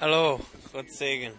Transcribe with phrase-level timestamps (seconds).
[0.00, 0.38] Hallo,
[0.72, 1.32] Gott Segen.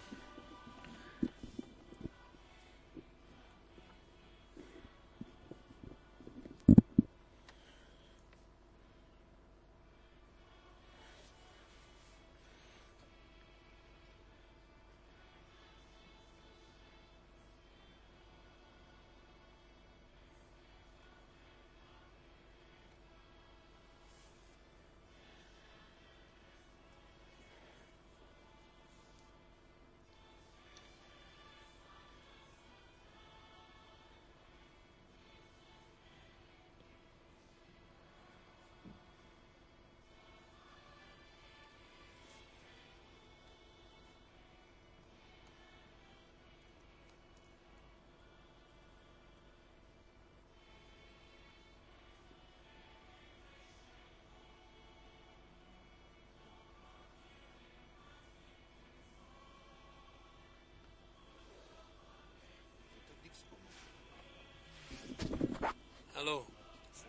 [66.20, 66.46] Hallo,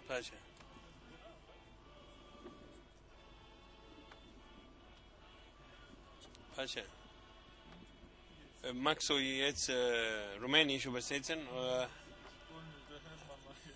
[0.07, 0.31] pace.
[6.55, 6.85] Pace.
[8.63, 11.41] Äh, Magst du jetzt äh, Rumänisch übersetzen?
[11.49, 11.91] Oder?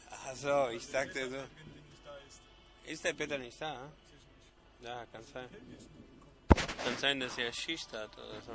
[0.09, 1.43] Ach so, ich dachte so.
[2.89, 3.91] Ist der Peter nicht da?
[4.83, 5.49] Ja, kann sein.
[6.85, 8.53] Kann sein, dass er Schicht hat oder so.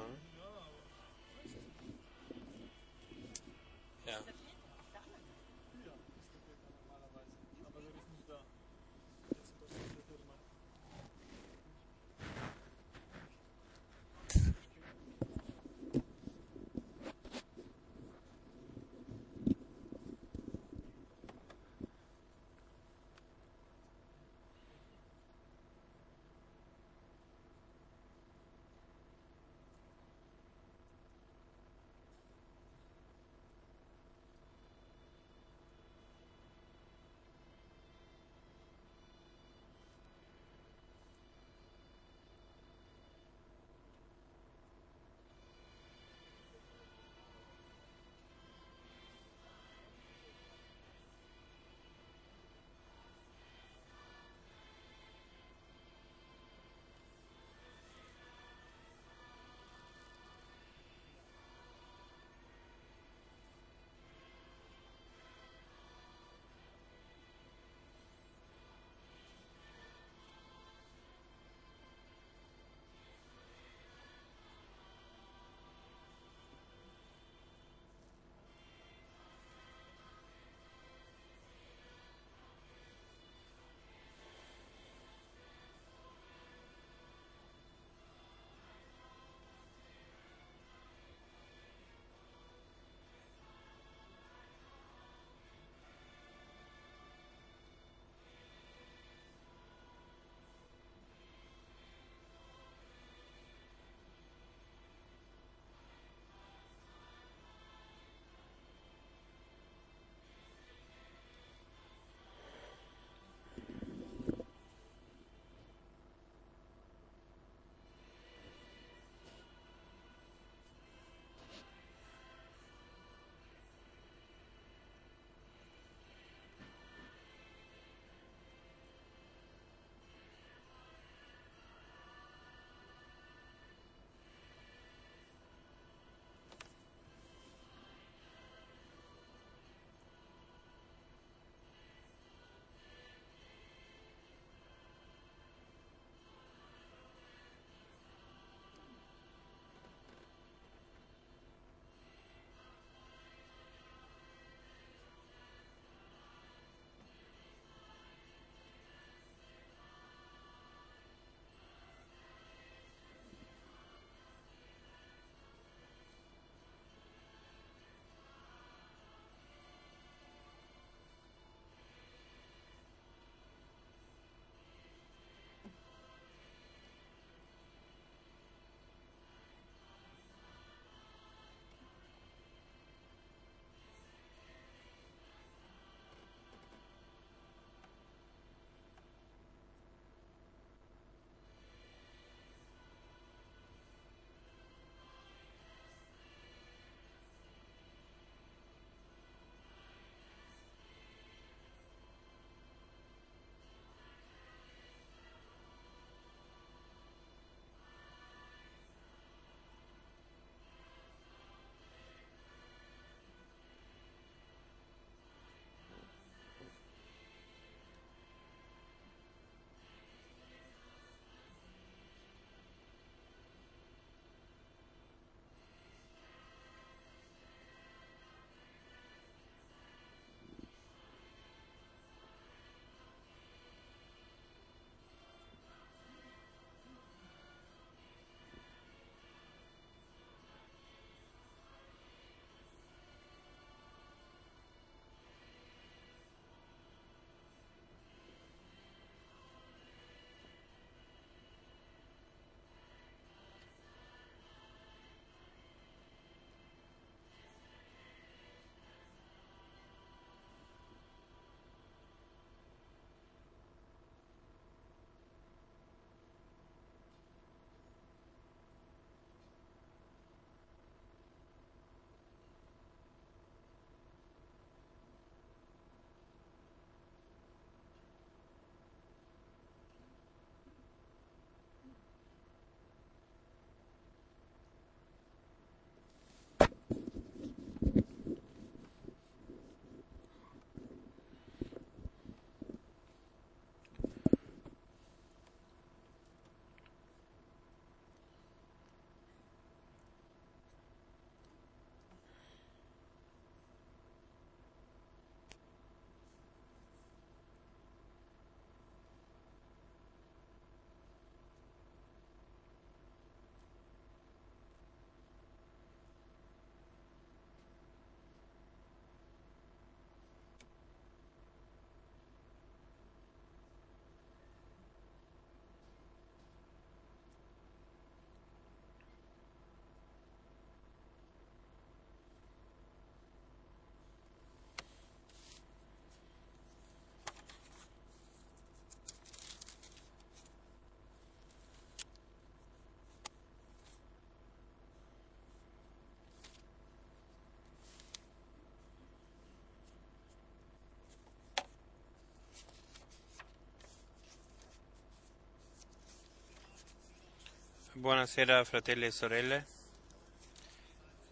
[358.00, 359.65] Buonasera fratelli e sorelle.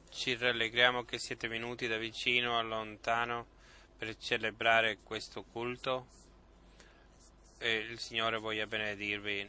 [0.09, 3.45] Ci rallegriamo che siete venuti da vicino a lontano
[3.97, 6.07] per celebrare questo culto
[7.57, 9.47] e il Signore voglia benedirvi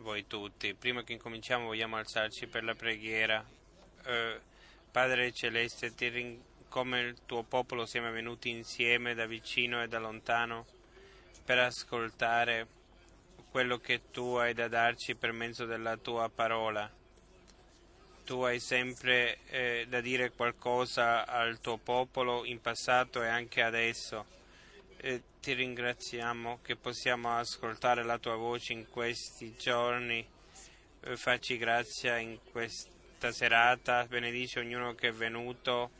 [0.00, 0.74] voi tutti.
[0.74, 3.42] Prima che incominciamo vogliamo alzarci per la preghiera.
[4.04, 4.38] Eh,
[4.90, 9.98] Padre Celeste, ti ring- come il tuo popolo siamo venuti insieme da vicino e da
[9.98, 10.66] lontano
[11.46, 12.80] per ascoltare
[13.52, 16.90] quello che tu hai da darci per mezzo della tua parola.
[18.24, 24.24] Tu hai sempre eh, da dire qualcosa al tuo popolo in passato e anche adesso.
[24.96, 30.26] E ti ringraziamo che possiamo ascoltare la tua voce in questi giorni.
[31.02, 35.90] Eh, facci grazia in questa serata, benedice ognuno che è venuto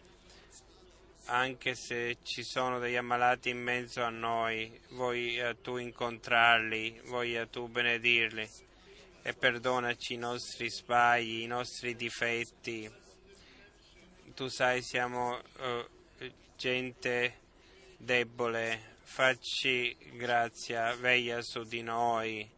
[1.26, 7.68] anche se ci sono degli ammalati in mezzo a noi, voglia tu incontrarli, voglia tu
[7.68, 8.48] benedirli
[9.22, 12.90] e perdonaci i nostri sbagli, i nostri difetti.
[14.34, 17.38] Tu sai, siamo uh, gente
[17.96, 22.48] debole, facci grazia, veglia su di noi.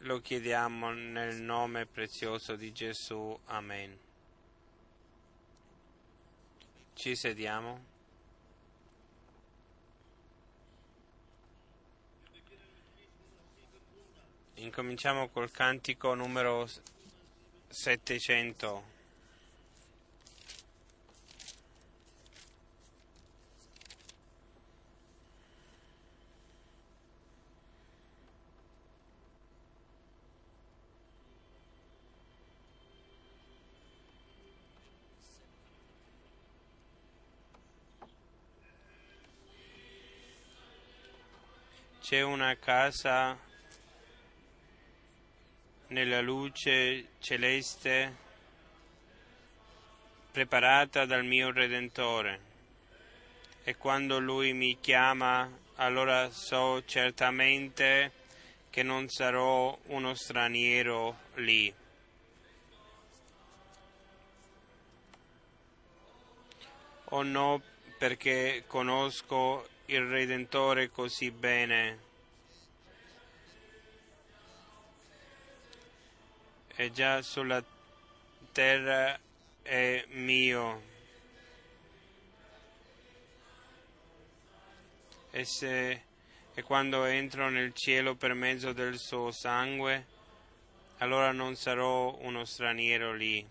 [0.00, 3.38] Lo chiediamo nel nome prezioso di Gesù.
[3.46, 4.05] Amen.
[6.96, 7.78] Ci sediamo.
[14.54, 16.66] Incominciamo col cantico numero
[17.68, 18.95] 700.
[42.08, 43.36] C'è una casa
[45.88, 48.16] nella luce celeste
[50.30, 52.40] preparata dal mio Redentore
[53.64, 58.12] e quando Lui mi chiama allora so certamente
[58.70, 61.74] che non sarò uno straniero lì.
[67.06, 67.60] O no
[67.98, 72.04] perché conosco il Redentore così bene.
[76.74, 77.62] E già sulla
[78.52, 79.18] terra
[79.62, 80.94] è mio.
[85.30, 86.02] E, se,
[86.54, 90.06] e quando entro nel cielo per mezzo del suo sangue,
[90.98, 93.46] allora non sarò uno straniero lì.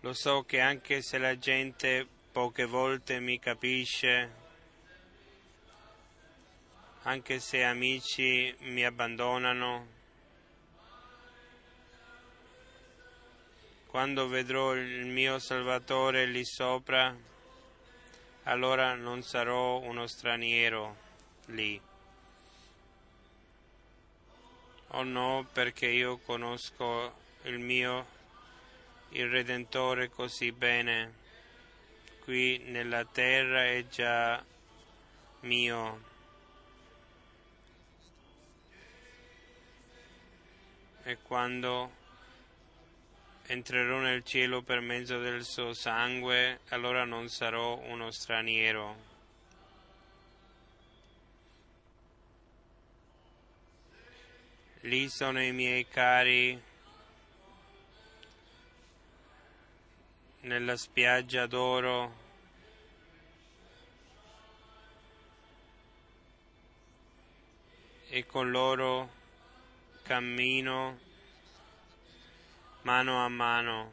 [0.00, 4.28] Lo so che anche se la gente poche volte mi capisce,
[7.02, 9.86] anche se amici mi abbandonano.
[13.86, 17.16] Quando vedrò il mio Salvatore lì sopra,
[18.42, 20.96] allora non sarò uno straniero
[21.46, 21.80] lì.
[24.88, 28.06] O no, perché io conosco il mio,
[29.10, 31.22] il Redentore così bene
[32.24, 34.42] qui nella terra è già
[35.40, 36.12] mio.
[41.02, 41.92] E quando
[43.46, 49.12] entrerò nel cielo per mezzo del suo sangue, allora non sarò uno straniero.
[54.80, 56.60] Lì sono i miei cari
[60.44, 62.22] nella spiaggia d'oro.
[68.08, 69.10] E con loro
[70.02, 70.98] cammino
[72.82, 73.92] mano a mano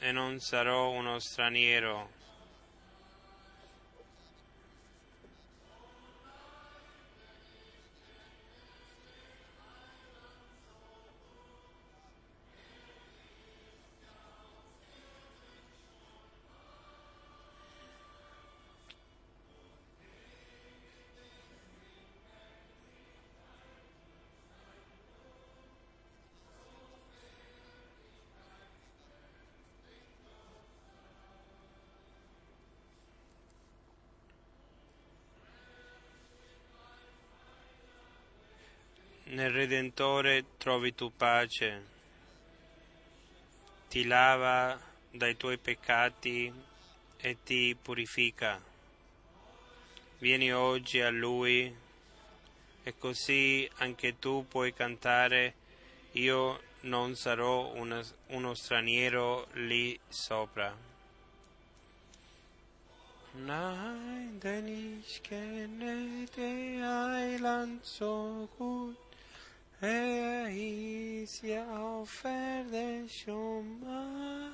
[0.00, 2.17] e non sarò uno straniero.
[39.38, 41.86] Nel Redentore trovi tu pace,
[43.88, 44.76] ti lava
[45.12, 46.52] dai tuoi peccati
[47.16, 48.60] e ti purifica.
[50.18, 51.72] Vieni oggi a Lui
[52.82, 55.54] E così anche tu puoi cantare,
[56.12, 60.74] io non sarò una, uno straniero lì sopra.
[63.34, 69.07] Nein, denn ich kenne den Heiland so gut,
[69.80, 74.52] er ist ja auf Erden schon mal.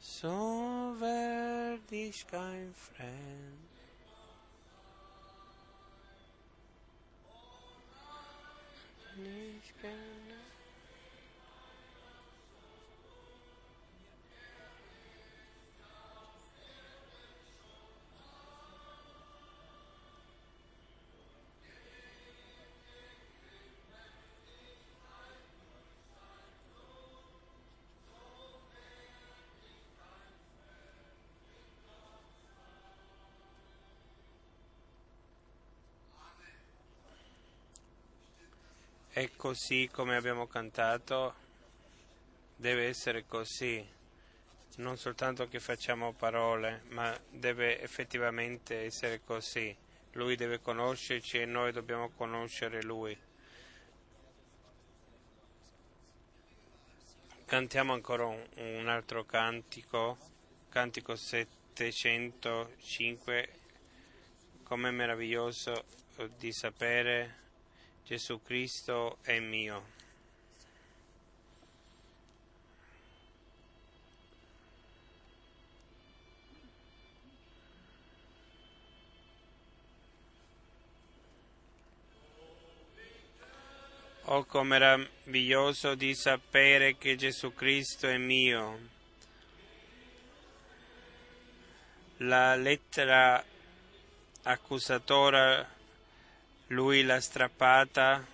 [0.00, 3.70] So werd ich kein Fremd.
[9.16, 10.29] Nicht gerne.
[39.20, 41.34] È così come abbiamo cantato,
[42.56, 43.86] deve essere così,
[44.76, 49.76] non soltanto che facciamo parole, ma deve effettivamente essere così.
[50.12, 53.14] Lui deve conoscerci e noi dobbiamo conoscere Lui.
[57.44, 60.16] Cantiamo ancora un, un altro cantico,
[60.70, 63.48] cantico 705,
[64.62, 65.84] com'è meraviglioso
[66.38, 67.39] di sapere
[68.10, 69.84] Gesù Cristo è mio.
[84.24, 88.88] Oh, come meraviglioso di sapere che Gesù Cristo è mio.
[92.16, 93.44] La lettera
[94.42, 95.78] accusatora,
[96.70, 98.26] lui l'ha strappata.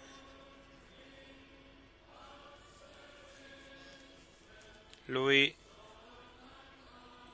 [5.06, 5.54] Lui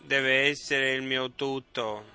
[0.00, 2.12] deve essere il mio tutto.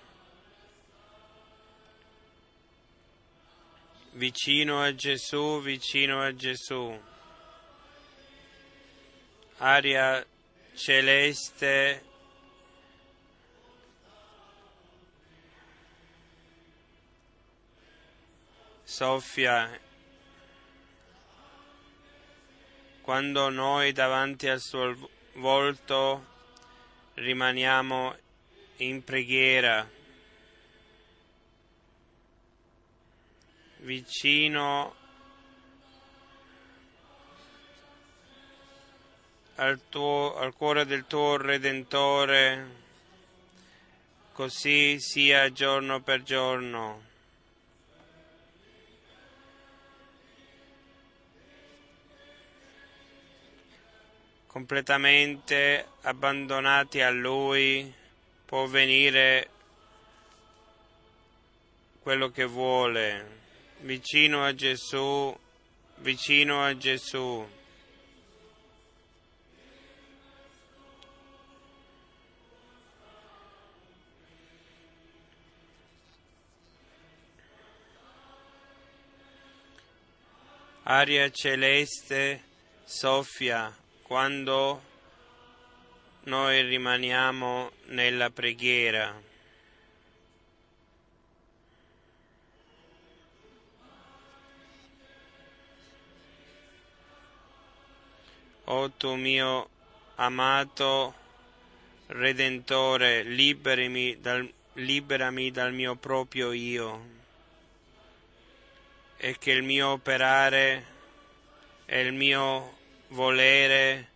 [4.17, 6.99] vicino a Gesù, vicino a Gesù.
[9.57, 10.25] Aria
[10.73, 12.03] celeste,
[18.87, 19.77] soffia
[23.01, 26.25] quando noi davanti al suo volto
[27.15, 28.15] rimaniamo
[28.77, 29.95] in preghiera.
[33.79, 34.95] vicino
[39.55, 42.75] al, tuo, al cuore del tuo Redentore,
[44.33, 47.06] così sia giorno per giorno.
[54.57, 57.93] Completamente abbandonati a Lui,
[58.43, 59.49] può venire
[61.99, 63.41] quello che vuole
[63.81, 65.37] vicino a Gesù,
[65.97, 67.47] vicino a Gesù.
[80.81, 82.41] Aria celeste
[82.85, 84.81] soffia quando
[86.23, 89.21] noi rimaniamo nella preghiera.
[98.69, 99.69] O tu mio
[100.15, 101.13] amato
[102.07, 103.23] Redentore,
[104.21, 107.15] dal, liberami dal mio proprio io
[109.17, 110.85] e che il mio operare
[111.85, 112.76] e il mio
[113.09, 114.09] volere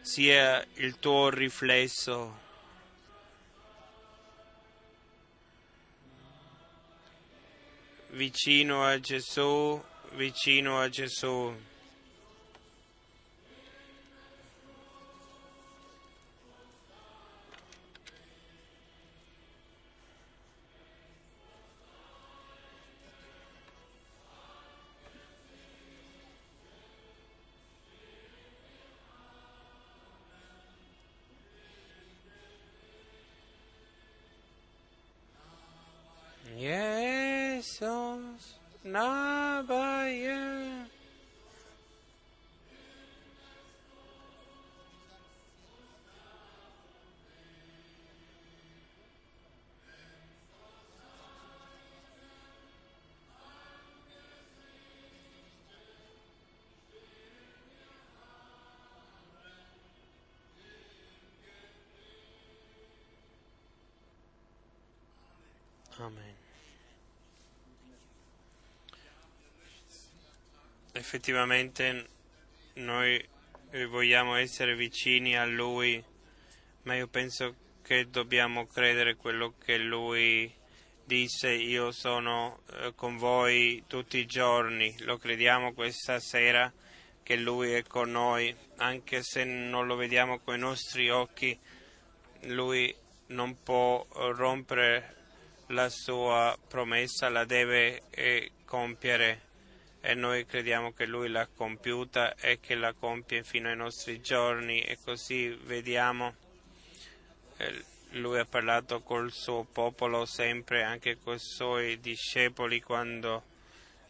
[0.00, 2.38] sia il tuo riflesso.
[8.08, 11.68] Vicino a Gesù, vicino a Gesù.
[66.00, 66.39] Amen.
[71.00, 72.06] Effettivamente
[72.74, 73.26] noi
[73.88, 76.04] vogliamo essere vicini a Lui,
[76.82, 80.52] ma io penso che dobbiamo credere quello che Lui
[81.02, 86.70] disse, io sono eh, con voi tutti i giorni, lo crediamo questa sera
[87.22, 91.58] che Lui è con noi, anche se non lo vediamo con i nostri occhi,
[92.42, 92.94] Lui
[93.28, 95.16] non può rompere
[95.68, 99.48] la sua promessa, la deve eh, compiere
[100.00, 104.80] e noi crediamo che Lui l'ha compiuta e che la compie fino ai nostri giorni
[104.80, 106.34] e così vediamo.
[107.58, 107.84] Eh,
[108.14, 113.44] lui ha parlato col suo popolo sempre, anche con i suoi discepoli quando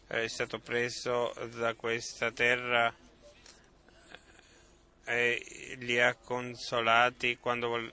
[0.07, 2.93] è stato preso da questa terra
[5.05, 7.93] e li ha consolati quando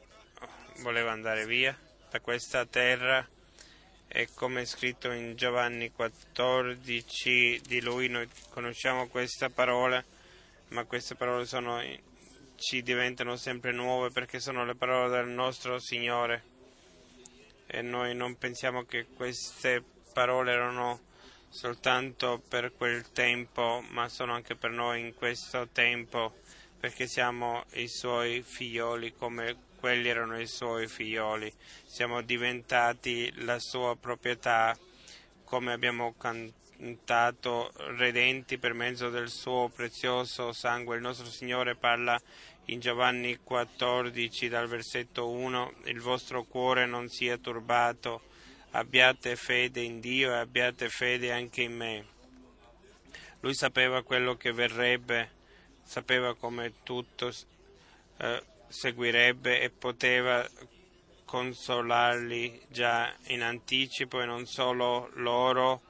[0.77, 1.77] voleva andare via
[2.09, 3.27] da questa terra
[4.07, 10.03] e come è scritto in Giovanni 14 di lui noi conosciamo questa parola
[10.69, 11.81] ma queste parole sono,
[12.55, 16.55] ci diventano sempre nuove perché sono le parole del nostro Signore.
[17.67, 21.01] E noi non pensiamo che queste parole erano
[21.49, 26.39] soltanto per quel tempo ma sono anche per noi in questo tempo
[26.79, 31.51] perché siamo i suoi figlioli come quelli erano i suoi figlioli.
[31.85, 34.77] Siamo diventati la sua proprietà,
[35.43, 40.95] come abbiamo cantato, redenti per mezzo del suo prezioso sangue.
[40.95, 42.19] Il nostro Signore parla
[42.65, 48.21] in Giovanni 14 dal versetto 1, il vostro cuore non sia turbato,
[48.71, 52.05] abbiate fede in Dio e abbiate fede anche in me.
[53.39, 55.31] Lui sapeva quello che verrebbe,
[55.83, 57.31] sapeva come tutto
[58.17, 60.47] eh, seguirebbe e poteva
[61.25, 65.81] consolarli già in anticipo e non solo loro,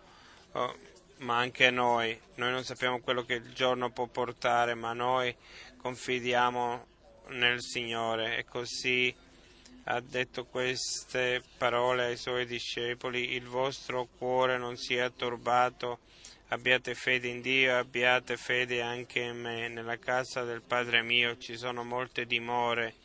[0.54, 0.76] oh,
[1.18, 2.20] ma anche noi.
[2.36, 5.36] Noi non sappiamo quello che il giorno può portare, ma noi
[5.78, 6.86] confidiamo
[7.30, 9.14] nel Signore e così
[9.90, 16.00] ha detto queste parole ai suoi discepoli, il vostro cuore non sia turbato,
[16.50, 19.68] abbiate fede in Dio, abbiate fede anche in me.
[19.68, 22.96] Nella casa del Padre mio ci sono molte dimore.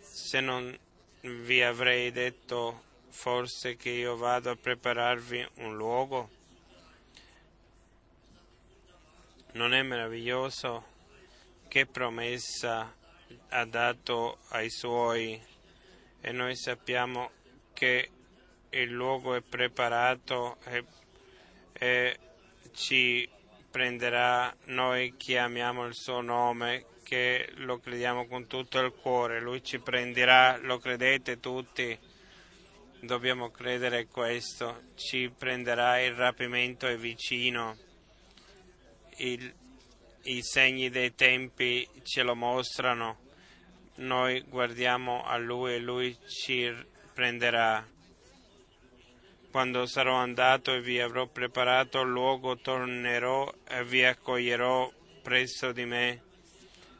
[0.00, 0.76] Se non
[1.20, 6.30] vi avrei detto forse che io vado a prepararvi un luogo?
[9.52, 10.94] Non è meraviglioso
[11.68, 12.94] che promessa
[13.48, 15.40] ha dato ai suoi
[16.20, 17.30] e noi sappiamo
[17.72, 18.10] che
[18.70, 20.84] il luogo è preparato e,
[21.72, 22.18] e
[22.76, 23.26] ci
[23.70, 29.64] prenderà noi che amiamo il suo nome, che lo crediamo con tutto il cuore, lui
[29.64, 31.98] ci prenderà, lo credete tutti,
[33.00, 37.76] dobbiamo credere questo, ci prenderà il rapimento è vicino,
[39.16, 39.54] il,
[40.24, 43.20] i segni dei tempi ce lo mostrano,
[43.96, 46.70] noi guardiamo a lui e lui ci
[47.14, 47.86] prenderà
[49.56, 54.92] quando sarò andato e vi avrò preparato luogo, tornerò e vi accoglierò
[55.22, 56.22] presso di me,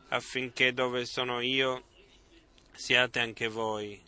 [0.08, 1.84] affinché dove sono io
[2.72, 4.02] siate anche voi.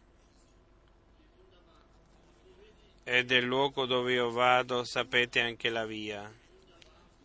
[3.05, 6.33] E del luogo dove io vado sapete anche la via.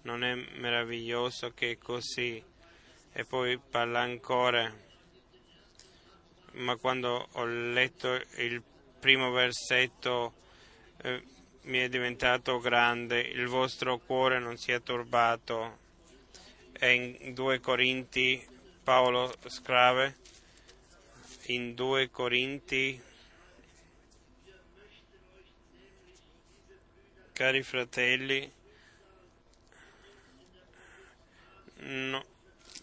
[0.02, 2.44] Non è meraviglioso che è così?
[3.14, 4.70] E poi parla ancora.
[6.56, 8.62] Ma quando ho letto il
[9.00, 10.42] primo versetto
[11.04, 11.22] eh,
[11.64, 15.80] mi è diventato grande, il vostro cuore non sia turbato.
[16.72, 18.46] E in 2 Corinti
[18.84, 20.18] Paolo scrive,
[21.48, 23.02] in 2 Corinti,
[27.34, 28.52] cari fratelli,
[31.80, 32.26] no,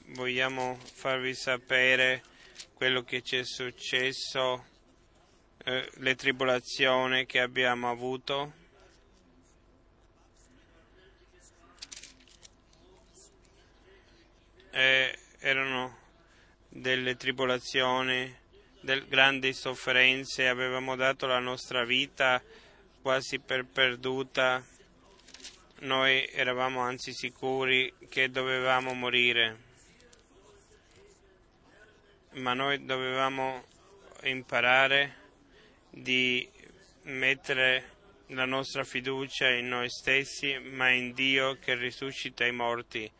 [0.08, 2.22] vogliamo farvi sapere
[2.74, 4.69] quello che ci è successo
[5.64, 8.52] eh, le tribolazioni che abbiamo avuto.
[14.70, 15.98] Eh, erano
[16.68, 18.34] delle tribolazioni,
[18.80, 22.42] del, grandi sofferenze, avevamo dato la nostra vita
[23.02, 24.64] quasi per perduta,
[25.80, 29.56] noi eravamo anzi sicuri che dovevamo morire,
[32.32, 33.64] ma noi dovevamo
[34.22, 35.19] imparare
[35.90, 36.48] di
[37.02, 37.98] mettere
[38.28, 43.10] la nostra fiducia in noi stessi, ma in Dio che risuscita i morti.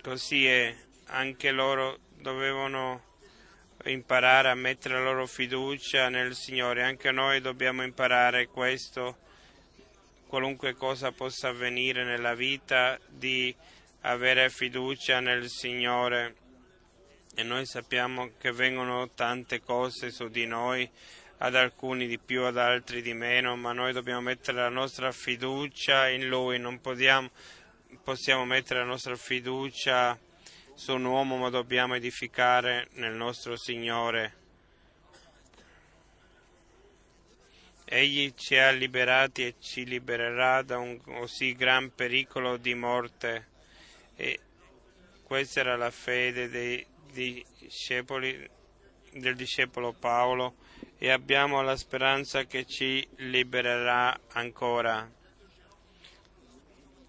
[0.00, 0.74] Così è,
[1.06, 3.10] anche loro dovevano
[3.84, 6.82] imparare a mettere la loro fiducia nel Signore.
[6.82, 9.18] Anche noi dobbiamo imparare questo,
[10.26, 13.54] qualunque cosa possa avvenire nella vita, di
[14.02, 16.36] avere fiducia nel Signore.
[17.34, 20.88] E noi sappiamo che vengono tante cose su di noi,
[21.38, 26.08] ad alcuni di più, ad altri di meno, ma noi dobbiamo mettere la nostra fiducia
[26.08, 27.30] in Lui, non possiamo,
[28.04, 30.18] possiamo mettere la nostra fiducia
[30.74, 34.34] su un uomo, ma dobbiamo edificare nel nostro Signore.
[37.86, 43.48] Egli ci ha liberati e ci libererà da un così gran pericolo di morte.
[44.16, 44.38] E
[45.24, 48.48] questa era la fede dei discepoli,
[49.12, 50.56] del discepolo Paolo
[50.98, 55.10] e abbiamo la speranza che ci libererà ancora.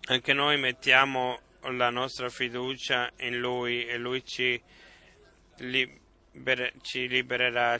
[0.05, 4.61] Anche noi mettiamo la nostra fiducia in Lui e Lui ci,
[5.57, 7.79] liber- ci libererà.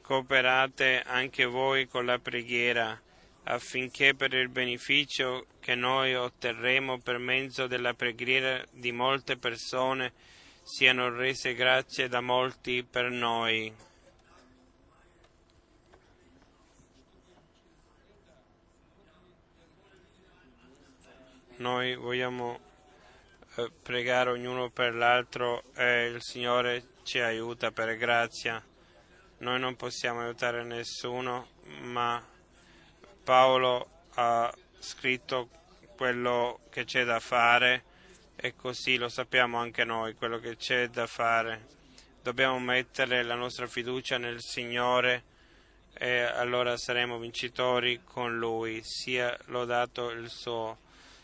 [0.00, 3.01] Cooperate anche voi con la preghiera
[3.44, 10.12] affinché per il beneficio che noi otterremo per mezzo della preghiera di molte persone
[10.62, 13.72] siano rese grazie da molti per noi.
[21.56, 22.58] Noi vogliamo
[23.56, 28.64] eh, pregare ognuno per l'altro e il Signore ci aiuta per grazia.
[29.38, 31.48] Noi non possiamo aiutare nessuno,
[31.82, 32.31] ma
[33.22, 35.48] Paolo ha scritto
[35.96, 37.84] quello che c'è da fare
[38.34, 41.66] e così lo sappiamo anche noi, quello che c'è da fare.
[42.22, 45.24] Dobbiamo mettere la nostra fiducia nel Signore
[45.94, 48.82] e allora saremo vincitori con Lui.
[48.82, 50.78] Sia lodato il suo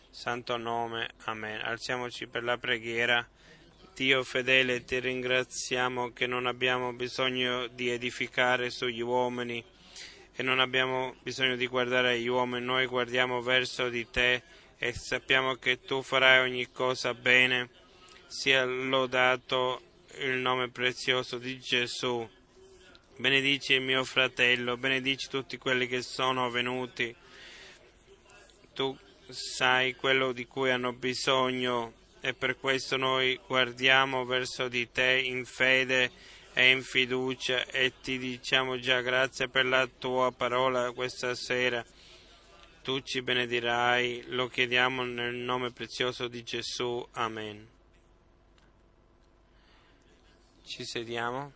[0.09, 1.09] santo nome.
[1.25, 1.59] Amen.
[1.61, 3.27] Alziamoci per la preghiera.
[3.93, 9.61] Dio fedele, ti ringraziamo che non abbiamo bisogno di edificare sugli uomini
[10.39, 14.41] e non abbiamo bisogno di guardare agli uomini, noi guardiamo verso di te
[14.77, 17.67] e sappiamo che tu farai ogni cosa bene.
[18.25, 19.81] Sia lodato
[20.19, 22.25] il nome prezioso di Gesù.
[23.17, 27.13] Benedici il mio fratello, benedici tutti quelli che sono venuti.
[28.73, 28.97] Tu
[29.27, 35.43] sai quello di cui hanno bisogno e per questo noi guardiamo verso di te in
[35.43, 36.09] fede
[36.59, 41.85] e in fiducia e ti diciamo già grazie per la tua parola questa sera
[42.81, 47.05] tu ci benedirai, lo chiediamo nel nome prezioso di Gesù.
[47.11, 47.67] Amen.
[50.65, 51.53] Ci sediamo.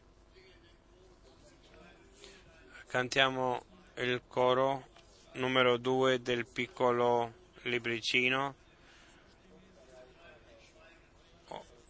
[2.88, 3.64] Cantiamo
[3.96, 4.88] il coro
[5.34, 8.56] numero due del piccolo libricino.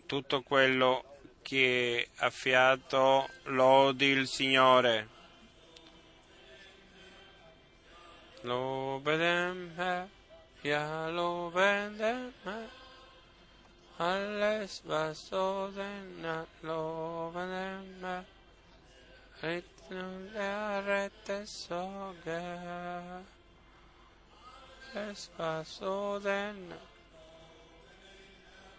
[0.06, 1.13] Tutto quello
[1.44, 5.08] che ha fiato lodi il Signore.
[8.42, 10.10] Lo vedem
[10.64, 12.32] ja lo vedem
[13.98, 16.24] alles was so denn
[16.62, 18.24] lo vedem
[19.42, 22.44] ritmo der rette soge
[24.96, 26.74] es was so denn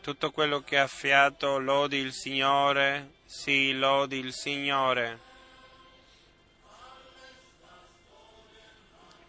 [0.05, 5.33] tutto quello che ha fiato lodi il Signore, sì, lodi il Signore.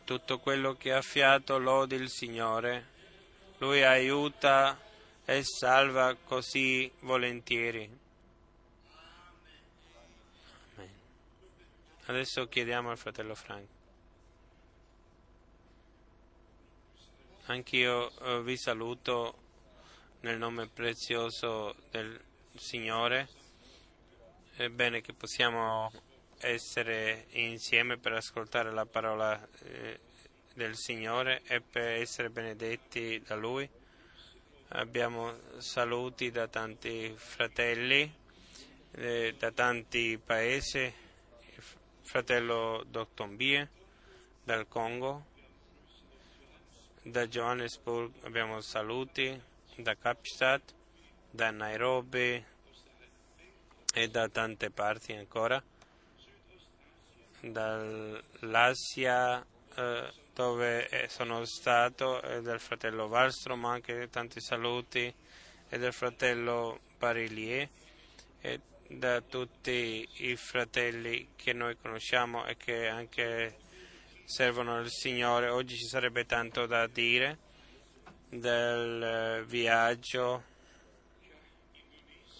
[0.03, 2.87] tutto quello che ha fiato lodi il Signore.
[3.59, 4.77] Lui aiuta
[5.23, 7.89] e salva così volentieri.
[10.75, 10.89] Amen.
[12.07, 13.73] Adesso chiediamo al fratello Franco.
[17.45, 19.44] Anch'io eh, vi saluto
[20.25, 22.19] nel nome prezioso del
[22.55, 23.27] Signore.
[24.55, 25.91] È bene che possiamo
[26.39, 29.99] essere insieme per ascoltare la parola eh,
[30.55, 33.69] del Signore e per essere benedetti da Lui.
[34.69, 38.11] Abbiamo saluti da tanti fratelli,
[38.93, 41.63] eh, da tanti paesi, il
[42.01, 43.69] fratello Doctombie
[44.43, 45.23] dal Congo,
[47.03, 50.73] da Johannesburg abbiamo saluti, da Kapstadt,
[51.29, 52.43] da Nairobi
[53.93, 55.61] e da tante parti ancora
[57.41, 57.85] dall'Asia
[59.75, 65.13] eh, dove eh, sono stato e del fratello Wallstrom anche tanti saluti
[65.69, 67.69] e del fratello Barillier
[68.41, 73.57] e da tutti i fratelli che noi conosciamo e che anche
[74.25, 75.49] servono il Signore.
[75.49, 77.44] Oggi ci sarebbe tanto da dire
[78.29, 80.43] del viaggio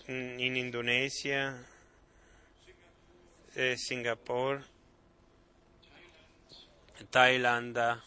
[0.05, 1.73] in Indonesia,
[3.57, 4.65] e Singapore,
[7.09, 8.01] Thailandia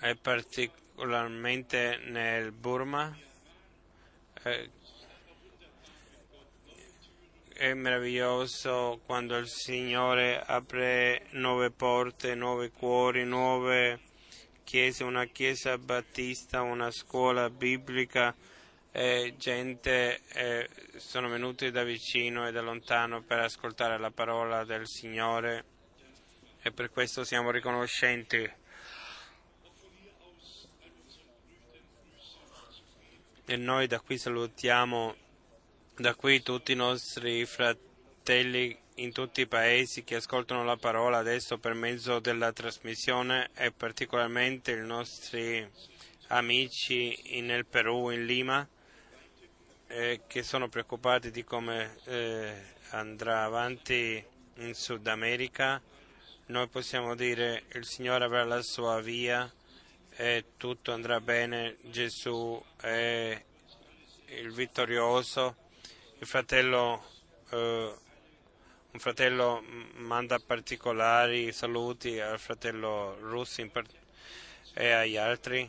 [0.00, 3.12] e particolarmente nel Burma.
[4.44, 4.70] Eh,
[7.54, 13.98] è meraviglioso quando il Signore apre nuove porte, nuovi cuori, nuove
[14.64, 18.34] chiese, una chiesa battista, una scuola biblica
[18.92, 24.86] e gente eh, sono venuti da vicino e da lontano per ascoltare la parola del
[24.86, 25.64] Signore
[26.62, 28.58] e per questo siamo riconoscenti.
[33.46, 35.28] E noi da qui salutiamo
[35.96, 41.58] da qui tutti i nostri fratelli in tutti i paesi che ascoltano la parola adesso
[41.58, 45.68] per mezzo della trasmissione e particolarmente i nostri
[46.28, 48.66] amici nel Perù, in Lima,
[49.88, 52.54] eh, che sono preoccupati di come eh,
[52.90, 54.24] andrà avanti
[54.56, 55.80] in Sud America.
[56.46, 59.50] Noi possiamo dire il Signore avrà la sua via
[60.16, 63.44] e tutto andrà bene, Gesù è
[64.26, 65.68] il vittorioso
[66.20, 67.02] il fratello,
[67.50, 67.94] eh,
[68.92, 69.62] un fratello
[69.98, 73.70] manda particolari saluti al fratello Russi
[74.74, 75.68] e agli altri,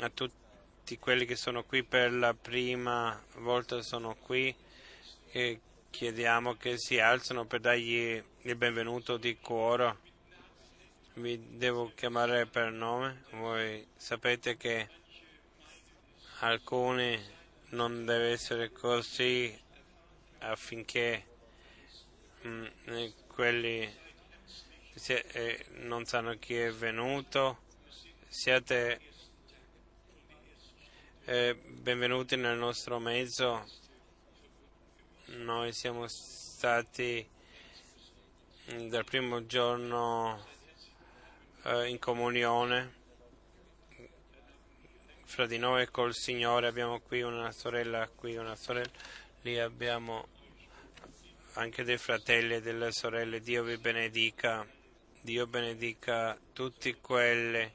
[0.00, 4.54] a tutti quelli che sono qui per la prima volta sono qui
[5.30, 10.08] e chiediamo che si alzano per dargli il benvenuto di cuore.
[11.14, 14.88] Vi devo chiamare per nome, voi sapete che
[16.40, 17.18] alcuni
[17.70, 19.58] non deve essere così
[20.40, 21.29] affinché
[22.42, 23.98] mh, mm, quelli
[24.94, 27.68] se, eh, non sanno chi è venuto
[28.28, 29.00] siate
[31.24, 33.68] eh, benvenuti nel nostro mezzo.
[35.26, 37.28] Noi siamo stati
[38.72, 40.46] mm, dal primo giorno
[41.64, 42.98] eh, in comunione
[45.24, 46.68] fra di noi e col Signore.
[46.68, 48.90] Abbiamo qui una sorella qui una sorella.
[49.42, 50.28] Lì abbiamo
[51.54, 53.40] anche dei fratelli e delle sorelle.
[53.40, 54.66] Dio vi benedica.
[55.20, 57.70] Dio benedica tutti quelli.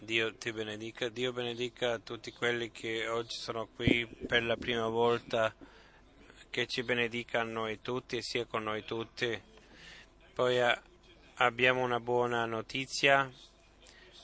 [0.00, 1.08] Dio ti benedica.
[1.08, 5.54] Dio benedica tutti quelli che oggi sono qui per la prima volta.
[6.50, 9.40] Che ci benedica a noi tutti e sia con noi tutti.
[10.32, 10.58] Poi
[11.34, 13.30] abbiamo una buona notizia.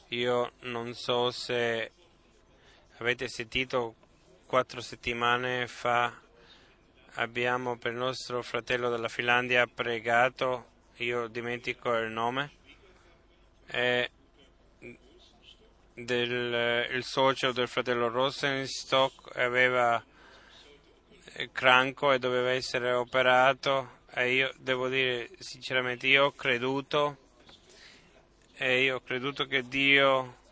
[0.08, 1.92] Io non so se
[2.98, 3.94] avete sentito
[4.46, 6.22] quattro settimane fa
[7.14, 12.50] abbiamo per il nostro fratello della Finlandia pregato, io dimentico il nome,
[13.66, 14.08] è
[15.94, 20.02] del, il socio del fratello Rosenstock aveva
[21.52, 27.16] cranco e doveva essere operato e io devo dire sinceramente io ho creduto
[28.56, 30.42] e io ho creduto che Dio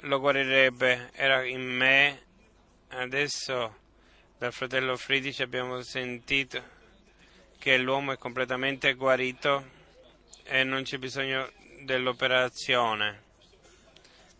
[0.00, 2.22] lo guarirebbe, era in me.
[2.88, 3.79] Adesso
[4.40, 6.62] dal fratello Friedrich abbiamo sentito
[7.58, 9.68] che l'uomo è completamente guarito
[10.44, 13.22] e non c'è bisogno dell'operazione.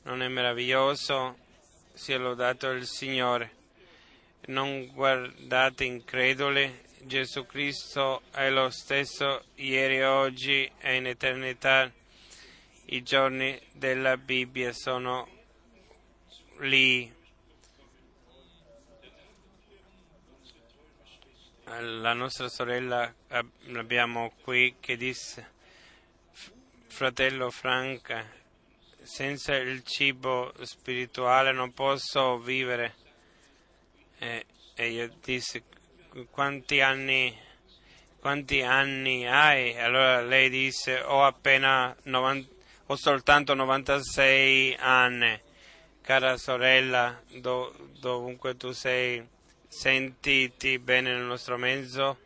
[0.04, 1.36] Non è meraviglioso?
[1.92, 3.56] Sia lodato il Signore.
[4.46, 11.92] Non guardate increduli, Gesù Cristo è lo stesso ieri, oggi e in eternità.
[12.86, 15.28] I giorni della Bibbia sono
[16.60, 17.18] lì
[21.78, 23.14] la nostra sorella
[23.66, 25.58] l'abbiamo qui che disse
[26.88, 28.26] fratello Franca
[29.02, 32.94] senza il cibo spirituale non posso vivere.
[34.18, 34.44] E,
[34.74, 35.62] e io dissi
[36.30, 37.36] quanti anni
[38.18, 39.78] quanti anni hai?
[39.78, 42.48] Allora lei disse ho appena 90,
[42.86, 45.40] ho soltanto 96 anni.
[46.02, 49.26] Cara sorella do, dovunque tu sei
[49.70, 52.18] sentiti bene nel nostro mezzo.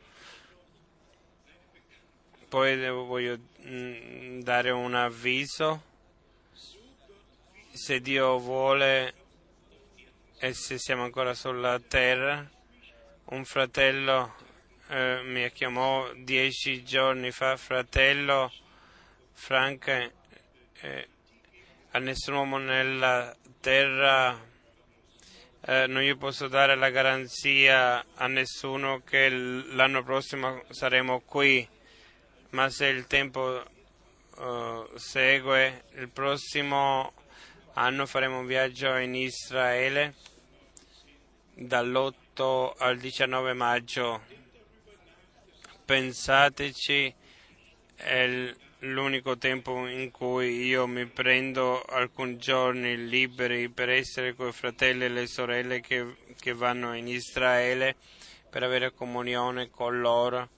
[2.49, 5.93] Poi voglio mm, dare un avviso.
[7.71, 9.15] Se Dio vuole
[10.39, 12.49] e se siamo ancora sulla terra,
[13.27, 14.35] un fratello
[14.89, 18.53] eh, mi chiamò dieci giorni fa, fratello
[19.33, 20.11] Franca,
[20.81, 21.09] eh,
[21.91, 24.53] a nessun uomo nella terra
[25.67, 31.67] eh, non gli posso dare la garanzia a nessuno che l'anno prossimo saremo qui,
[32.51, 33.63] ma se il tempo
[34.37, 37.15] uh, segue, il prossimo
[37.75, 40.15] anno faremo un viaggio in Israele
[41.55, 44.23] dall'8 al 19 maggio.
[45.87, 47.15] Pensateci,
[47.95, 48.55] è
[48.85, 55.05] l'unico tempo in cui io mi prendo alcuni giorni liberi per essere con i fratelli
[55.05, 57.97] e le sorelle che, che vanno in Israele
[58.51, 60.51] per avere comunione con loro.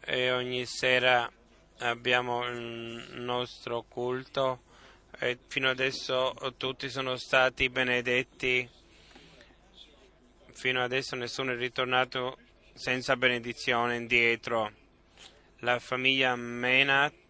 [0.00, 1.30] E ogni sera
[1.78, 4.62] abbiamo il nostro culto.
[5.18, 8.68] E fino adesso tutti sono stati benedetti.
[10.52, 12.38] Fino adesso nessuno è ritornato
[12.74, 14.70] senza benedizione indietro.
[15.60, 17.23] La famiglia Menat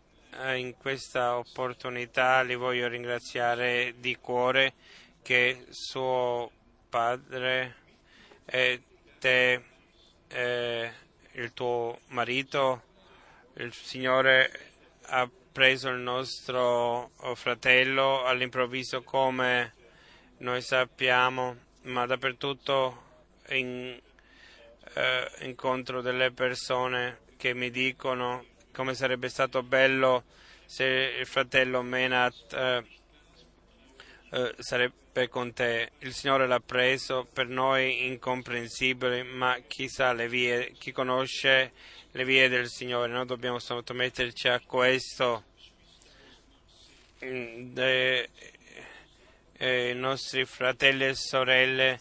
[0.55, 4.75] in questa opportunità li voglio ringraziare di cuore
[5.23, 6.51] che suo
[6.89, 7.77] padre
[8.45, 8.83] e
[9.19, 9.63] te
[10.29, 10.93] e
[11.33, 12.83] il tuo marito
[13.55, 14.51] il Signore
[15.07, 19.75] ha preso il nostro fratello all'improvviso come
[20.39, 23.03] noi sappiamo ma dappertutto
[23.51, 23.99] in,
[24.95, 30.25] eh, incontro delle persone che mi dicono come sarebbe stato bello
[30.67, 30.85] se
[31.21, 32.85] il fratello Menat eh,
[34.31, 35.93] eh, sarebbe con te.
[36.01, 41.73] Il Signore l'ha preso, per noi incomprensibile, ma chi sa le vie, chi conosce
[42.11, 45.45] le vie del Signore, noi dobbiamo sottometterci a questo.
[47.25, 48.29] Mm, de,
[49.57, 52.01] eh, I nostri fratelli e sorelle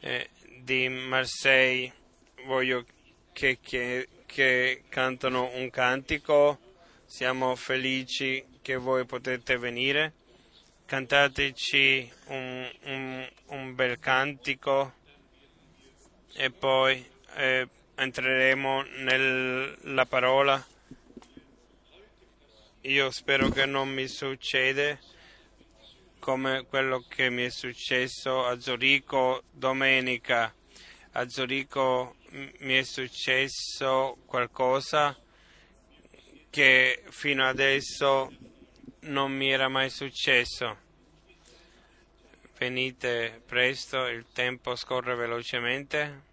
[0.00, 1.92] eh, di Marseille
[2.44, 2.84] voglio
[3.32, 6.58] che, che che cantano un cantico.
[7.04, 10.14] Siamo felici che voi potete venire.
[10.86, 14.94] Cantateci un, un, un bel cantico
[16.34, 20.66] e poi eh, entreremo nella parola.
[22.82, 24.98] Io spero che non mi succeda
[26.18, 30.54] come quello che mi è successo a Zurigo domenica.
[31.12, 35.14] A Zurigo mi è successo qualcosa
[36.48, 38.30] che fino adesso
[39.00, 40.78] non mi era mai successo.
[42.56, 46.30] Venite presto, il tempo scorre velocemente.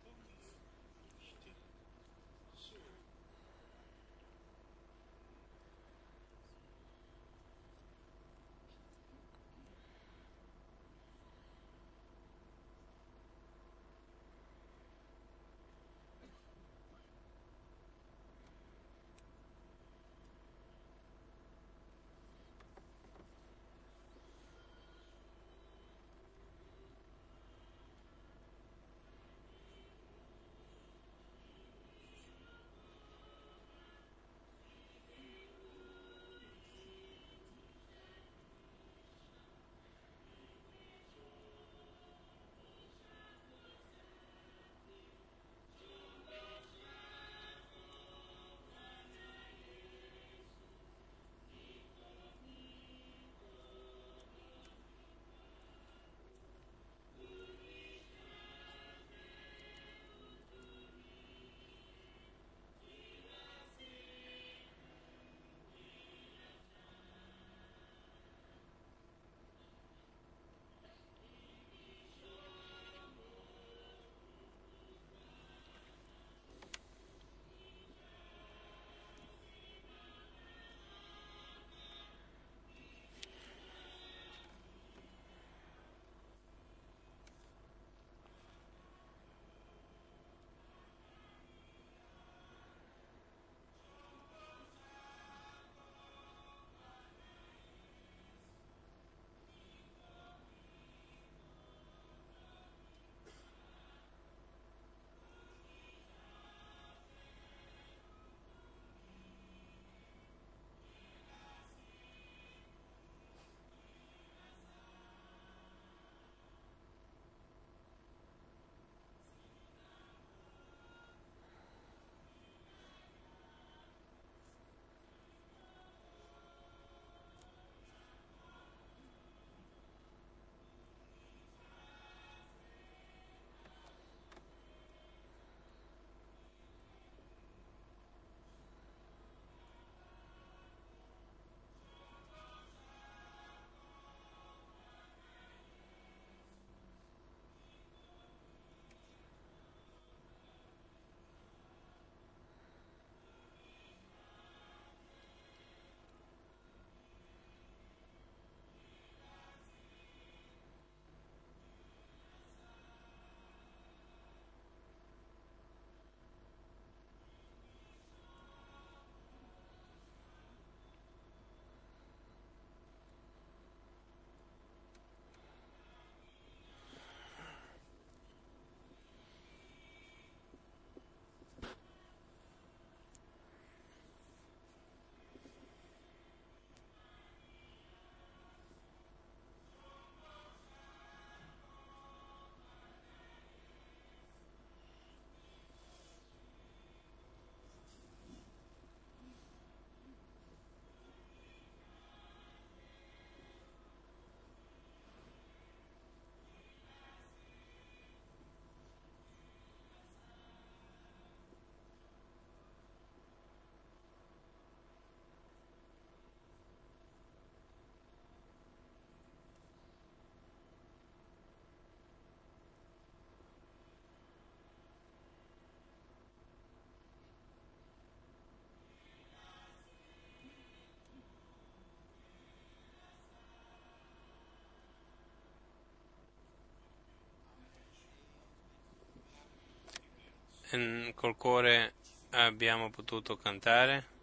[241.15, 241.93] Col cuore
[242.31, 244.17] abbiamo potuto cantare.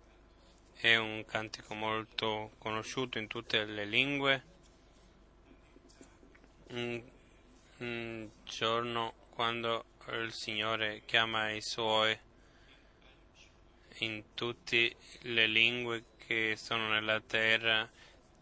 [0.74, 4.44] È un cantico molto conosciuto in tutte le lingue.
[6.68, 7.02] Un,
[8.44, 12.16] giorno quando il Signore chiama i suoi
[13.98, 17.88] in tutte le lingue che sono nella terra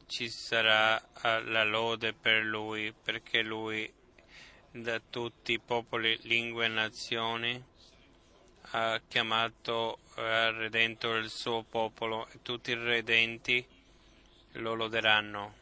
[0.06, 3.92] ci sarà eh, la lode per lui perché lui
[4.70, 7.72] da tutti i popoli, lingue e nazioni
[8.76, 13.64] ha chiamato e ha redento il suo popolo e tutti i redenti
[14.54, 15.54] lo loderanno.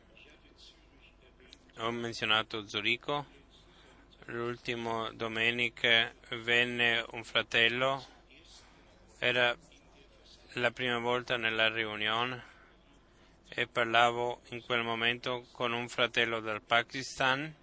[1.79, 3.27] Ho menzionato Zurigo,
[4.27, 8.03] l'ultima domenica venne un fratello,
[9.19, 9.55] era
[10.55, 12.51] la prima volta nella riunione
[13.49, 17.55] e parlavo in quel momento con un fratello del Pakistan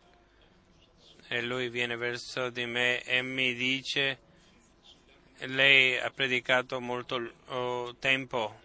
[1.28, 4.28] e lui viene verso di me e mi dice
[5.48, 8.60] lei ha predicato molto oh, tempo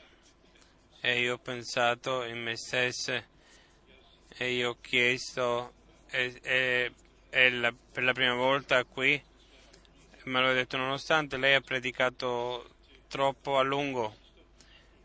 [1.01, 3.23] e io ho pensato in me stesso
[4.37, 5.73] e io ho chiesto
[6.11, 6.93] e, e,
[7.31, 9.23] e la, per la prima volta qui
[10.25, 12.71] me l'ho detto nonostante lei ha predicato
[13.09, 14.17] troppo a lungo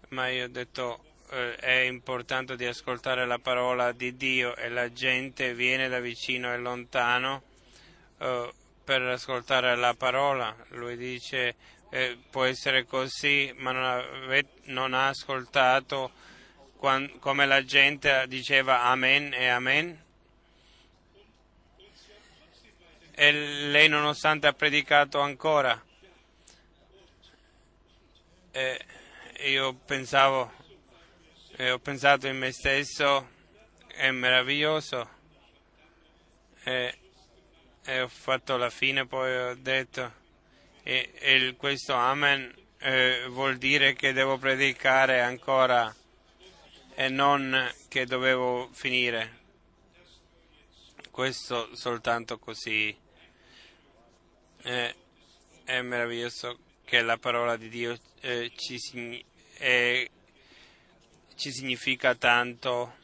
[0.09, 4.91] ma io ho detto eh, è importante di ascoltare la parola di Dio e la
[4.91, 7.43] gente viene da vicino e lontano
[8.17, 8.53] eh,
[8.89, 10.55] per ascoltare la parola.
[10.69, 11.55] Lui dice
[11.91, 14.03] eh, può essere così, ma non ha,
[14.63, 16.11] non ha ascoltato
[16.75, 20.03] quando, come la gente diceva Amen e Amen.
[23.11, 25.79] E lei nonostante ha predicato ancora.
[28.49, 28.85] E
[29.41, 30.51] io pensavo,
[31.57, 33.29] e ho pensato in me stesso,
[33.85, 35.17] è meraviglioso.
[36.63, 36.98] E
[37.83, 40.13] e ho fatto la fine, poi ho detto,
[40.83, 45.93] e, e questo Amen eh, vuol dire che devo predicare ancora
[46.95, 49.37] e non che dovevo finire.
[51.11, 52.95] Questo soltanto così.
[54.61, 54.95] Eh,
[55.63, 59.23] è meraviglioso che la parola di Dio eh, ci,
[59.57, 60.09] eh,
[61.35, 62.95] ci significa tanto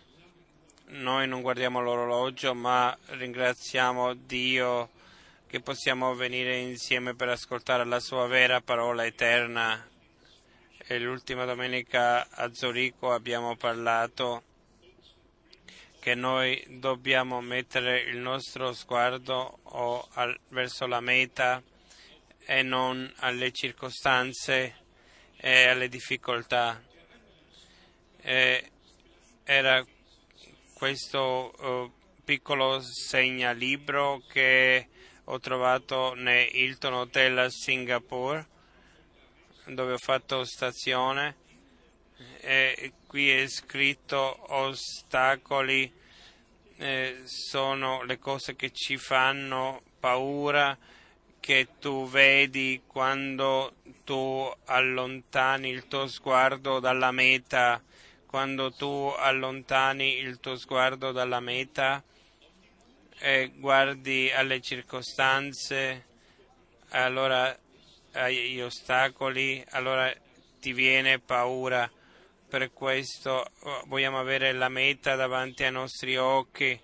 [0.87, 4.91] noi non guardiamo l'orologio, ma ringraziamo Dio
[5.47, 9.89] che possiamo venire insieme per ascoltare la sua vera parola eterna.
[10.77, 14.43] E l'ultima domenica a Zurigo abbiamo parlato
[15.99, 19.59] che noi dobbiamo mettere il nostro sguardo
[20.49, 21.63] verso la meta
[22.45, 24.75] e non alle circostanze
[25.37, 26.79] e alle difficoltà.
[28.21, 28.71] E
[29.43, 29.83] era
[30.75, 31.91] questo uh,
[32.25, 34.89] piccolo segnalibro che
[35.23, 38.45] ho trovato nel Hilton Hotel Singapore
[39.67, 41.37] dove ho fatto stazione
[42.41, 45.89] e qui è scritto ostacoli
[46.75, 50.77] eh, sono le cose che ci fanno paura
[51.39, 57.81] che tu vedi quando tu allontani il tuo sguardo dalla meta
[58.35, 62.03] quando tu allontani il tuo sguardo dalla meta
[63.17, 66.05] e guardi alle circostanze,
[66.89, 67.57] allora
[68.11, 70.13] agli ostacoli, allora
[70.59, 71.89] ti viene paura.
[72.49, 76.77] Per questo oh, vogliamo avere la meta davanti ai nostri occhi.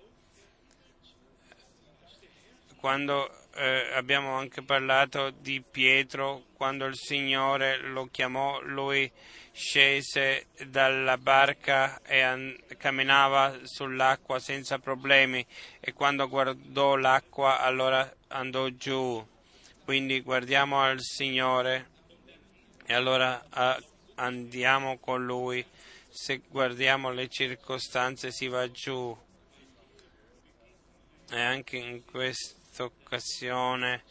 [2.76, 9.12] Quando eh, abbiamo anche parlato di Pietro, quando il Signore lo chiamò, lui
[9.52, 15.46] scese dalla barca e camminava sull'acqua senza problemi
[15.78, 19.24] e quando guardò l'acqua allora andò giù.
[19.84, 21.90] Quindi guardiamo al Signore
[22.86, 23.44] e allora
[24.14, 25.64] andiamo con Lui.
[26.08, 29.16] Se guardiamo le circostanze si va giù.
[31.30, 34.02] E anche in questa occasione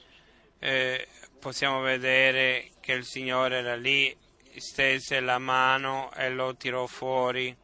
[0.59, 1.07] eh,
[1.39, 4.15] possiamo vedere che il Signore era lì
[4.57, 7.55] stese la mano e lo tirò fuori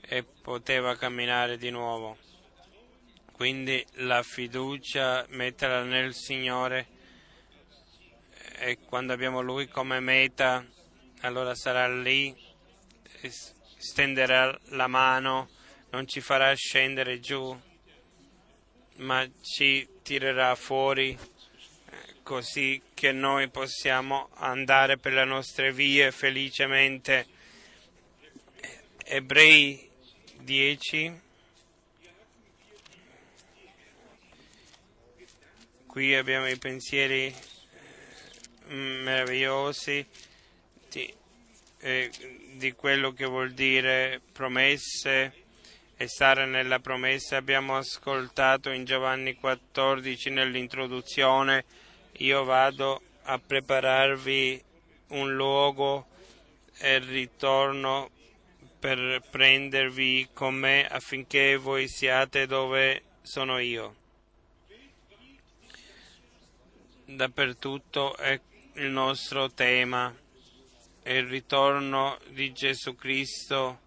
[0.00, 2.18] e poteva camminare di nuovo.
[3.32, 6.86] Quindi la fiducia metterla nel Signore
[8.58, 10.64] e quando abbiamo Lui come meta,
[11.22, 12.32] allora sarà lì,
[13.76, 15.48] stenderà la mano,
[15.90, 17.58] non ci farà scendere giù,
[18.98, 21.18] ma ci tirerà fuori
[22.22, 27.26] così che noi possiamo andare per le nostre vie felicemente.
[29.04, 29.88] Ebrei
[30.40, 31.20] 10.
[35.86, 37.34] Qui abbiamo i pensieri
[38.68, 40.06] meravigliosi
[40.88, 41.12] di,
[41.80, 42.10] eh,
[42.54, 45.40] di quello che vuol dire promesse
[45.96, 47.36] e stare nella promessa.
[47.36, 51.64] Abbiamo ascoltato in Giovanni 14 nell'introduzione,
[52.18, 54.62] io vado a prepararvi
[55.08, 56.06] un luogo
[56.78, 58.10] e ritorno
[58.78, 63.96] per prendervi con me affinché voi siate dove sono io.
[67.04, 68.40] Dappertutto è
[68.74, 70.14] il nostro tema,
[71.04, 73.80] il ritorno di Gesù Cristo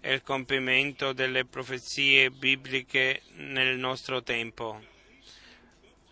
[0.00, 4.97] e il compimento delle profezie bibliche nel nostro tempo.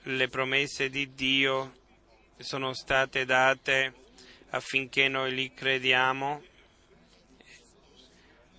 [0.09, 1.79] Le promesse di Dio
[2.39, 3.93] sono state date
[4.51, 6.45] affinché noi li crediamo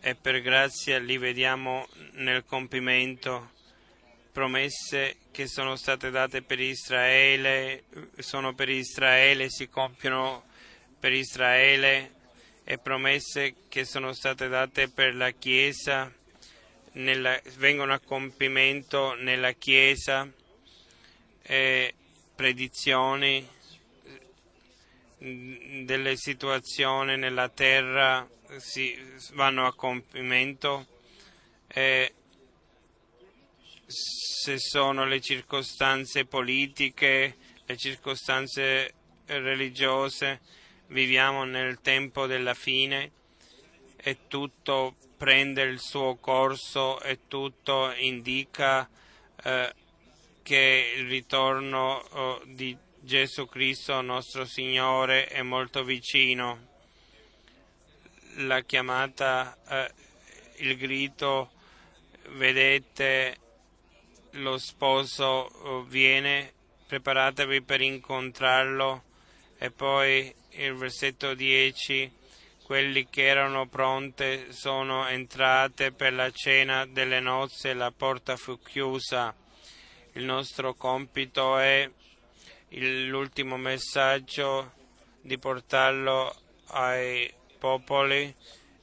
[0.01, 3.51] e per grazia li vediamo nel compimento.
[4.33, 7.85] Promesse che sono state date per Israele,
[8.17, 10.43] sono per Israele, si compiono
[10.99, 12.13] per Israele
[12.65, 16.13] e promesse che sono state date per la Chiesa
[16.91, 20.29] nella, vengono a compimento nella Chiesa
[21.47, 21.93] e
[22.35, 23.47] predizioni
[25.17, 28.27] delle situazioni nella terra
[28.57, 28.95] si
[29.33, 30.85] vanno a compimento
[31.67, 32.13] e
[33.87, 38.93] se sono le circostanze politiche, le circostanze
[39.25, 40.41] religiose,
[40.87, 43.11] viviamo nel tempo della fine
[43.95, 48.87] e tutto prende il suo corso e tutto indica
[49.43, 49.73] eh,
[50.47, 56.67] che il ritorno oh, di Gesù Cristo nostro Signore è molto vicino.
[58.37, 59.91] La chiamata, eh,
[60.59, 61.51] il grido,
[62.29, 63.35] vedete,
[64.31, 66.53] lo sposo oh, viene,
[66.87, 69.03] preparatevi per incontrarlo.
[69.57, 72.09] E poi il versetto 10,
[72.63, 79.35] quelli che erano pronte sono entrate per la cena delle nozze, la porta fu chiusa.
[80.17, 81.87] Il nostro compito è
[82.69, 84.73] l'ultimo messaggio
[85.21, 86.35] di portarlo
[86.69, 88.35] ai popoli,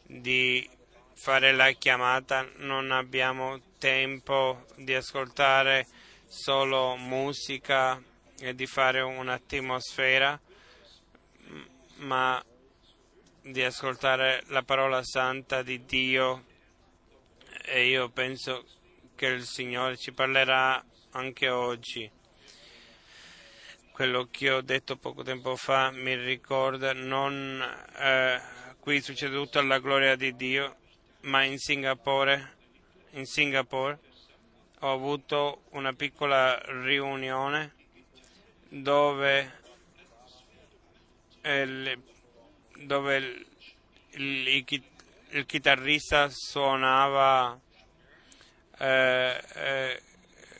[0.06, 0.70] di
[1.14, 5.88] fare la chiamata, non abbiamo tempo di ascoltare
[6.24, 8.00] solo musica
[8.38, 10.40] e di fare un'atmosfera,
[11.96, 12.40] ma
[13.42, 16.44] di ascoltare la parola santa di Dio.
[17.64, 18.64] E io penso
[19.16, 20.80] che il Signore ci parlerà
[21.14, 22.10] anche oggi.
[23.92, 27.62] Quello che ho detto poco tempo fa mi ricorda, non
[27.96, 28.40] eh,
[28.80, 30.76] qui succede tutto alla gloria di Dio,
[31.22, 32.56] ma in Singapore,
[33.10, 33.98] in Singapore
[34.80, 37.74] ho avuto una piccola riunione
[38.68, 39.52] dove,
[41.42, 42.02] il,
[42.80, 43.46] dove il,
[44.10, 44.82] il,
[45.30, 47.58] il chitarrista suonava
[48.78, 50.02] eh, eh,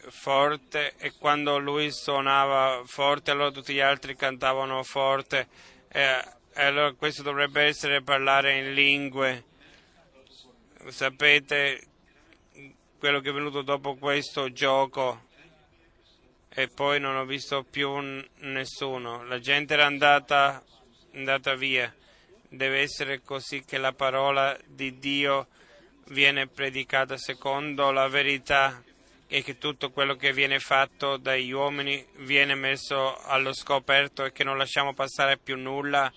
[0.08, 5.48] forte e quando lui suonava forte allora tutti gli altri cantavano forte
[5.88, 9.44] e, e allora questo dovrebbe essere parlare in lingue.
[10.88, 11.82] Sapete
[12.98, 15.26] quello che è venuto dopo questo gioco
[16.48, 17.90] e poi non ho visto più
[18.38, 19.24] nessuno.
[19.24, 20.62] La gente era andata,
[21.14, 21.92] andata via.
[22.48, 25.48] Deve essere così che la parola di Dio
[26.08, 28.82] viene predicata secondo la verità
[29.34, 34.44] e che tutto quello che viene fatto dagli uomini viene messo allo scoperto e che
[34.44, 36.08] non lasciamo passare più nulla.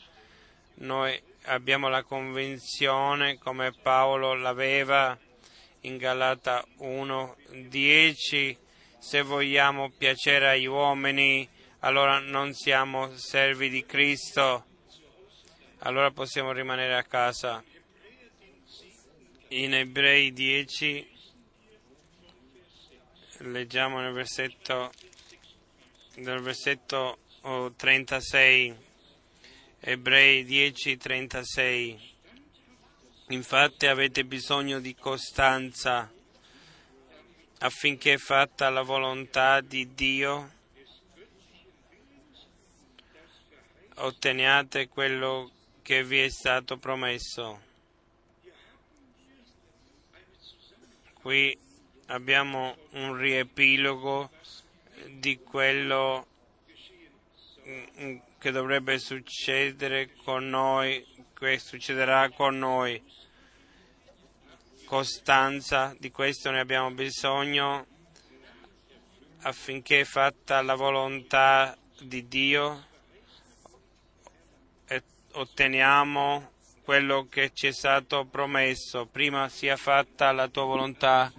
[0.76, 5.18] Noi abbiamo la convinzione, come Paolo l'aveva
[5.82, 8.56] in Galata 1:10,
[9.00, 11.50] se vogliamo piacere agli uomini,
[11.80, 14.64] allora non siamo servi di Cristo,
[15.80, 17.64] allora possiamo rimanere a casa.
[19.48, 21.16] In Ebrei 10
[23.40, 24.92] leggiamo nel versetto,
[26.16, 27.20] nel versetto
[27.76, 28.76] 36,
[29.80, 32.16] Ebrei 10, 36.
[33.30, 36.12] Infatti avete bisogno di costanza
[37.60, 40.52] affinché fatta la volontà di Dio
[43.96, 47.66] otteniate quello che vi è stato promesso.
[51.14, 51.67] Qui
[52.08, 54.30] abbiamo un riepilogo
[55.10, 56.28] di quello
[58.38, 63.02] che dovrebbe succedere con noi, che succederà con noi.
[64.86, 67.86] Costanza, di questo ne abbiamo bisogno
[69.42, 72.86] affinché fatta la volontà di Dio
[75.38, 76.52] otteniamo
[76.84, 79.06] quello che ci è stato promesso.
[79.06, 81.32] Prima sia fatta la tua volontà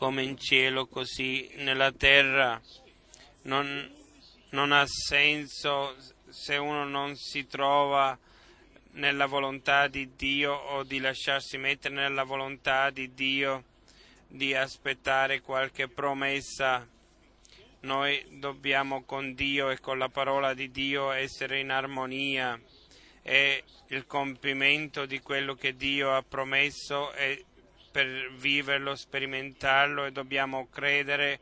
[0.00, 2.58] come in cielo, così nella terra.
[3.42, 3.94] Non,
[4.48, 5.94] non ha senso
[6.26, 8.18] se uno non si trova
[8.92, 13.64] nella volontà di Dio o di lasciarsi mettere nella volontà di Dio,
[14.26, 16.88] di aspettare qualche promessa.
[17.80, 22.58] Noi dobbiamo con Dio e con la parola di Dio essere in armonia
[23.20, 27.44] e il compimento di quello che Dio ha promesso e
[27.90, 31.40] per viverlo, sperimentarlo e dobbiamo credere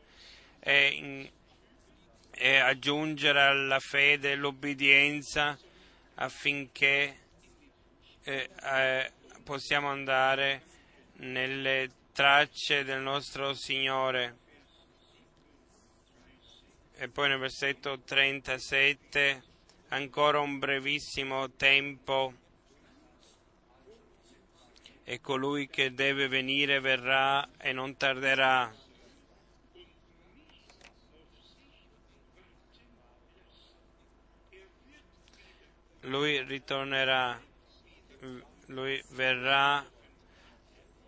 [0.59, 1.31] e,
[2.31, 5.57] e aggiungere alla fede l'obbedienza
[6.15, 7.17] affinché
[8.23, 9.11] eh, eh,
[9.43, 10.63] possiamo andare
[11.17, 14.37] nelle tracce del nostro Signore.
[16.95, 19.43] E poi nel versetto 37
[19.89, 22.33] ancora un brevissimo tempo
[25.09, 28.71] e colui che deve venire verrà e non tarderà.
[36.01, 37.41] Lui ritornerà,
[38.67, 39.83] lui verrà,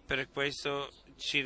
[0.08, 1.46] per questo ci,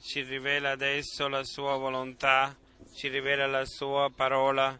[0.00, 2.56] ci rivela adesso la sua volontà,
[2.92, 4.76] ci rivela la sua parola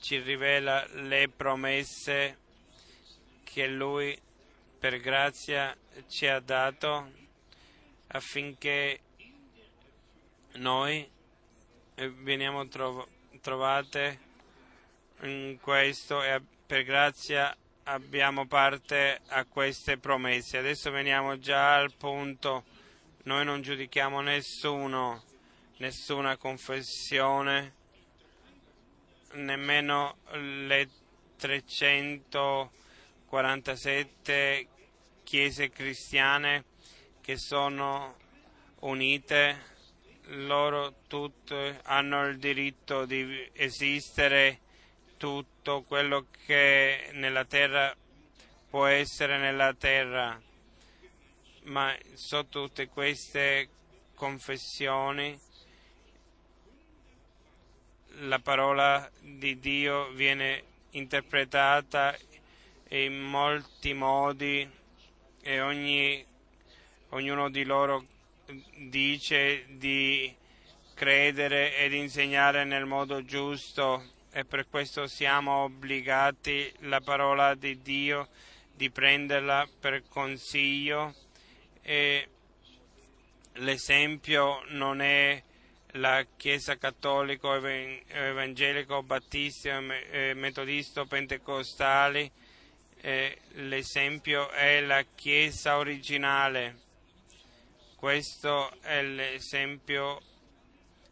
[0.00, 2.38] ci rivela le promesse
[3.42, 4.16] che Lui
[4.78, 5.76] per grazia
[6.08, 7.10] ci ha dato
[8.08, 9.00] affinché
[10.54, 11.08] noi
[11.94, 13.08] veniamo trov-
[13.40, 14.26] trovate
[15.22, 17.54] in questo e per grazia
[17.84, 20.58] abbiamo parte a queste promesse.
[20.58, 22.64] Adesso veniamo già al punto,
[23.24, 25.24] noi non giudichiamo nessuno,
[25.78, 27.74] nessuna confessione
[29.32, 30.88] nemmeno le
[33.28, 34.66] 347
[35.22, 36.64] chiese cristiane
[37.20, 38.16] che sono
[38.80, 39.76] unite,
[40.28, 44.60] loro tutte hanno il diritto di esistere
[45.18, 47.94] tutto quello che nella terra
[48.70, 50.40] può essere nella terra,
[51.64, 53.68] ma sotto tutte queste
[54.14, 55.38] confessioni
[58.20, 62.16] la parola di Dio viene interpretata
[62.88, 64.68] in molti modi
[65.42, 66.24] e ogni,
[67.10, 68.06] ognuno di loro
[68.76, 70.34] dice di
[70.94, 78.28] credere ed insegnare nel modo giusto e per questo siamo obbligati la parola di Dio
[78.74, 81.14] di prenderla per consiglio
[81.82, 82.28] e
[83.54, 85.42] l'esempio non è
[85.92, 92.30] la Chiesa cattolico, evangelico, battista, metodista, pentecostale.
[93.00, 96.80] Eh, l'esempio è la Chiesa originale.
[97.94, 100.20] Questo è l'esempio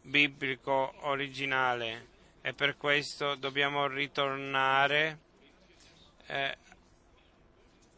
[0.01, 2.07] biblico originale
[2.41, 5.19] e per questo dobbiamo ritornare
[6.27, 6.57] eh,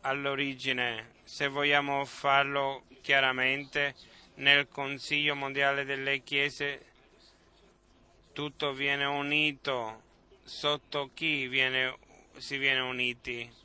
[0.02, 1.14] all'origine.
[1.24, 3.96] Se vogliamo farlo chiaramente,
[4.36, 6.86] nel Consiglio mondiale delle Chiese
[8.34, 10.02] tutto viene unito.
[10.44, 11.98] Sotto chi viene,
[12.38, 13.59] si viene uniti?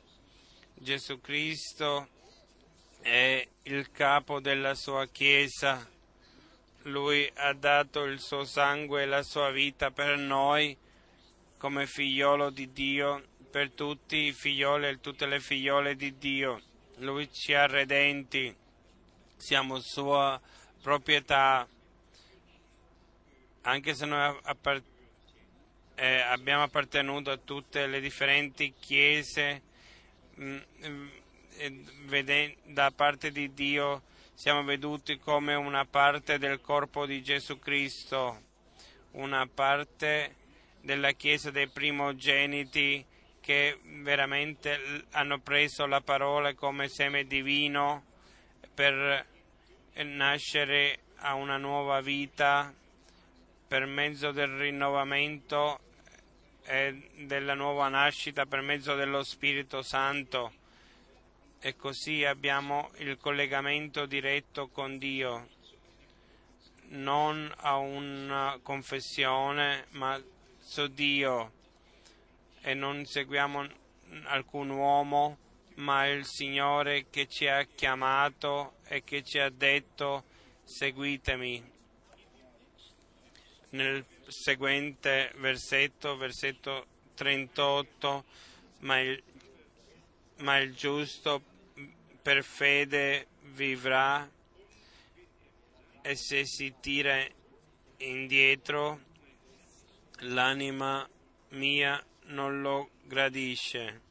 [0.85, 2.09] Gesù Cristo
[3.01, 5.83] è il capo della sua Chiesa.
[6.83, 10.77] Lui ha dato il suo sangue e la sua vita per noi
[11.57, 16.61] come figliolo di Dio, per tutti i figlioli e tutte le figliole di Dio.
[16.97, 18.55] Lui ci ha redenti,
[19.37, 20.39] siamo sua
[20.83, 21.67] proprietà,
[23.61, 24.85] anche se noi appart-
[25.95, 29.64] eh, abbiamo appartenuto a tutte le differenti chiese,
[32.63, 34.01] da parte di Dio
[34.33, 38.41] siamo veduti come una parte del corpo di Gesù Cristo,
[39.11, 40.35] una parte
[40.81, 43.05] della Chiesa dei primogeniti
[43.39, 48.03] che veramente hanno preso la parola come seme divino
[48.73, 49.25] per
[49.93, 52.73] nascere a una nuova vita
[53.67, 55.79] per mezzo del rinnovamento
[56.65, 60.53] e della nuova nascita per mezzo dello Spirito Santo.
[61.59, 65.49] E così abbiamo il collegamento diretto con Dio,
[66.89, 70.21] non a una confessione ma
[70.59, 71.51] su Dio.
[72.61, 73.67] E non seguiamo
[74.25, 75.37] alcun uomo
[75.75, 80.23] ma il Signore che ci ha chiamato e che ci ha detto
[80.63, 81.73] seguitemi.
[83.71, 88.25] Nel seguente versetto, versetto 38,
[88.79, 89.21] ma il,
[90.37, 91.41] ma il giusto
[92.21, 94.29] per fede vivrà
[96.01, 97.25] e se si tira
[97.97, 99.01] indietro
[100.19, 101.07] l'anima
[101.49, 104.01] mia non lo gradisce.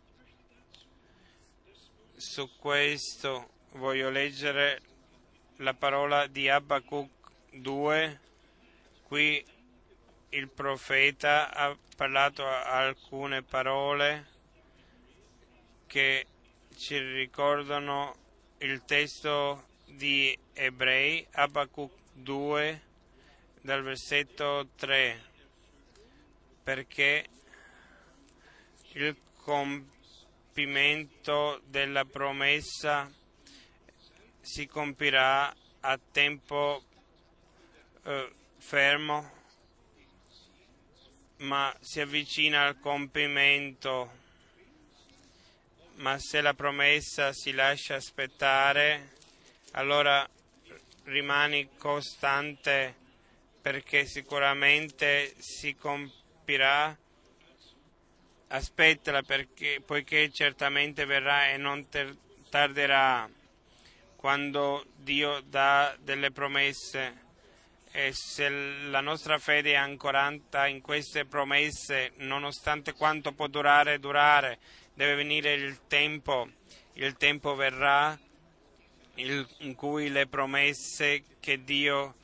[2.17, 4.81] Su questo voglio leggere
[5.57, 7.11] la parola di Abacuc
[7.53, 8.21] 2.
[9.03, 9.45] Qui
[10.35, 14.27] il profeta ha parlato alcune parole
[15.87, 16.27] che
[16.77, 18.17] ci ricordano
[18.59, 22.83] il testo di Ebrei, Abacuc 2,
[23.61, 25.23] dal versetto 3,
[26.65, 27.27] perché
[28.95, 30.33] il compimento
[31.65, 33.09] della promessa
[34.41, 36.83] si compirà a tempo
[38.03, 39.43] eh, fermo,
[41.45, 44.23] ma si avvicina al compimento
[45.97, 49.13] ma se la promessa si lascia aspettare,
[49.73, 50.29] allora
[51.05, 52.95] rimani costante
[53.61, 56.97] perché sicuramente si compirà.
[58.49, 61.87] Aspettala perché, poiché certamente verrà e non
[62.51, 63.29] tarderà
[64.17, 67.24] quando Dio dà delle promesse
[67.97, 74.59] e se la nostra fede è ancorata in queste promesse, nonostante quanto può durare, durare,
[74.95, 76.49] deve venire il tempo,
[76.95, 78.19] il tempo verrà
[79.15, 82.17] il, in cui le promesse che Dio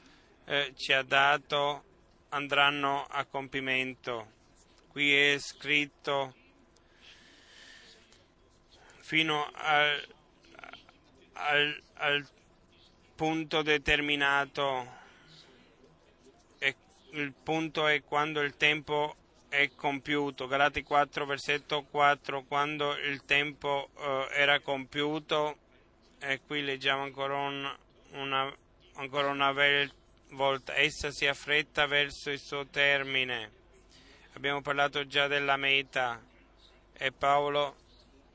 [0.46, 1.84] eh, ci ha dato
[2.30, 4.32] andranno a compimento.
[4.88, 6.34] Qui è scritto
[8.98, 10.04] fino al,
[11.34, 12.28] al, al
[13.14, 14.98] punto determinato
[17.12, 19.16] il punto è quando il tempo
[19.48, 20.46] è compiuto.
[20.46, 25.56] Galati 4, versetto 4, quando il tempo eh, era compiuto,
[26.20, 27.76] e qui leggiamo ancora, un,
[28.12, 28.56] una,
[28.94, 29.52] ancora una
[30.30, 33.58] volta, essa si affretta verso il suo termine.
[34.34, 36.22] Abbiamo parlato già della meta
[36.92, 37.76] e Paolo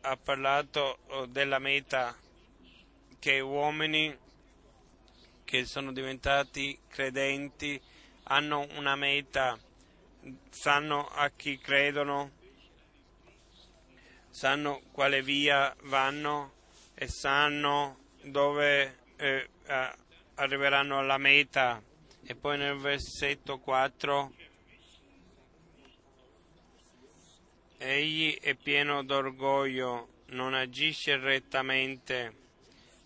[0.02, 2.16] ha parlato oh, della meta
[3.18, 4.16] che uomini
[5.44, 7.82] che sono diventati credenti
[8.26, 9.58] hanno una meta
[10.50, 12.32] sanno a chi credono,
[14.30, 16.54] sanno quale via vanno
[16.96, 19.50] e sanno dove eh,
[20.36, 21.82] arriveranno alla meta.
[22.28, 24.34] E poi nel versetto 4
[27.78, 32.34] Egli è pieno d'orgoglio, non agisce rettamente,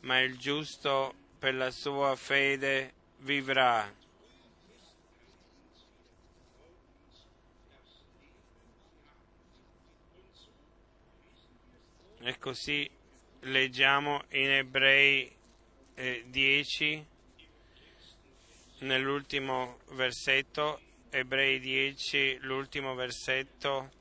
[0.02, 3.99] ma il giusto per la sua fede vivrà.
[12.22, 12.90] E così
[13.42, 15.32] leggiamo in Ebrei
[15.94, 17.06] eh, 10,
[18.80, 23.92] nell'ultimo versetto, Ebrei 10, l'ultimo versetto,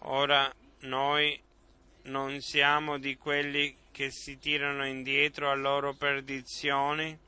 [0.00, 1.40] ora noi
[2.02, 7.18] non siamo di quelli che si tirano indietro a loro perdizione,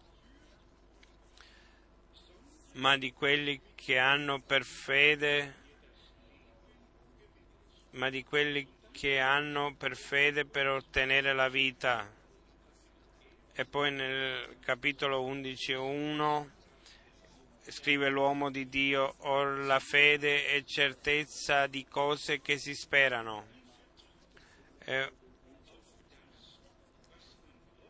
[2.73, 5.55] ma di quelli che hanno per fede,
[7.93, 12.11] ma di quelli che hanno per fede per ottenere la vita.
[13.53, 16.49] E poi nel capitolo 11.1
[17.68, 23.47] scrive l'uomo di Dio, or la fede è certezza di cose che si sperano.
[24.78, 25.11] È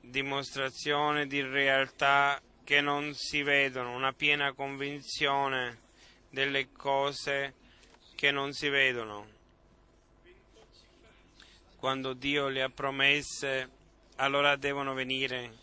[0.00, 5.78] dimostrazione di realtà che non si vedono, una piena convinzione
[6.30, 7.54] delle cose
[8.14, 9.38] che non si vedono
[11.80, 13.70] quando Dio le ha promesse,
[14.16, 15.56] allora devono venire,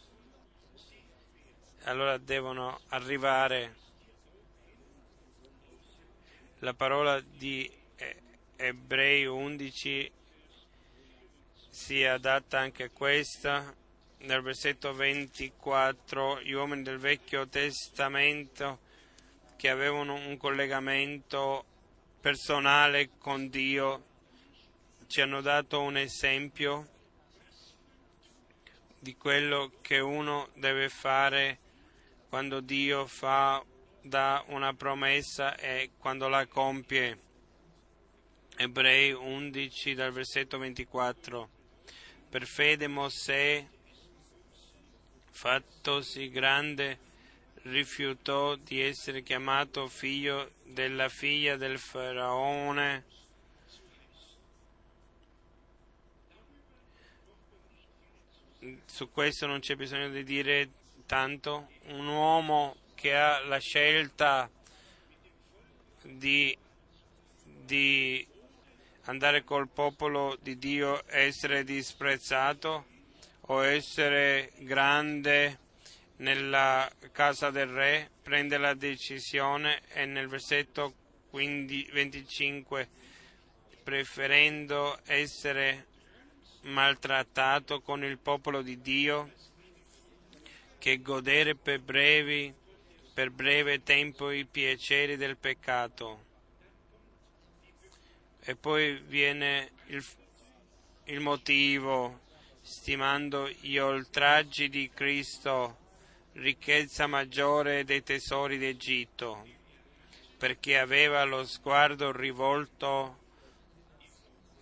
[1.84, 3.76] allora devono arrivare.
[6.60, 7.72] La parola di
[8.56, 10.12] Ebrei 11
[11.70, 13.72] si adatta anche a questa.
[14.22, 18.80] Nel versetto 24, gli uomini del Vecchio Testamento
[19.56, 21.64] che avevano un collegamento
[22.20, 24.16] personale con Dio
[25.08, 26.88] ci hanno dato un esempio
[29.00, 31.60] di quello che uno deve fare
[32.28, 33.64] quando Dio fa,
[34.02, 37.18] dà una promessa e quando la compie.
[38.58, 41.50] Ebrei 11 dal versetto 24.
[42.30, 43.66] Per fede Mosè,
[45.32, 47.00] fattosi grande,
[47.64, 53.16] rifiutò di essere chiamato figlio della figlia del faraone
[58.86, 60.70] su questo non c'è bisogno di dire
[61.06, 61.70] tanto.
[61.88, 64.50] Un uomo che ha la scelta
[66.02, 66.56] di,
[67.44, 68.26] di
[69.04, 72.86] andare col popolo di Dio, essere disprezzato
[73.42, 75.60] o essere grande
[76.18, 80.94] nella casa del re, prende la decisione e nel versetto
[81.30, 82.90] 15, 25
[83.88, 85.87] preferendo essere
[86.68, 89.32] maltrattato con il popolo di Dio
[90.78, 92.54] che godere per, brevi,
[93.14, 96.26] per breve tempo i piaceri del peccato.
[98.42, 100.06] E poi viene il,
[101.06, 102.22] il motivo,
[102.62, 105.78] stimando gli oltraggi di Cristo,
[106.34, 109.46] ricchezza maggiore dei tesori d'Egitto,
[110.38, 113.26] perché aveva lo sguardo rivolto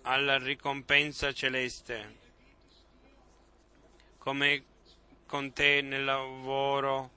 [0.07, 2.23] alla ricompensa celeste.
[4.17, 4.63] Come
[5.25, 7.11] con te nel lavoro,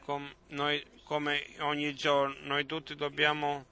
[0.00, 3.66] com noi, come ogni giorno, noi tutti dobbiamo,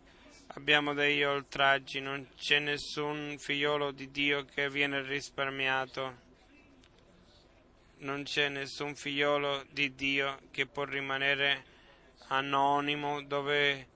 [0.49, 6.31] abbiamo degli oltraggi, non c'è nessun figliolo di Dio che viene risparmiato.
[7.99, 11.65] Non c'è nessun figliolo di Dio che può rimanere
[12.29, 13.89] anonimo dove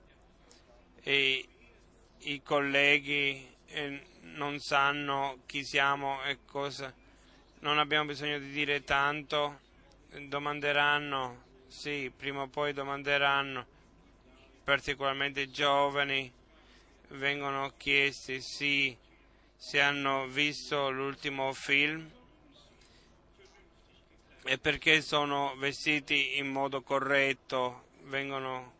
[1.03, 1.47] i,
[2.19, 6.93] i colleghi e non sanno chi siamo e cosa.
[7.59, 9.59] Non abbiamo bisogno di dire tanto,
[10.11, 13.65] domanderanno, sì, prima o poi domanderanno,
[14.63, 16.31] particolarmente i giovani
[17.09, 18.95] vengono chiesti sì,
[19.55, 22.09] se hanno visto l'ultimo film
[24.43, 28.75] e perché sono vestiti in modo corretto, vengono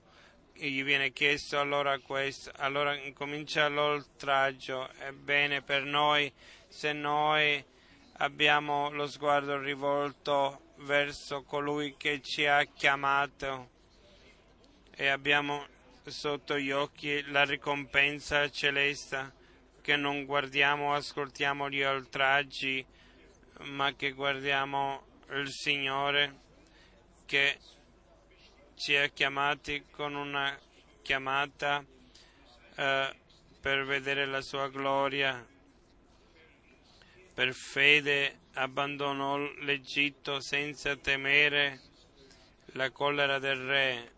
[0.60, 6.32] gli viene chiesto allora questo, allora comincia l'oltraggio, è bene per noi
[6.68, 7.64] se noi
[8.18, 13.70] abbiamo lo sguardo rivolto verso colui che ci ha chiamato
[14.96, 15.66] e abbiamo
[16.06, 19.34] sotto gli occhi la ricompensa celeste,
[19.82, 22.84] che non guardiamo, ascoltiamo gli oltraggi,
[23.64, 26.46] ma che guardiamo il Signore
[27.26, 27.60] che
[28.78, 30.56] ci ha chiamati con una
[31.02, 31.84] chiamata
[32.76, 33.16] eh,
[33.60, 35.46] per vedere la sua gloria.
[37.34, 41.82] Per fede abbandonò l'Egitto senza temere
[42.74, 44.12] la collera del re,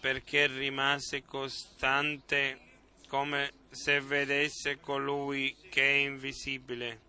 [0.00, 2.58] perché rimase costante
[3.06, 7.00] come se vedesse colui che è invisibile.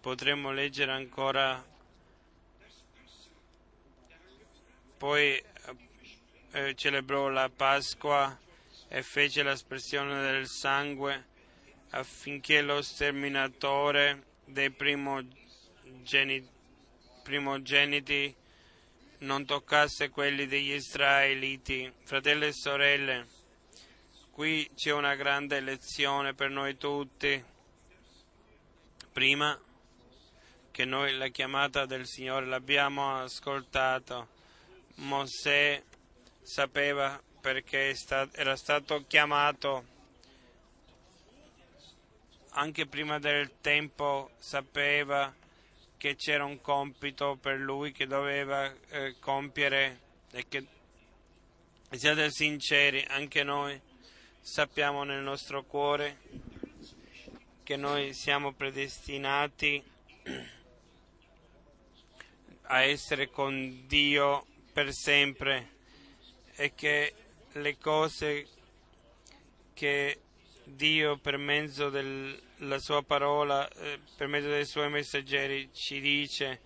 [0.00, 1.69] Potremmo leggere ancora
[5.00, 5.42] poi
[6.52, 8.38] eh, celebrò la Pasqua
[8.86, 11.24] e fece l'espressione del sangue
[11.92, 16.46] affinché lo sterminatore dei primogeniti,
[17.22, 18.36] primogeniti
[19.20, 21.90] non toccasse quelli degli israeliti.
[22.04, 23.26] Fratelli e sorelle,
[24.30, 27.42] qui c'è una grande lezione per noi tutti.
[29.10, 29.58] Prima
[30.70, 34.36] che noi la chiamata del Signore l'abbiamo ascoltato
[35.00, 35.82] Mosè
[36.42, 37.94] sapeva perché
[38.32, 39.98] era stato chiamato.
[42.50, 45.34] Anche prima del tempo sapeva
[45.96, 50.00] che c'era un compito per lui che doveva eh, compiere
[50.32, 50.66] e che
[51.90, 53.78] siate sinceri anche noi
[54.40, 56.18] sappiamo nel nostro cuore
[57.62, 59.82] che noi siamo predestinati
[62.62, 64.46] a essere con Dio
[64.80, 65.68] per sempre
[66.56, 67.12] e che
[67.52, 68.46] le cose
[69.74, 70.20] che
[70.64, 76.60] Dio per mezzo della sua parola, eh, per mezzo dei suoi messaggeri ci dice,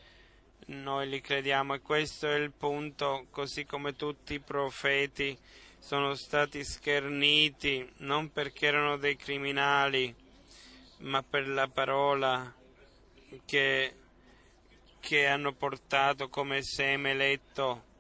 [0.67, 1.75] noi li crediamo.
[1.75, 5.37] E questo è il punto, così come tutti i profeti
[5.81, 10.15] sono stati scherniti non perché erano dei criminali,
[10.99, 12.55] ma per la parola
[13.45, 13.95] che,
[15.01, 17.93] che hanno portato come seme eletto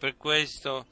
[0.00, 0.86] per questo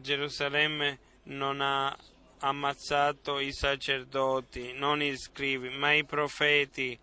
[0.00, 1.96] Gerusalemme non ha
[2.40, 6.98] ammazzato i sacerdoti, non i scrivi, ma i profeti,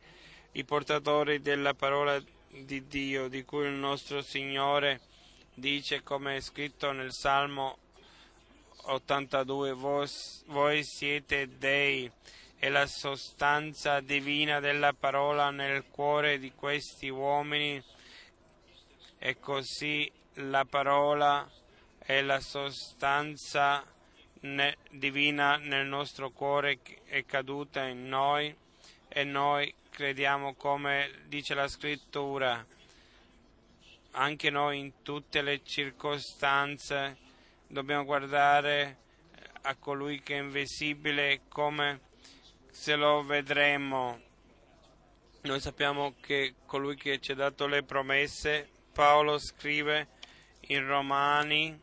[0.52, 5.00] i portatori della parola di Dio, di cui il nostro Signore
[5.54, 7.78] dice, come è scritto nel Salmo
[8.82, 12.12] 82, voi siete dei
[12.58, 17.82] e la sostanza divina della parola nel cuore di questi uomini
[19.18, 21.50] e così la parola
[21.98, 23.84] è la sostanza
[24.42, 28.56] ne- divina nel nostro cuore è caduta in noi
[29.10, 32.66] e noi crediamo come dice la scrittura.
[34.12, 37.18] Anche noi in tutte le circostanze
[37.68, 38.98] dobbiamo guardare
[39.64, 42.00] a colui che è invisibile come
[42.72, 44.22] se lo vedremo.
[45.42, 50.18] Noi sappiamo che colui che ci ha dato le promesse, Paolo scrive
[50.72, 51.80] in Romani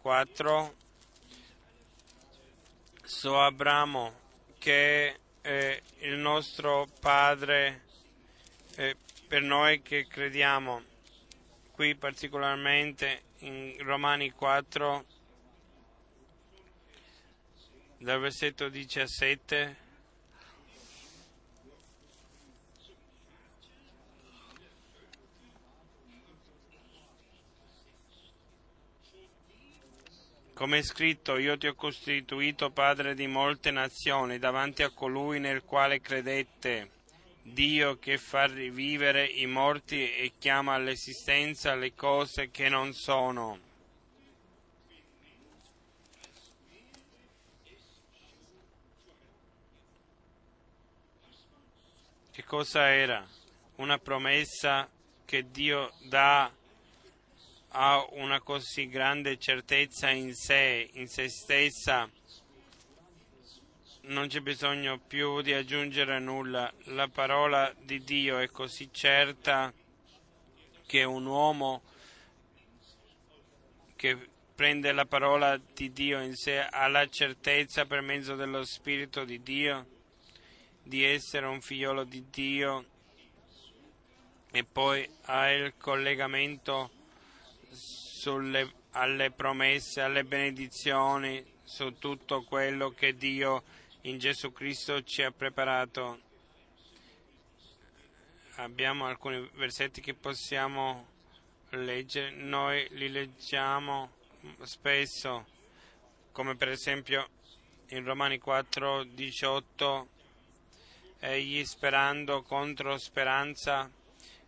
[0.00, 0.74] 4,
[3.02, 4.20] su Abramo
[4.58, 7.82] che è il nostro padre
[8.76, 8.96] eh,
[9.26, 10.82] per noi che crediamo.
[11.72, 15.04] Qui particolarmente in Romani 4
[17.98, 19.83] dal versetto 17
[30.54, 35.64] Come è scritto, io ti ho costituito padre di molte nazioni davanti a colui nel
[35.64, 36.90] quale credette,
[37.42, 43.58] Dio che fa rivivere i morti e chiama all'esistenza le cose che non sono.
[52.30, 53.26] Che cosa era?
[53.76, 54.88] Una promessa
[55.24, 56.48] che Dio dà
[57.76, 62.08] ha una così grande certezza in sé, in se stessa,
[64.02, 66.72] non c'è bisogno più di aggiungere nulla.
[66.84, 69.72] La parola di Dio è così certa
[70.86, 71.82] che un uomo
[73.96, 79.24] che prende la parola di Dio in sé ha la certezza per mezzo dello Spirito
[79.24, 79.86] di Dio
[80.80, 82.84] di essere un figliolo di Dio
[84.52, 87.02] e poi ha il collegamento
[88.24, 93.64] sulle, alle promesse, alle benedizioni, su tutto quello che Dio
[94.02, 96.20] in Gesù Cristo ci ha preparato.
[98.54, 101.06] Abbiamo alcuni versetti che possiamo
[101.70, 104.12] leggere, noi li leggiamo
[104.62, 105.44] spesso,
[106.32, 107.28] come per esempio
[107.88, 110.08] in Romani 4, 18,
[111.18, 113.90] egli sperando contro speranza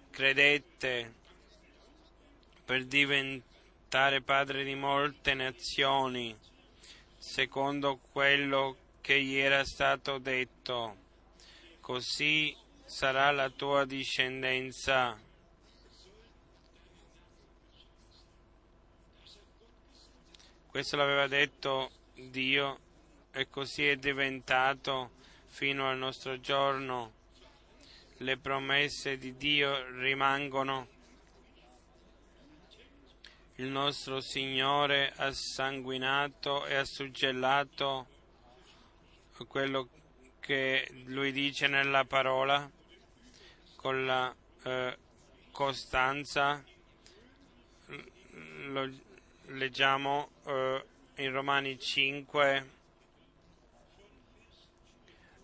[0.08, 1.12] credette
[2.64, 3.54] per diventare
[3.88, 6.36] diventare padre di molte nazioni,
[7.16, 10.96] secondo quello che gli era stato detto.
[11.80, 12.54] Così
[12.84, 15.16] sarà la tua discendenza.
[20.66, 22.80] Questo l'aveva detto Dio
[23.30, 25.12] e così è diventato
[25.46, 27.12] fino al nostro giorno.
[28.18, 30.88] Le promesse di Dio rimangono
[33.56, 38.06] il nostro Signore ha sanguinato e ha suggellato
[39.48, 39.88] quello
[40.40, 42.70] che lui dice nella parola
[43.76, 44.98] con la eh,
[45.50, 46.62] costanza.
[48.68, 48.92] Lo
[49.46, 50.84] leggiamo eh,
[51.16, 52.70] in Romani 5,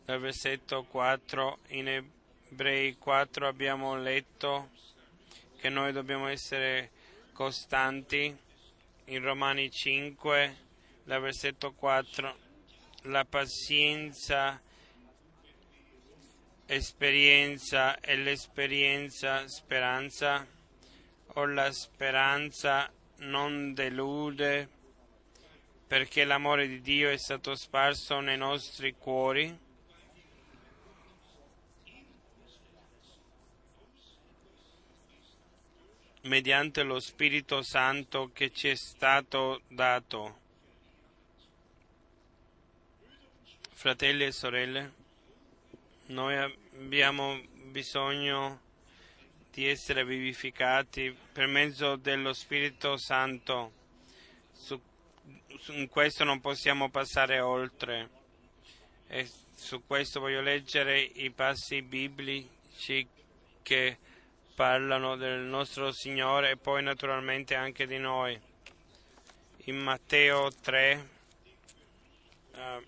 [0.04, 1.88] dal versetto 4, in
[2.48, 4.68] Ebrei 4 abbiamo letto
[5.56, 6.90] che noi dobbiamo essere
[7.32, 8.36] costanti.
[9.06, 10.56] In Romani 5,
[11.04, 12.36] dal versetto 4,
[13.02, 14.60] la pazienza,
[16.66, 20.46] esperienza e l'esperienza speranza,
[21.34, 24.68] o la speranza non delude,
[25.86, 29.61] perché l'amore di Dio è stato sparso nei nostri cuori
[36.22, 40.40] mediante lo Spirito Santo che ci è stato dato.
[43.72, 44.92] Fratelli e sorelle,
[46.06, 48.60] noi abbiamo bisogno
[49.50, 53.72] di essere vivificati per mezzo dello Spirito Santo.
[54.52, 54.80] Su,
[55.68, 58.08] in questo non possiamo passare oltre.
[59.08, 63.06] E su questo voglio leggere i passi biblici
[63.62, 63.98] che
[64.54, 68.38] parlano del nostro Signore e poi naturalmente anche di noi.
[69.64, 71.08] In Matteo 3
[72.54, 72.86] eh,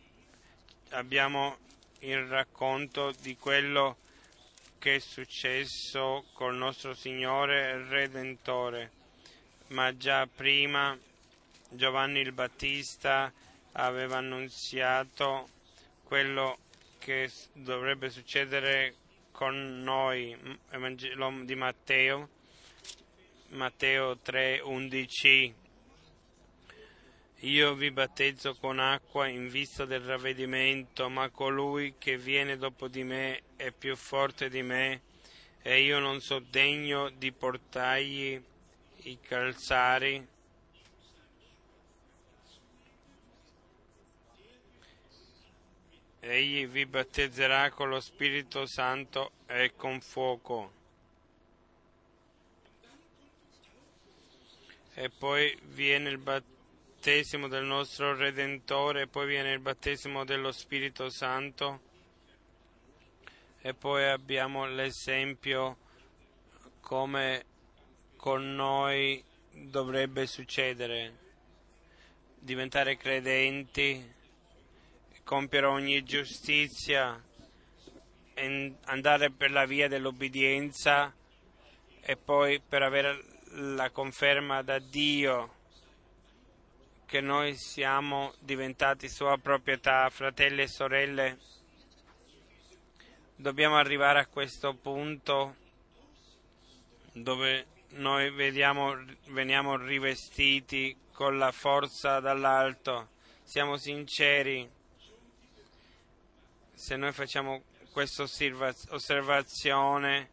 [0.91, 1.59] abbiamo
[2.01, 3.97] il racconto di quello
[4.79, 8.91] che è successo col nostro Signore Redentore,
[9.69, 10.97] ma già prima
[11.71, 13.33] Giovanni il Battista
[13.73, 15.49] aveva annunziato
[16.03, 16.59] quello
[16.99, 18.95] che dovrebbe succedere
[19.35, 20.37] con noi
[20.71, 22.29] Evangelo di Matteo,
[23.49, 25.53] Matteo 3:11.
[27.41, 33.03] Io vi battezzo con acqua in vista del ravvedimento, ma colui che viene dopo di
[33.03, 35.01] me è più forte di me
[35.63, 38.41] e io non so degno di portargli
[39.03, 40.25] i calzari.
[46.27, 50.73] Egli vi battezzerà con lo Spirito Santo e con fuoco.
[54.95, 61.81] E poi viene il battesimo del nostro Redentore, poi viene il battesimo dello Spirito Santo.
[63.61, 65.77] E poi abbiamo l'esempio
[66.81, 67.45] come
[68.17, 71.19] con noi dovrebbe succedere.
[72.39, 74.14] Diventare credenti
[75.25, 77.21] compiere ogni giustizia,
[78.85, 81.13] andare per la via dell'obbedienza
[82.01, 85.63] e poi per avere la conferma da Dio
[87.07, 91.39] che noi siamo diventati sua proprietà, fratelli e sorelle.
[93.37, 95.55] Dobbiamo arrivare a questo punto
[97.13, 98.97] dove noi vediamo,
[99.29, 103.11] veniamo rivestiti con la forza dall'alto,
[103.45, 104.74] siamo sinceri
[106.75, 110.31] se noi facciamo questa osservazione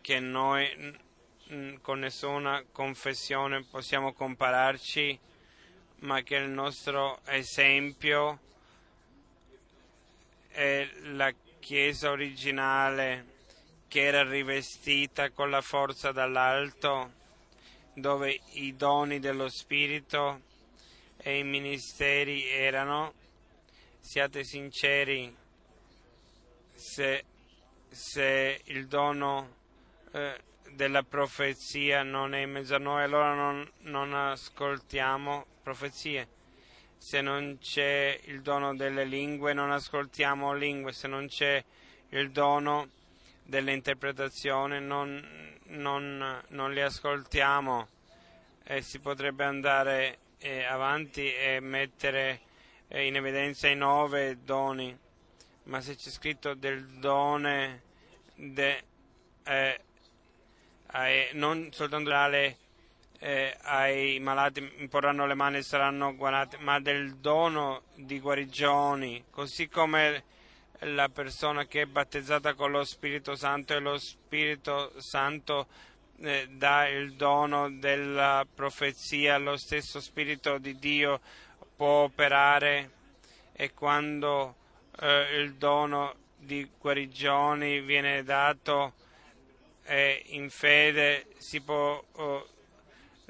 [0.00, 1.00] che noi
[1.80, 5.18] con nessuna confessione possiamo compararci,
[6.00, 8.38] ma che il nostro esempio
[10.48, 13.30] è la Chiesa originale
[13.86, 17.12] che era rivestita con la forza dall'alto,
[17.94, 20.40] dove i doni dello Spirito
[21.18, 23.12] e i ministeri erano
[24.02, 25.34] siate sinceri
[26.74, 27.24] se,
[27.88, 29.54] se il dono
[30.10, 30.36] eh,
[30.72, 36.28] della profezia non è in mezzo a noi, allora non, non ascoltiamo profezie.
[36.98, 40.92] Se non c'è il dono delle lingue, non ascoltiamo lingue.
[40.92, 41.62] Se non c'è
[42.10, 42.88] il dono
[43.44, 47.88] dell'interpretazione, non, non, non li ascoltiamo.
[48.64, 52.40] E si potrebbe andare eh, avanti e mettere
[53.00, 54.96] in evidenza i nove doni,
[55.64, 57.82] ma se c'è scritto del done
[58.34, 58.82] de,
[59.44, 59.80] eh,
[60.92, 62.56] eh, non soltanto alle,
[63.18, 69.68] eh, ai malati imporranno le mani e saranno guarati, ma del dono di guarigioni, così
[69.68, 70.24] come
[70.80, 75.68] la persona che è battezzata con lo Spirito Santo e lo Spirito Santo
[76.18, 81.20] eh, dà il dono della profezia, lo stesso Spirito di Dio
[81.76, 82.90] può operare
[83.52, 84.56] e quando
[85.00, 88.94] eh, il dono di guarigioni viene dato
[89.84, 92.48] e in fede si può oh,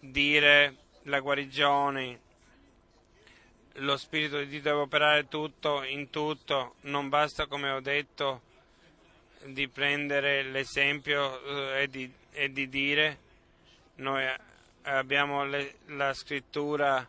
[0.01, 2.21] dire la guarigione.
[3.77, 8.43] Lo Spirito di Dio deve operare tutto in tutto, non basta come ho detto
[9.45, 11.43] di prendere l'esempio
[11.75, 13.19] eh, e, di, e, di, dire
[13.97, 14.25] noi
[14.83, 17.09] abbiamo le, la scrittura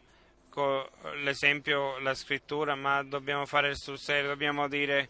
[1.23, 5.09] l'esempio, la scrittura, ma dobbiamo fare sul serio, dobbiamo dire,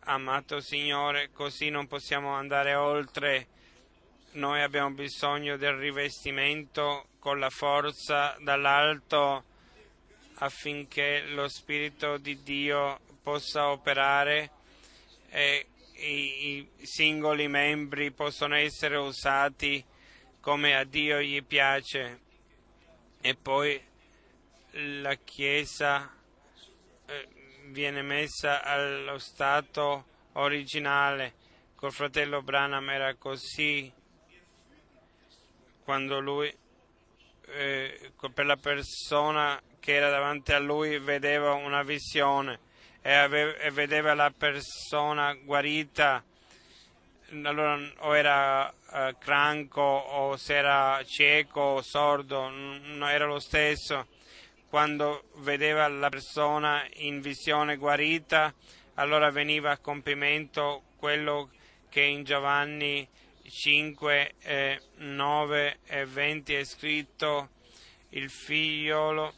[0.00, 3.46] amato Signore, così non possiamo andare oltre.
[4.32, 9.44] Noi abbiamo bisogno del rivestimento con la forza dall'alto
[10.34, 14.50] affinché lo Spirito di Dio possa operare
[15.30, 19.84] e i, i singoli membri possono essere usati
[20.40, 22.20] come a Dio gli piace.
[23.20, 23.82] E poi
[24.76, 26.12] la Chiesa
[27.06, 27.28] eh,
[27.68, 31.34] viene messa allo stato originale.
[31.74, 33.90] Col fratello Branham era così
[35.82, 36.54] quando lui,
[37.46, 42.58] eh, per la persona che era davanti a lui, vedeva una visione
[43.00, 46.22] e, aveva, e vedeva la persona guarita.
[47.42, 54.14] Allora o era eh, cranco o se era cieco o sordo, non era lo stesso
[54.68, 58.52] quando vedeva la persona in visione guarita,
[58.94, 61.50] allora veniva a compimento quello
[61.88, 63.08] che in Giovanni
[63.48, 67.50] 5, eh, 9 e 20 è scritto,
[68.10, 69.34] il figliolo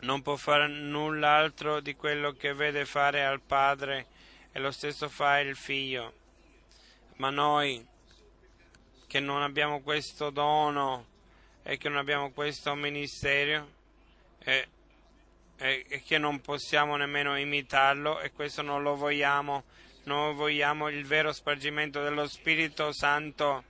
[0.00, 4.06] non può fare null'altro di quello che vede fare al padre
[4.52, 6.14] e lo stesso fa il figlio.
[7.16, 7.86] Ma noi
[9.06, 11.06] che non abbiamo questo dono
[11.62, 13.78] e che non abbiamo questo ministero,
[14.50, 19.64] e, e, che non possiamo nemmeno imitarlo e questo non lo vogliamo.
[20.04, 23.64] Noi vogliamo il vero spargimento dello Spirito Santo,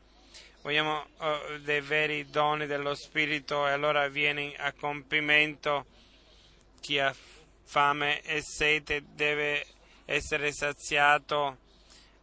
[0.63, 5.87] vogliamo uh, dei veri doni dello Spirito e allora viene a compimento.
[6.81, 7.15] Chi ha
[7.65, 9.67] fame e sete deve
[10.07, 11.59] essere saziato,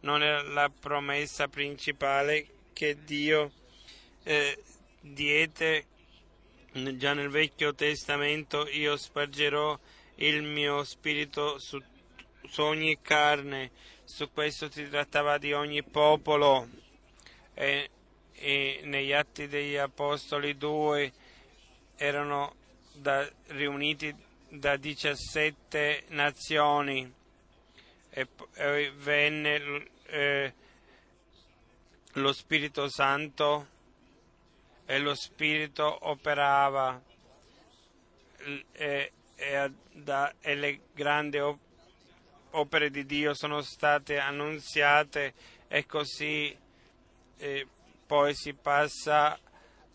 [0.00, 3.52] non è la promessa principale che Dio
[4.24, 4.58] eh,
[5.00, 5.86] diede
[6.72, 9.78] già nel Vecchio Testamento, io spargerò
[10.16, 11.82] il mio spirito su,
[12.48, 13.70] su ogni carne,
[14.04, 16.68] su questo si trattava di ogni popolo.
[17.54, 17.90] E,
[18.34, 21.12] e negli Atti degli Apostoli 2
[21.96, 22.54] erano
[22.92, 24.14] da, riuniti
[24.48, 27.12] da 17 nazioni
[28.10, 30.52] e, e venne eh,
[32.12, 33.76] lo Spirito Santo
[34.90, 36.98] e lo Spirito operava
[38.72, 41.38] e, e, da, e le grandi
[42.52, 45.34] opere di Dio sono state annunziate
[45.68, 46.56] e così
[47.36, 47.66] eh,
[48.06, 49.38] poi si passa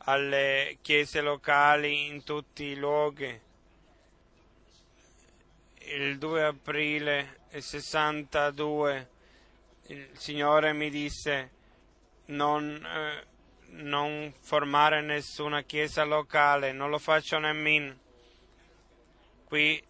[0.05, 3.41] alle chiese locali in tutti i luoghi.
[5.85, 9.09] Il 2 aprile 62
[9.87, 11.49] il Signore mi disse
[12.25, 13.32] non, eh,
[13.75, 17.97] non formare nessuna chiesa locale, non lo faccio nemmeno.
[19.45, 19.83] Qui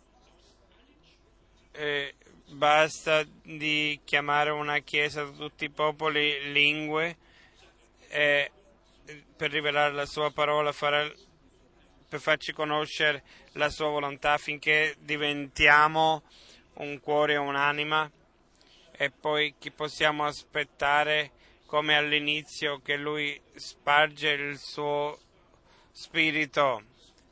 [1.72, 2.16] eh,
[2.48, 7.18] basta di chiamare una chiesa da tutti i popoli, lingue,
[8.08, 8.52] e
[9.36, 11.16] per rivelare la sua parola, fare,
[12.08, 13.24] per farci conoscere
[13.54, 16.24] la sua volontà affinché diventiamo
[16.76, 18.10] un cuore e un'anima
[18.92, 21.32] e poi chi possiamo aspettare
[21.74, 25.18] come all'inizio che lui sparge il suo
[25.92, 26.84] spirito.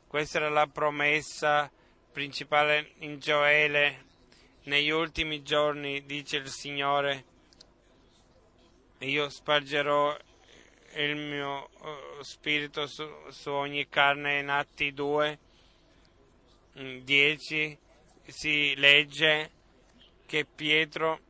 [0.08, 1.70] Questa era la promessa
[2.10, 4.04] principale in Gioele.
[4.64, 7.24] Negli ultimi giorni, dice il Signore,
[8.98, 10.16] io spargerò
[10.94, 15.38] il mio uh, spirito su, su, ogni carne in Atti 2,
[17.00, 17.78] 10
[18.26, 19.50] si legge
[20.26, 21.20] che Pietro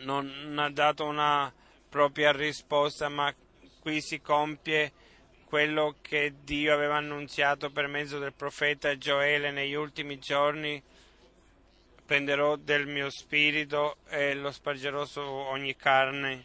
[0.00, 1.50] non ha dato una
[1.96, 3.34] propria risposta, ma
[3.80, 4.92] qui si compie
[5.46, 10.82] quello che Dio aveva annunziato per mezzo del profeta Gioele negli ultimi giorni.
[12.04, 16.44] Prenderò del mio spirito e lo spargerò su ogni carne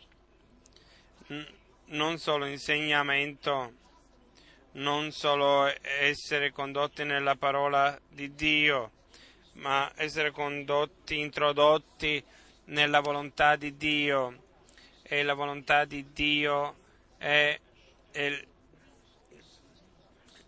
[1.88, 3.74] non solo insegnamento,
[4.74, 8.92] non solo essere condotti nella parola di Dio,
[9.56, 12.24] ma essere condotti, introdotti
[12.66, 14.50] nella volontà di Dio.
[15.14, 16.74] E la volontà di Dio
[17.18, 17.60] è,
[18.12, 18.46] è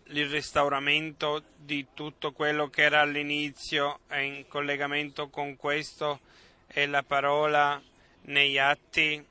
[0.06, 6.20] il restauramento di tutto quello che era all'inizio e in collegamento con questo
[6.66, 7.78] è la parola
[8.22, 9.22] negli atti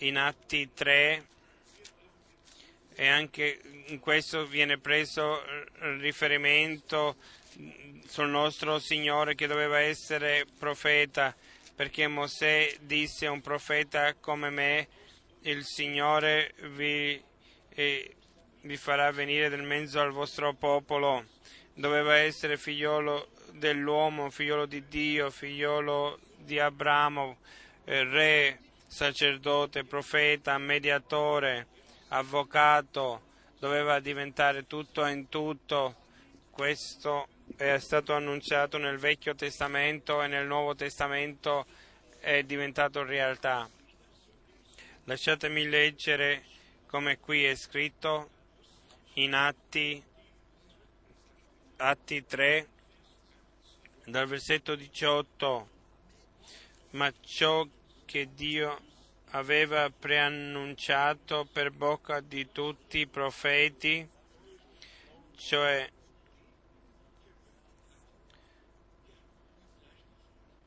[0.00, 1.26] in Atti 3
[2.94, 5.42] e anche in questo viene preso
[5.98, 7.16] riferimento
[8.06, 11.34] sul nostro Signore che doveva essere profeta,
[11.76, 14.88] perché Mosè disse a un profeta come me,
[15.42, 17.22] il Signore vi,
[17.68, 18.16] eh,
[18.62, 21.26] vi farà venire del mezzo al vostro popolo.
[21.74, 27.36] Doveva essere figliolo dell'uomo, figliolo di Dio, figliolo di Abramo,
[27.84, 31.66] eh, re, sacerdote, profeta, mediatore,
[32.08, 33.20] avvocato,
[33.58, 35.94] doveva diventare tutto in tutto.
[36.50, 41.66] Questo è stato annunciato nel Vecchio Testamento e nel Nuovo Testamento
[42.18, 43.68] è diventato realtà.
[45.04, 46.44] Lasciatemi leggere
[46.86, 48.30] come qui è scritto
[49.14, 50.02] in Atti,
[51.76, 52.68] Atti 3,
[54.06, 55.68] dal versetto 18.
[56.90, 57.66] Ma ciò
[58.04, 58.80] che Dio
[59.30, 64.08] aveva preannunciato per bocca di tutti i profeti,
[65.36, 65.88] cioè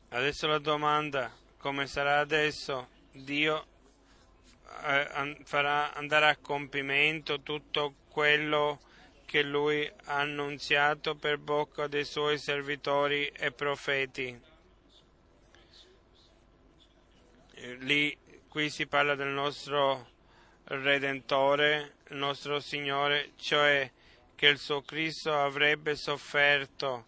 [0.10, 3.65] adesso la domanda come sarà adesso Dio
[4.84, 8.80] eh, farà andare a compimento tutto quello
[9.26, 14.48] che lui ha annunziato per bocca dei suoi servitori e profeti.
[17.80, 18.18] lì
[18.48, 20.18] qui si parla del nostro
[20.64, 23.91] Redentore, il nostro Signore, cioè
[24.36, 27.06] che il suo Cristo avrebbe sofferto.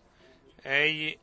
[0.62, 1.18] Egli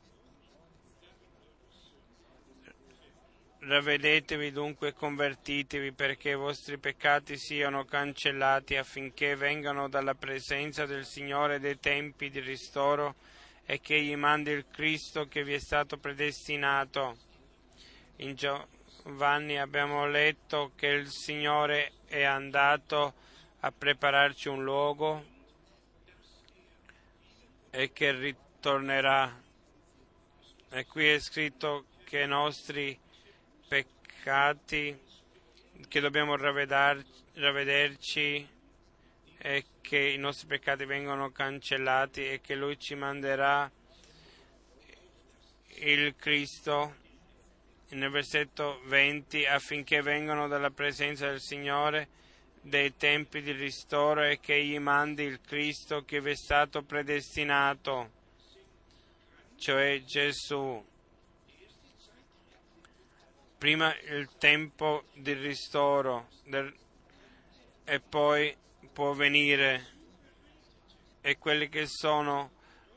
[3.69, 11.05] Ravvedetevi dunque e convertitevi perché i vostri peccati siano cancellati affinché vengano dalla presenza del
[11.05, 13.17] Signore dei tempi di ristoro
[13.67, 17.19] e che gli mandi il Cristo che vi è stato predestinato.
[18.17, 18.69] In Gio-
[19.03, 23.13] Vanni abbiamo letto che il Signore è andato
[23.61, 25.25] a prepararci un luogo
[27.69, 29.43] e che ritornerà.
[30.71, 32.99] E qui è scritto che i nostri
[33.69, 34.99] peccati,
[35.87, 38.49] che dobbiamo ravvederci
[39.39, 43.71] e che i nostri peccati vengono cancellati e che Lui ci manderà
[45.81, 46.97] il Cristo
[47.91, 52.09] nel versetto 20 affinché vengano dalla presenza del Signore
[52.61, 58.11] dei tempi di ristoro e che gli mandi il Cristo che vi è stato predestinato,
[59.57, 60.85] cioè Gesù.
[63.59, 66.73] Prima il tempo di ristoro del,
[67.85, 68.57] e poi
[68.93, 69.97] può venire
[71.21, 72.53] e quelli che sono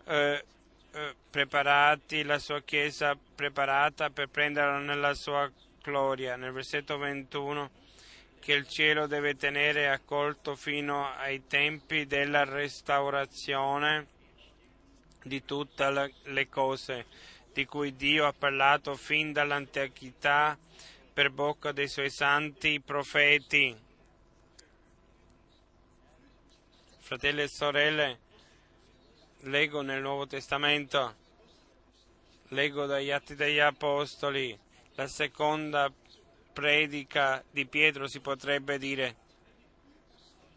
[0.06, 0.46] eh,
[0.92, 5.52] eh, preparati, la sua Chiesa preparata per prenderla nella sua
[5.82, 6.36] gloria.
[6.36, 7.72] Nel versetto 21
[8.40, 14.08] che il cielo deve tenere accolto fino ai tempi della restaurazione
[15.24, 17.06] di tutte le cose
[17.54, 20.58] di cui Dio ha parlato fin dall'antichità
[21.14, 23.78] per bocca dei suoi santi profeti.
[27.00, 28.20] Fratelli e sorelle,
[29.42, 31.16] leggo nel Nuovo Testamento,
[32.50, 34.58] leggo dagli Atti degli Apostoli,
[34.96, 35.92] la seconda
[36.54, 39.16] predica di Pietro si potrebbe dire.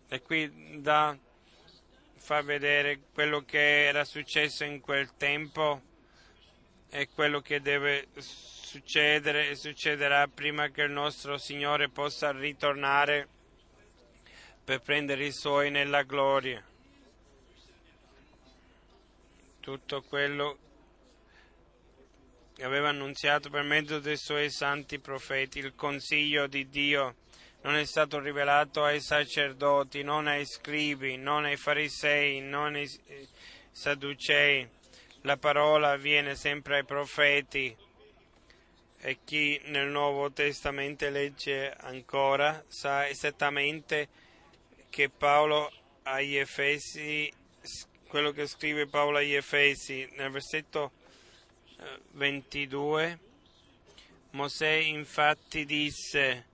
[0.09, 1.17] E qui da
[2.17, 5.93] fa vedere quello che era successo in quel tempo
[6.95, 13.27] e quello che deve succedere e succederà prima che il nostro Signore possa ritornare
[14.63, 16.65] per prendere i suoi nella gloria
[19.59, 20.59] tutto quello
[22.55, 25.59] che aveva annunziato per mezzo dei suoi santi profeti.
[25.59, 27.17] Il consiglio di Dio
[27.63, 32.89] non è stato rivelato ai sacerdoti, non ai scribi, non ai farisei, non ai
[33.73, 34.69] sadducei.
[35.27, 37.75] La parola viene sempre ai profeti
[38.99, 44.09] e chi nel Nuovo Testamento legge ancora sa esattamente
[44.91, 45.73] che Paolo
[46.03, 47.33] agli Efesi
[48.07, 50.93] quello che scrive Paolo agli Efesi nel versetto
[52.13, 53.05] 22.
[53.05, 53.19] Eh,
[54.33, 56.47] Mosè infatti disse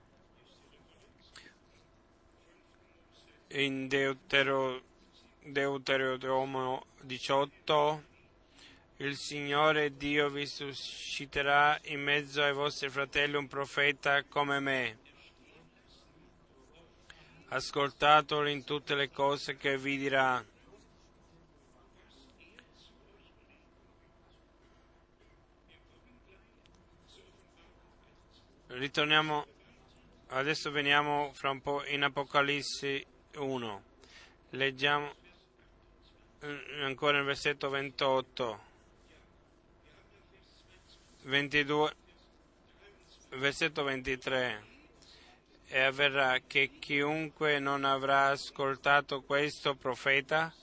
[3.49, 4.81] in Deutero,
[5.41, 8.10] Deuteronomio 18
[9.01, 14.99] il Signore Dio vi susciterà in mezzo ai vostri fratelli un profeta come me.
[17.47, 20.45] Ascoltatelo in tutte le cose che vi dirà
[28.67, 29.45] ritorniamo,
[30.27, 33.05] adesso veniamo fra un po' in Apocalisse
[33.35, 33.83] 1.
[34.51, 35.13] Leggiamo
[36.41, 38.69] eh, ancora il versetto 28,
[41.23, 41.95] 22,
[43.29, 44.69] versetto 23.
[45.67, 50.53] E avverrà che chiunque non avrà ascoltato questo profeta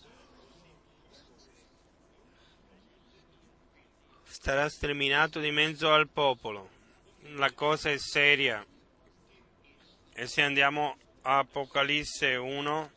[4.25, 6.77] starà sterminato di mezzo al popolo
[7.35, 8.65] la cosa è seria.
[10.13, 12.91] E se andiamo a Apocalisse 1,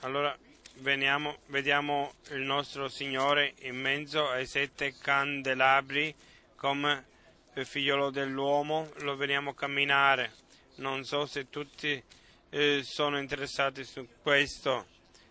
[0.00, 0.36] allora
[0.78, 6.14] veniamo, vediamo il nostro Signore in mezzo ai sette candelabri
[6.56, 7.06] come
[7.52, 10.34] figliolo dell'uomo, lo vediamo camminare.
[10.76, 12.02] Non so se tutti
[12.50, 14.86] eh, sono interessati su questo.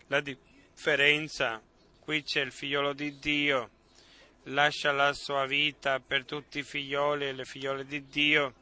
[0.06, 1.60] La differenza,
[2.00, 3.70] qui c'è il figliolo di Dio
[4.50, 8.54] lascia la sua vita per tutti i figlioli e le figliole di Dio,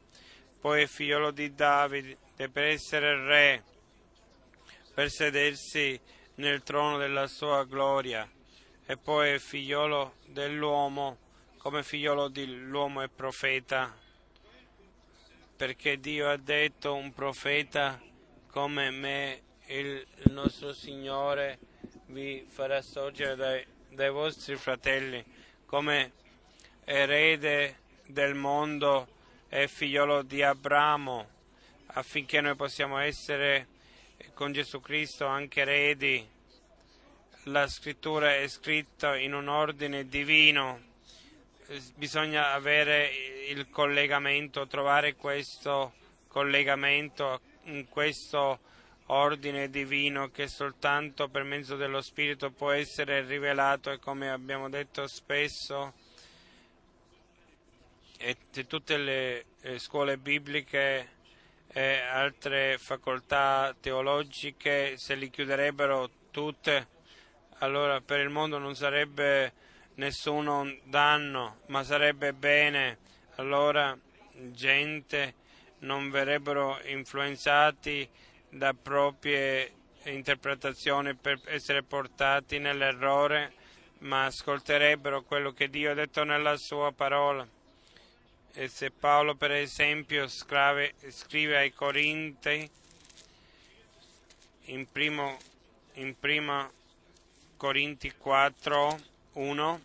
[0.59, 2.17] poi è figliolo di Davide
[2.51, 3.63] per essere re,
[4.93, 5.99] per sedersi
[6.35, 8.27] nel trono della sua gloria,
[8.85, 11.17] e poi è figliolo dell'uomo,
[11.65, 13.91] come figliolo dell'uomo e profeta,
[15.55, 17.99] perché Dio ha detto un profeta
[18.51, 21.57] come me, il nostro Signore,
[22.09, 25.25] vi farà sorgere dai, dai vostri fratelli
[25.65, 26.11] come
[26.83, 29.07] erede del mondo
[29.49, 31.27] e figliolo di Abramo,
[31.87, 33.69] affinché noi possiamo essere
[34.35, 36.29] con Gesù Cristo anche eredi.
[37.45, 40.93] La scrittura è scritta in un ordine divino,
[41.95, 43.09] bisogna avere
[43.47, 45.93] il collegamento, trovare questo
[46.27, 48.59] collegamento in questo
[49.07, 55.07] ordine divino che soltanto per mezzo dello Spirito può essere rivelato e come abbiamo detto
[55.07, 55.93] spesso
[58.17, 58.37] e
[58.67, 59.45] tutte le
[59.77, 61.09] scuole bibliche
[61.67, 66.87] e altre facoltà teologiche, se li chiuderebbero tutte,
[67.59, 69.53] allora per il mondo non sarebbe
[69.95, 72.97] nessuno danno, ma sarebbe bene.
[73.35, 73.97] Allora
[74.51, 75.33] gente
[75.79, 78.07] non verrebbero influenzati
[78.49, 79.71] da proprie
[80.03, 83.53] interpretazioni per essere portati nell'errore,
[83.99, 87.47] ma ascolterebbero quello che Dio ha detto nella sua parola.
[88.57, 92.69] E se Paolo, per esempio, scrive, scrive ai Corinti,
[94.67, 95.37] in, primo,
[95.93, 96.69] in prima
[97.57, 98.99] Corinti 4,
[99.35, 99.81] 1,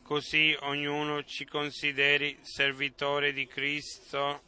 [0.00, 4.44] così ognuno ci consideri servitori di Cristo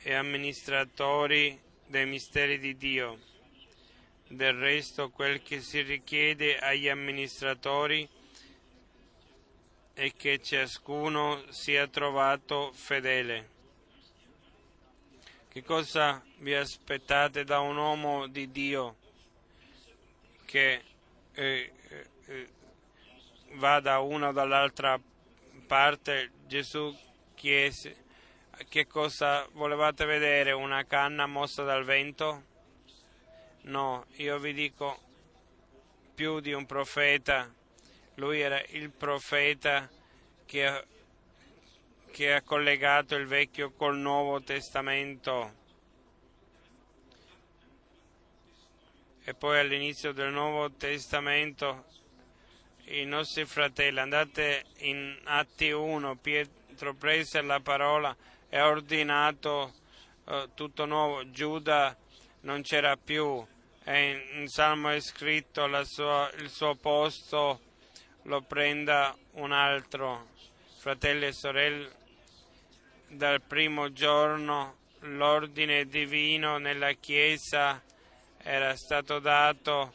[0.00, 3.18] e amministratori dei misteri di Dio.
[4.26, 8.08] Del resto quel che si richiede agli amministratori
[9.92, 13.50] è che ciascuno sia trovato fedele.
[15.48, 19.02] Che cosa vi aspettate da un uomo di Dio
[20.54, 20.82] che
[21.32, 21.72] eh,
[22.26, 22.48] eh,
[23.54, 24.96] va da una o dall'altra
[25.66, 26.30] parte?
[26.46, 26.96] Gesù
[27.34, 28.04] chiese
[28.68, 30.52] che cosa volevate vedere?
[30.52, 32.44] Una canna mossa dal vento?
[33.62, 34.96] No, io vi dico
[36.14, 37.52] più di un profeta.
[38.14, 39.90] Lui era il profeta
[40.46, 40.84] che
[42.12, 45.62] che ha collegato il Vecchio col Nuovo Testamento.
[49.26, 51.86] E poi all'inizio del Nuovo Testamento
[52.88, 58.14] i nostri fratelli, andate in Atti 1, Pietro prese la parola
[58.50, 59.72] è ordinato
[60.24, 61.30] uh, tutto nuovo.
[61.30, 61.96] Giuda
[62.40, 63.42] non c'era più,
[63.82, 67.60] e in Salmo è scritto sua, il suo posto
[68.24, 70.28] lo prenda un altro.
[70.76, 71.90] Fratelli e sorelle,
[73.08, 77.82] dal primo giorno l'ordine divino nella Chiesa
[78.46, 79.94] era stato dato,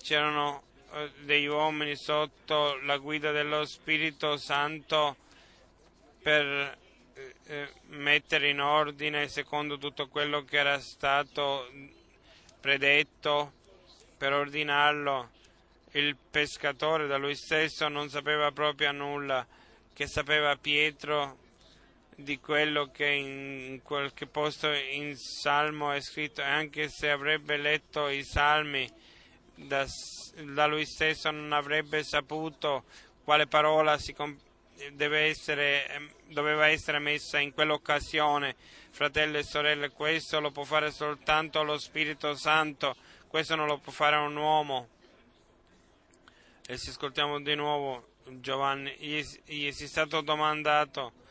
[0.00, 0.62] c'erano
[0.92, 5.16] uh, degli uomini sotto la guida dello Spirito Santo
[6.22, 6.78] per
[7.46, 11.68] eh, mettere in ordine secondo tutto quello che era stato
[12.60, 13.52] predetto
[14.16, 15.30] per ordinarlo.
[15.92, 19.44] Il pescatore da lui stesso non sapeva proprio nulla,
[19.92, 21.38] che sapeva Pietro
[22.20, 28.08] di quello che in qualche posto in Salmo è scritto, e anche se avrebbe letto
[28.08, 28.90] i Salmi,
[29.54, 29.86] da,
[30.52, 32.84] da lui stesso non avrebbe saputo
[33.22, 34.16] quale parola si,
[34.98, 38.56] essere, ehm, doveva essere messa in quell'occasione.
[38.90, 42.96] Fratelli e sorelle, questo lo può fare soltanto lo Spirito Santo,
[43.28, 44.88] questo non lo può fare un uomo.
[46.66, 51.26] E se ascoltiamo di nuovo Giovanni, gli, gli è stato domandato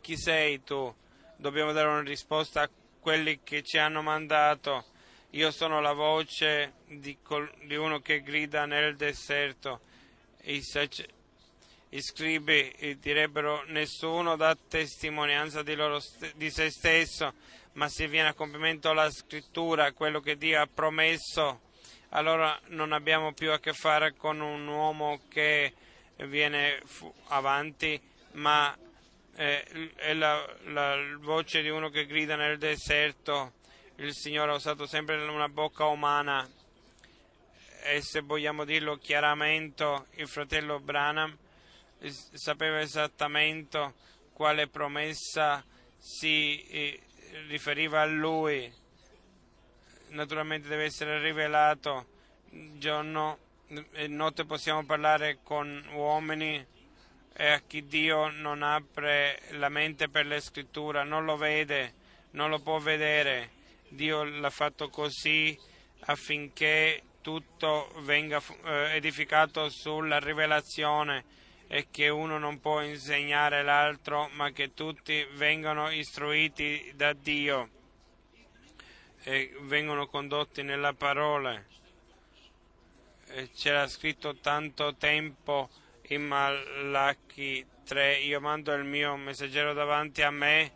[0.00, 0.92] chi sei tu?
[1.36, 4.84] Dobbiamo dare una risposta a quelli che ci hanno mandato.
[5.30, 9.80] Io sono la voce di, col, di uno che grida nel deserto.
[10.44, 11.06] I, sac-
[11.90, 17.34] i scribi direbbero nessuno dà testimonianza di, st- di se stesso,
[17.74, 21.60] ma se viene a compimento la scrittura, quello che Dio ha promesso,
[22.10, 25.74] allora non abbiamo più a che fare con un uomo che
[26.24, 28.00] viene fu- avanti,
[28.32, 28.74] ma
[29.36, 33.52] eh, è la, la voce di uno che grida nel deserto.
[33.96, 36.48] Il Signore ha usato sempre una bocca umana
[37.82, 41.36] e se vogliamo dirlo chiaramente, il fratello Branham
[42.32, 43.94] sapeva esattamente
[44.32, 45.64] quale promessa
[45.96, 47.00] si eh,
[47.48, 48.72] riferiva a lui.
[50.08, 52.14] Naturalmente deve essere rivelato.
[52.50, 53.38] Giorno
[53.92, 56.64] e notte possiamo parlare con uomini
[57.38, 61.92] e a chi Dio non apre la mente per le scritture, non lo vede,
[62.30, 63.50] non lo può vedere.
[63.88, 65.56] Dio l'ha fatto così
[66.06, 71.24] affinché tutto venga eh, edificato sulla rivelazione
[71.66, 77.68] e che uno non può insegnare l'altro, ma che tutti vengono istruiti da Dio
[79.24, 81.62] e vengono condotti nella parola.
[83.54, 85.68] C'era scritto tanto tempo
[86.08, 90.72] in Malachi 3, io mando il mio messaggero davanti a me,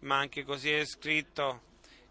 [0.00, 1.62] ma anche così è scritto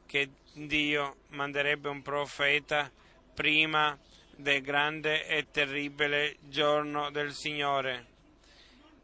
[0.05, 2.91] che Dio manderebbe un profeta
[3.33, 3.97] prima
[4.35, 8.15] del grande e terribile giorno del Signore.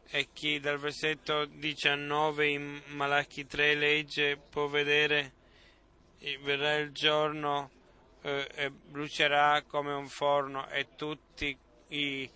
[0.08, 5.32] E chi dal versetto 19 in Malachi 3 legge può vedere,
[6.40, 7.70] verrà il giorno
[8.22, 11.56] eh, e brucerà come un forno e tutti
[11.88, 12.30] i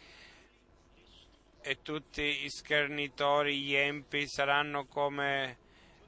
[1.68, 5.58] e tutti i schernitori, gli empi saranno come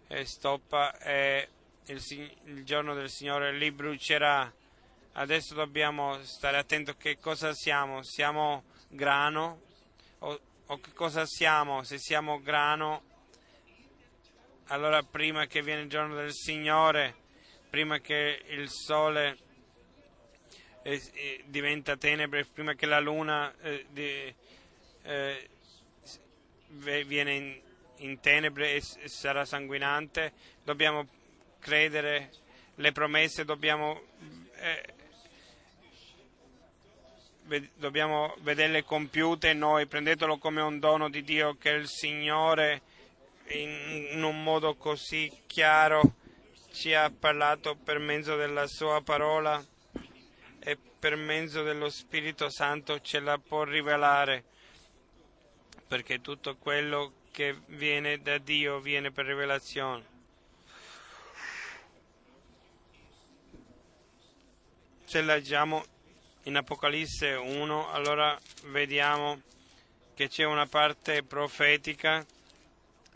[0.09, 1.49] eh, stoppa e
[1.85, 4.51] il, il giorno del Signore li brucerà.
[5.13, 8.03] Adesso dobbiamo stare attenti a che cosa siamo.
[8.03, 9.61] Siamo grano
[10.21, 11.83] o, o che cosa siamo?
[11.83, 13.03] Se siamo grano,
[14.69, 17.15] allora prima che viene il giorno del Signore,
[17.69, 19.37] prima che il sole
[20.85, 24.35] eh, eh, diventa tenebre, prima che la luna eh, di,
[25.03, 25.49] eh,
[27.05, 27.61] viene in,
[27.97, 30.33] in tenebre e, sarà sanguinante,
[30.65, 31.07] dobbiamo
[31.59, 32.31] credere
[32.77, 34.01] le promesse, dobbiamo,
[34.55, 34.95] eh,
[37.75, 42.83] dobbiamo vederle compiute noi, prendetelo come un dono di Dio che il Signore
[43.49, 46.15] in, in un modo così chiaro
[46.73, 49.63] ci ha parlato per mezzo della sua parola
[50.61, 54.45] e per mezzo dello Spirito Santo ce la può rivelare,
[55.91, 60.05] perché tutto quello che viene da Dio viene per rivelazione.
[65.03, 65.85] Se leggiamo
[66.45, 69.43] in Apocalisse 1, allora vediamo
[70.15, 72.25] che c'è una parte profetica,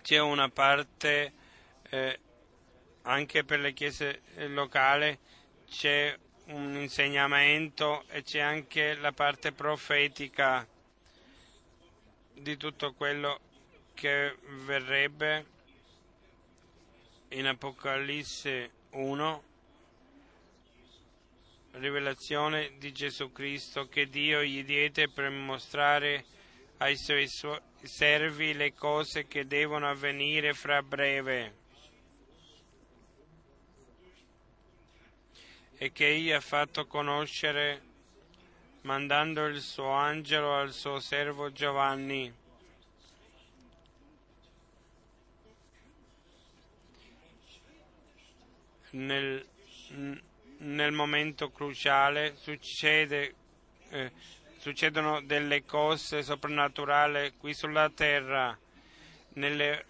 [0.02, 1.32] c'è una parte
[1.90, 2.18] eh,
[3.02, 5.16] anche per le chiese locali,
[5.70, 10.66] c'è un insegnamento e c'è anche la parte profetica
[12.34, 13.40] di tutto quello
[13.94, 14.36] che
[14.66, 15.46] verrebbe
[17.28, 19.42] in Apocalisse 1,
[21.72, 26.24] rivelazione di Gesù Cristo che Dio gli diede per mostrare
[26.78, 27.28] ai suoi
[27.82, 31.62] servi le cose che devono avvenire fra breve.
[35.76, 37.82] e che egli ha fatto conoscere
[38.84, 42.32] mandando il suo angelo al suo servo Giovanni.
[48.90, 49.44] Nel,
[50.58, 53.34] nel momento cruciale succede,
[53.88, 54.12] eh,
[54.58, 58.56] succedono delle cose soprannaturali qui sulla terra,
[59.34, 59.86] nelle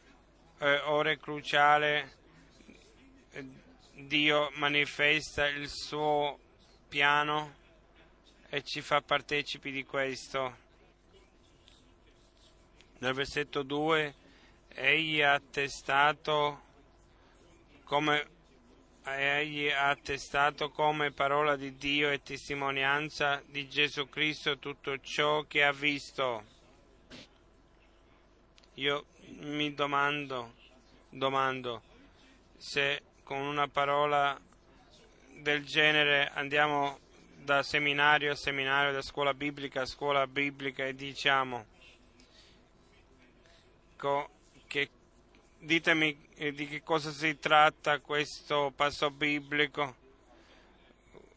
[0.58, 2.12] eh, ore cruciali.
[3.32, 3.48] Eh,
[3.92, 6.38] Dio manifesta il suo
[6.88, 7.62] piano
[8.54, 10.56] e ci fa partecipi di questo.
[12.98, 14.14] Nel versetto 2
[14.68, 16.62] egli ha attestato
[17.82, 18.28] come
[19.06, 25.64] egli ha attestato come parola di Dio e testimonianza di Gesù Cristo tutto ciò che
[25.64, 26.44] ha visto.
[28.74, 29.06] Io
[29.40, 30.54] mi domando,
[31.08, 31.82] domando
[32.56, 34.40] se con una parola
[35.40, 37.02] del genere andiamo
[37.44, 41.66] da seminario a seminario, da scuola biblica a scuola biblica e diciamo
[44.66, 44.90] che
[45.58, 49.96] ditemi eh, di che cosa si tratta questo passo biblico.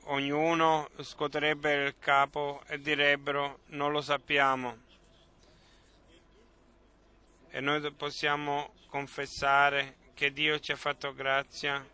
[0.10, 4.78] Ognuno scuoterebbe il capo e direbbero non lo sappiamo.
[7.50, 11.86] E noi possiamo confessare che Dio ci ha fatto grazia,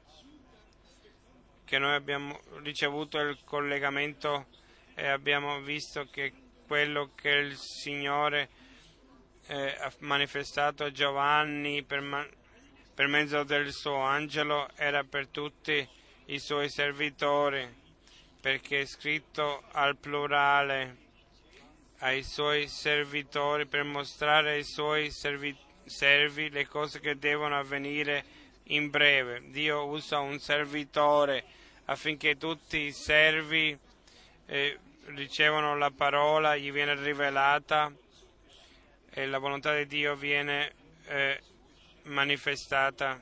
[1.73, 4.45] che noi abbiamo ricevuto il collegamento
[4.93, 6.31] e abbiamo visto che
[6.67, 8.47] quello che il Signore
[9.47, 12.29] eh, ha manifestato a Giovanni per, man-
[12.93, 15.89] per mezzo del suo angelo era per tutti
[16.25, 17.67] i suoi servitori,
[18.39, 20.97] perché è scritto al plurale
[22.01, 28.23] ai suoi servitori per mostrare ai suoi servitori servi le cose che devono avvenire
[28.65, 29.41] in breve.
[29.49, 33.77] Dio usa un servitore affinché tutti i servi
[34.45, 37.91] eh, ricevano la parola, gli viene rivelata
[39.09, 40.73] e la volontà di Dio viene
[41.05, 41.41] eh,
[42.03, 43.21] manifestata.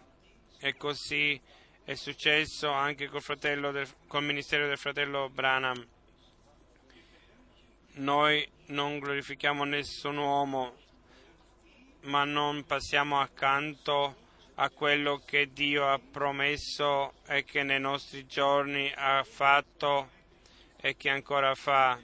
[0.60, 1.40] E così
[1.84, 5.86] è successo anche col, del, col ministero del fratello Branham.
[7.94, 10.76] Noi non glorifichiamo nessun uomo,
[12.02, 14.21] ma non passiamo accanto
[14.62, 20.12] a quello che Dio ha promesso e che nei nostri giorni ha fatto
[20.80, 22.00] e che ancora fa.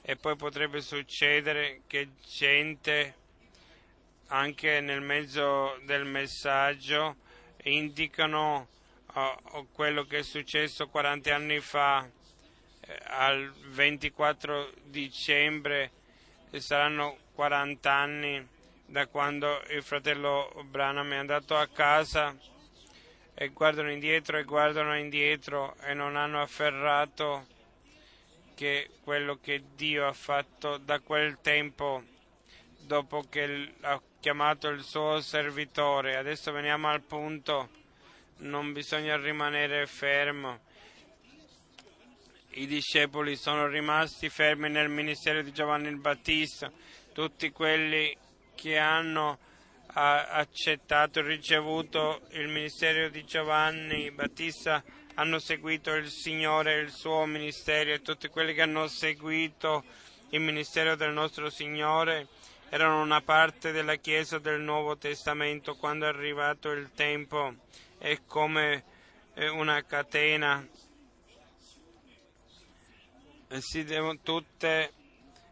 [0.00, 3.14] E poi potrebbe succedere che gente,
[4.28, 7.16] anche nel mezzo del messaggio,
[7.64, 8.68] indicano
[9.72, 12.08] quello che è successo 40 anni fa,
[12.82, 15.90] eh, al 24 dicembre
[16.52, 18.48] saranno 40 anni
[18.90, 22.36] da quando il fratello Branham è andato a casa
[23.34, 27.46] e guardano indietro e guardano indietro e non hanno afferrato
[28.56, 32.02] che quello che Dio ha fatto da quel tempo
[32.80, 36.16] dopo che ha chiamato il suo servitore.
[36.16, 37.68] Adesso veniamo al punto,
[38.38, 40.62] non bisogna rimanere fermo.
[42.54, 46.72] I discepoli sono rimasti fermi nel ministero di Giovanni il Battista,
[47.12, 48.16] tutti quelli
[48.60, 49.38] che hanno
[49.92, 54.84] accettato e ricevuto il ministero di Giovanni Battista
[55.14, 59.82] hanno seguito il Signore e il suo ministero e tutti quelli che hanno seguito
[60.28, 62.28] il ministero del nostro Signore
[62.68, 67.54] erano una parte della Chiesa del Nuovo Testamento quando è arrivato il tempo
[67.98, 68.84] è come
[69.34, 70.64] eh, una catena.
[73.48, 74.92] Si devono, tutte,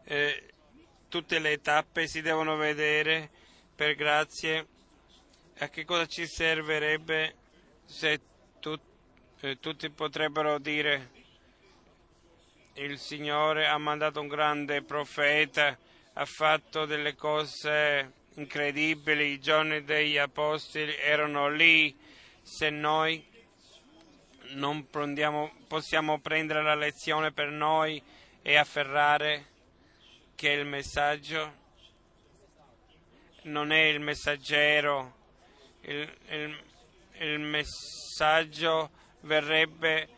[0.04, 0.44] eh,
[1.08, 3.30] tutte le tappe si devono vedere
[3.74, 4.66] per grazie.
[5.60, 7.34] A che cosa ci servirebbe
[7.84, 8.20] se
[8.60, 8.78] tu,
[9.40, 11.10] eh, tutti potrebbero dire
[12.74, 15.76] il Signore ha mandato un grande profeta,
[16.12, 21.96] ha fatto delle cose incredibili, i giorni degli apostoli erano lì,
[22.42, 23.26] se noi
[24.50, 28.00] non possiamo prendere la lezione per noi
[28.42, 29.56] e afferrare
[30.38, 31.52] che il messaggio
[33.42, 35.16] non è il messaggero,
[35.80, 36.64] il, il,
[37.18, 38.90] il messaggio
[39.22, 40.08] verrebbe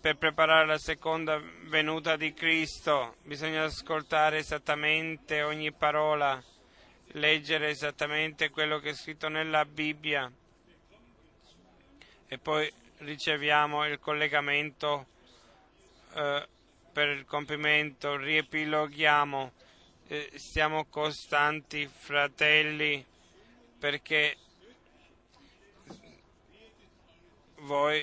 [0.00, 3.18] per preparare la seconda venuta di Cristo.
[3.22, 6.42] Bisogna ascoltare esattamente ogni parola,
[7.12, 10.28] leggere esattamente quello che è scritto nella Bibbia
[12.26, 12.68] e poi
[12.98, 15.06] riceviamo il collegamento
[16.14, 16.48] eh,
[16.96, 19.52] per il compimento, riepiloghiamo,
[20.08, 23.04] eh, siamo costanti fratelli
[23.78, 24.34] perché
[27.56, 28.02] voi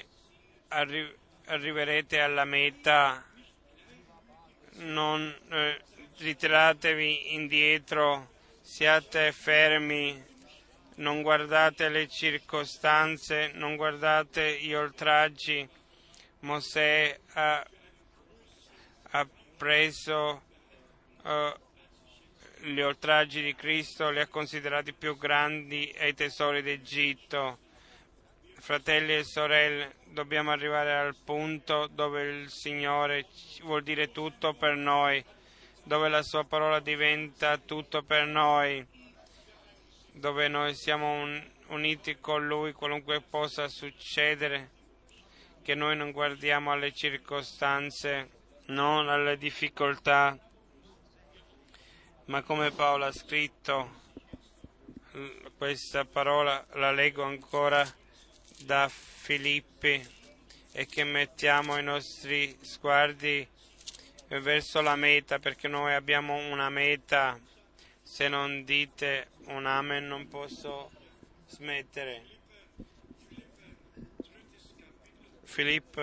[0.68, 1.12] arri-
[1.46, 3.26] arriverete alla meta,
[4.74, 5.82] non eh,
[6.18, 8.30] ritiratevi indietro,
[8.62, 10.24] siate fermi
[10.98, 15.68] non guardate le circostanze, non guardate gli oltraggi.
[16.42, 17.66] Mosè ha,
[19.14, 19.28] ha
[19.58, 20.44] preso
[21.24, 27.58] uh, gli oltraggi di Cristo, li ha considerati più grandi ai tesori d'Egitto.
[28.60, 33.26] Fratelli e sorelle, dobbiamo arrivare al punto dove il Signore
[33.64, 35.24] vuol dire tutto per noi,
[35.84, 39.02] dove la sua parola diventa tutto per noi
[40.14, 44.70] dove noi siamo un, uniti con Lui, qualunque possa succedere,
[45.64, 48.30] che noi non guardiamo alle circostanze,
[48.66, 50.38] non alle difficoltà,
[52.26, 54.02] ma come Paolo ha scritto,
[55.58, 57.86] questa parola la leggo ancora
[58.66, 60.06] da Filippi
[60.72, 63.48] e che mettiamo i nostri sguardi
[64.28, 67.40] verso la meta perché noi abbiamo una meta
[68.02, 70.92] se non dite un amen non posso
[71.48, 72.24] smettere.
[75.44, 76.02] Filippo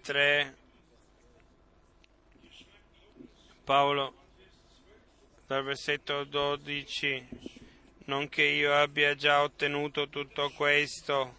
[0.00, 0.56] 3,
[3.64, 4.14] Paolo,
[5.46, 7.28] dal versetto 12,
[8.06, 11.36] non che io abbia già ottenuto tutto questo,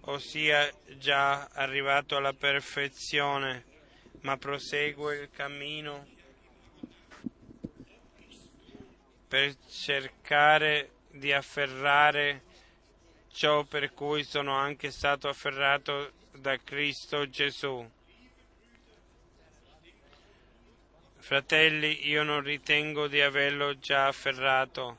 [0.00, 3.64] ossia già arrivato alla perfezione,
[4.22, 6.06] ma proseguo il cammino
[9.28, 12.42] per cercare di afferrare
[13.30, 17.88] ciò per cui sono anche stato afferrato da Cristo Gesù.
[21.28, 24.96] Fratelli, io non ritengo di averlo già afferrato,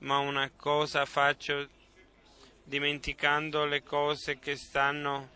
[0.00, 1.66] ma una cosa faccio
[2.62, 5.30] dimenticando le cose che stanno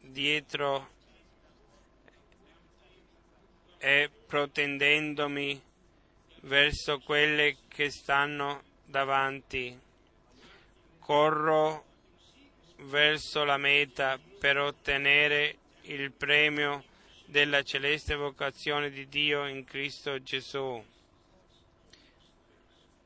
[0.00, 0.90] dietro
[3.78, 5.62] e protendendomi
[6.40, 9.78] verso quelle che stanno davanti.
[10.98, 11.84] Corro
[12.78, 16.90] verso la meta per ottenere il premio
[17.32, 20.84] della celeste vocazione di Dio in Cristo Gesù.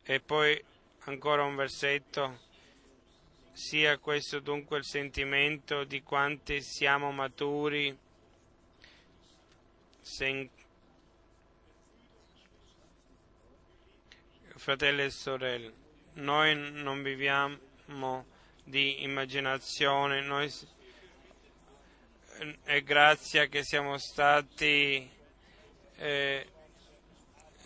[0.03, 0.61] E poi
[1.05, 2.41] ancora un versetto.
[3.53, 7.97] Sia questo dunque il sentimento di quanti siamo maturi,
[10.01, 10.51] se
[14.57, 15.73] fratelli e sorelle,
[16.15, 18.27] noi non viviamo
[18.65, 20.53] di immaginazione, noi
[22.65, 25.09] è grazia che siamo stati,
[25.97, 26.47] eh,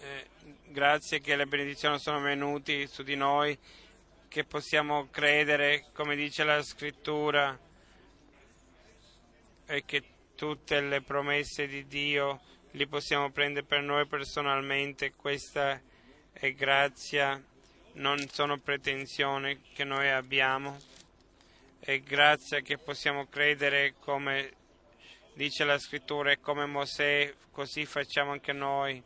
[0.00, 0.28] eh,
[0.68, 3.58] grazie che le benedizioni sono venute su di noi,
[4.28, 7.58] che possiamo credere, come dice la scrittura,
[9.66, 10.02] e che
[10.36, 12.40] tutte le promesse di Dio
[12.72, 15.14] li possiamo prendere per noi personalmente.
[15.14, 15.80] Questa
[16.32, 17.42] e grazia
[17.94, 20.78] non sono pretensioni che noi abbiamo,
[21.80, 24.58] è grazia che possiamo credere come
[25.34, 29.02] dice la scrittura e come Mosè, così facciamo anche noi.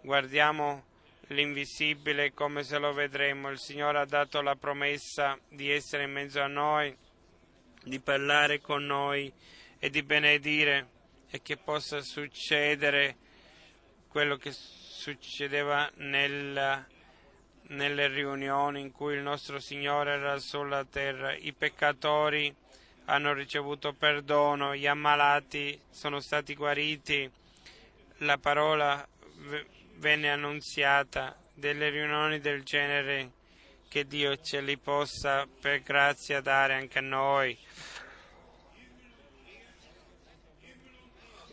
[0.00, 0.84] Guardiamo
[1.28, 3.50] l'invisibile come se lo vedremo.
[3.50, 6.96] Il Signore ha dato la promessa di essere in mezzo a noi,
[7.82, 9.32] di parlare con noi
[9.78, 10.96] e di benedire
[11.30, 13.16] e che possa succedere
[14.08, 16.84] quello che succedeva nella,
[17.68, 21.34] nelle riunioni in cui il nostro Signore era sulla terra.
[21.34, 22.54] I peccatori
[23.08, 27.30] hanno ricevuto perdono, gli ammalati sono stati guariti,
[28.18, 29.06] la parola
[29.96, 33.32] venne annunziata, delle riunioni del genere
[33.88, 37.58] che Dio ce li possa per grazia dare anche a noi.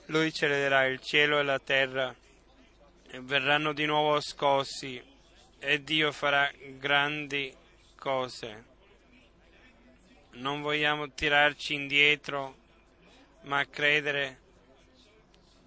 [0.07, 2.13] Lui celerà il cielo e la terra
[3.07, 5.01] e verranno di nuovo scossi
[5.57, 7.55] e Dio farà grandi
[7.95, 8.74] cose.
[10.35, 12.57] Non vogliamo tirarci indietro,
[13.43, 14.41] ma credere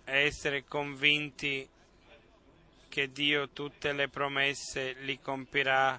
[0.05, 1.67] e essere convinti
[2.89, 5.99] che Dio tutte le promesse li compirà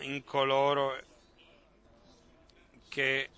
[0.00, 1.00] in coloro
[2.88, 3.30] che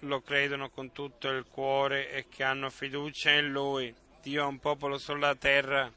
[0.00, 3.94] lo credono con tutto il cuore e che hanno fiducia in Lui.
[4.20, 5.90] Dio ha un popolo sulla terra,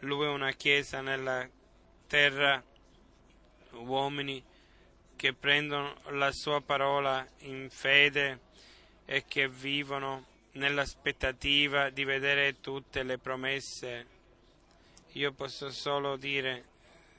[0.00, 1.48] Lui è una chiesa nella
[2.06, 2.62] terra,
[3.72, 4.54] uomini
[5.16, 8.40] che prendono la sua parola in fede
[9.04, 14.14] e che vivono nell'aspettativa di vedere tutte le promesse
[15.16, 16.64] io posso solo dire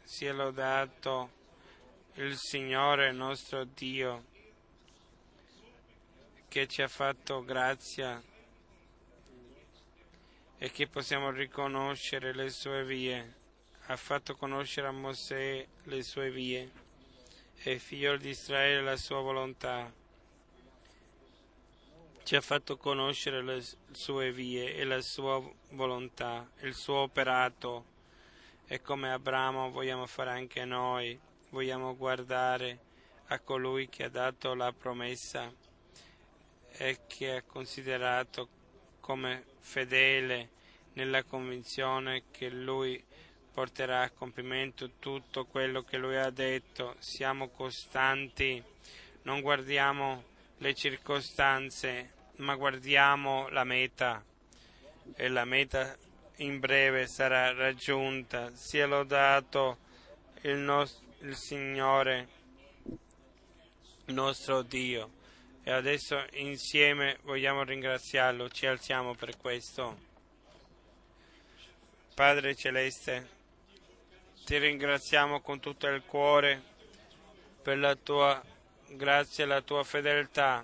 [0.03, 1.31] sia lodato
[2.15, 4.25] il Signore nostro Dio
[6.47, 8.21] che ci ha fatto grazia
[10.59, 13.33] e che possiamo riconoscere le sue vie.
[13.87, 16.69] Ha fatto conoscere a Mosè le sue vie
[17.63, 19.91] e figlio di Israele la sua volontà.
[22.23, 27.95] Ci ha fatto conoscere le sue vie e la sua volontà, il suo operato.
[28.67, 31.17] E come Abramo vogliamo fare anche noi,
[31.49, 32.79] vogliamo guardare
[33.27, 35.51] a colui che ha dato la promessa
[36.71, 38.47] e che ha considerato
[38.99, 40.49] come fedele
[40.93, 43.01] nella convinzione che lui
[43.57, 46.95] porterà a compimento tutto quello che lui ha detto.
[46.99, 48.63] Siamo costanti,
[49.23, 50.25] non guardiamo
[50.57, 54.23] le circostanze, ma guardiamo la meta
[55.15, 55.97] e la meta
[56.35, 58.51] in breve sarà raggiunta.
[58.53, 59.79] Sia lodato
[60.41, 62.27] il, nostro, il Signore
[64.05, 65.09] nostro Dio.
[65.63, 70.05] E adesso insieme vogliamo ringraziarlo, ci alziamo per questo.
[72.13, 73.36] Padre Celeste,
[74.47, 76.61] ti ringraziamo con tutto il cuore
[77.61, 78.41] per la tua
[78.87, 80.63] grazia e la tua fedeltà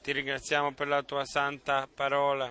[0.00, 2.50] ti ringraziamo per la tua santa parola.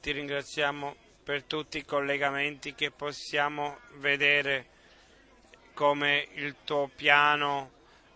[0.00, 4.66] Ti ringraziamo per tutti i collegamenti che possiamo vedere
[5.74, 7.70] come il tuo piano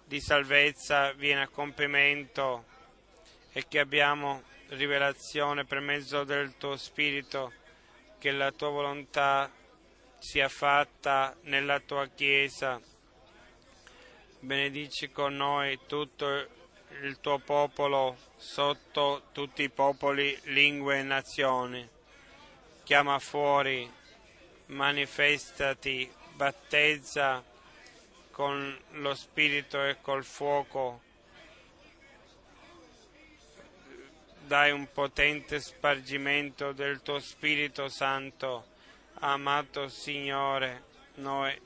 [0.05, 2.65] di salvezza viene a compimento
[3.53, 7.53] e che abbiamo rivelazione per mezzo del tuo Spirito
[8.19, 9.49] che la tua volontà
[10.25, 12.81] sia fatta nella tua Chiesa.
[14.41, 16.49] Benedici con noi tutto
[17.03, 21.87] il tuo popolo sotto tutti i popoli, lingue e nazioni.
[22.85, 23.89] Chiama fuori,
[24.67, 27.45] manifestati, battezza
[28.31, 31.03] con lo spirito e col fuoco.
[34.47, 38.73] Dai un potente spargimento del tuo Spirito Santo,
[39.25, 40.83] amato Signore,
[41.15, 41.59] noi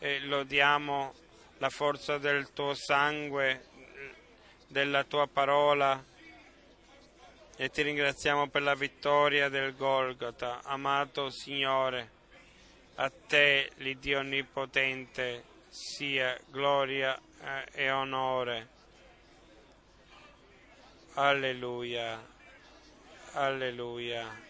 [0.00, 1.14] e lodiamo
[1.58, 3.68] la forza del tuo sangue
[4.66, 6.02] della tua parola
[7.56, 10.62] e ti ringraziamo per la vittoria del Golgota.
[10.64, 12.10] Amato Signore,
[12.96, 18.68] a te, l'Iddio Onnipotente, sia gloria eh, e onore.
[21.14, 22.20] Alleluia,
[23.32, 24.49] alleluia.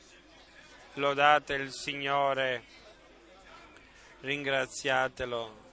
[0.95, 2.65] Lodate il Signore,
[4.23, 5.69] ringraziatelo.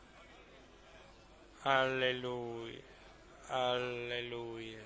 [1.64, 2.82] Alleluia.
[3.48, 4.86] Alleluia.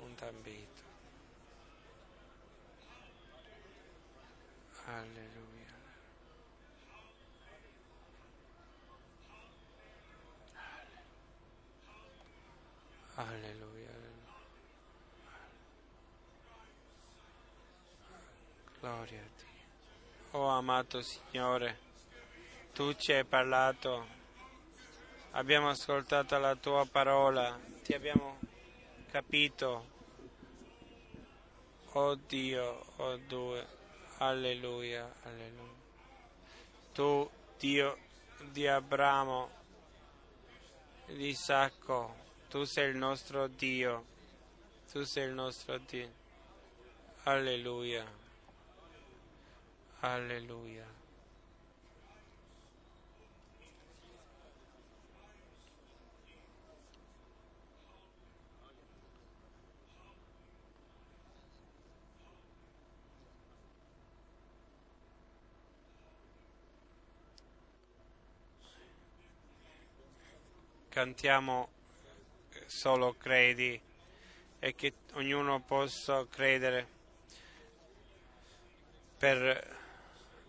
[0.00, 0.82] Un tambito.
[4.86, 5.72] Alleluia.
[13.16, 13.63] Alleluia.
[18.84, 20.38] Gloria a Dio.
[20.38, 21.78] Oh amato Signore,
[22.74, 24.06] tu ci hai parlato,
[25.30, 28.38] abbiamo ascoltato la tua parola, ti abbiamo
[29.10, 29.86] capito.
[31.92, 33.66] Oh Dio, oh Dio,
[34.18, 35.82] alleluia, alleluia.
[36.92, 37.98] Tu, Dio
[38.50, 39.50] di Abramo,
[41.06, 42.16] di Isacco,
[42.50, 44.04] tu sei il nostro Dio,
[44.92, 46.12] tu sei il nostro Dio.
[47.22, 48.22] Alleluia,
[50.12, 50.84] alleluia.
[70.90, 71.68] Cantiamo
[72.66, 73.80] solo credi
[74.60, 76.86] e che ognuno possa credere
[79.18, 79.73] per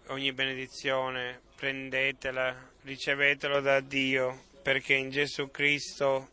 [0.08, 6.30] ogni benedizione, prendetela, ricevetelo da Dio, perché in Gesù Cristo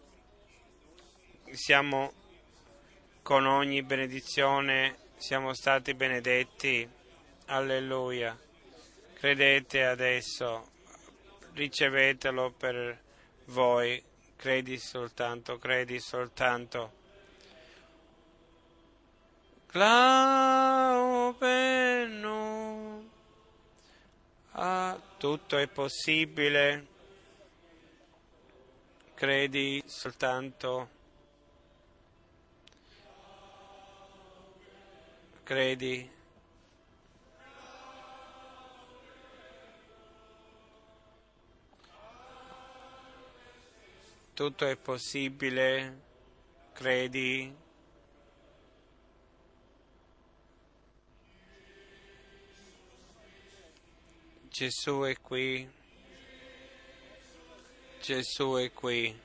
[1.52, 2.12] siamo
[3.22, 6.88] con ogni benedizione, siamo stati benedetti.
[7.46, 8.38] Alleluia.
[9.14, 10.70] Credete adesso,
[11.52, 13.00] ricevetelo per
[13.46, 14.02] voi,
[14.36, 17.00] credi soltanto, credi soltanto.
[19.72, 21.32] Glauben
[24.52, 26.86] ah, tutto è possibile.
[29.14, 30.88] Credi soltanto.
[35.44, 36.10] Credi.
[44.34, 46.00] Tutto è possibile.
[46.72, 47.54] Credi.
[54.52, 55.66] Gesù è qui.
[58.02, 59.18] Gesù è qui.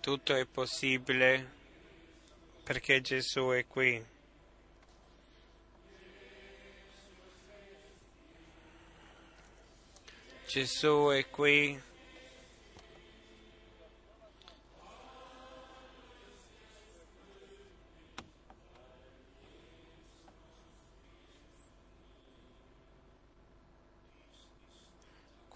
[0.00, 1.50] Tutto è possibile
[2.62, 4.04] perché Gesù è qui.
[10.46, 11.89] Gesù è qui.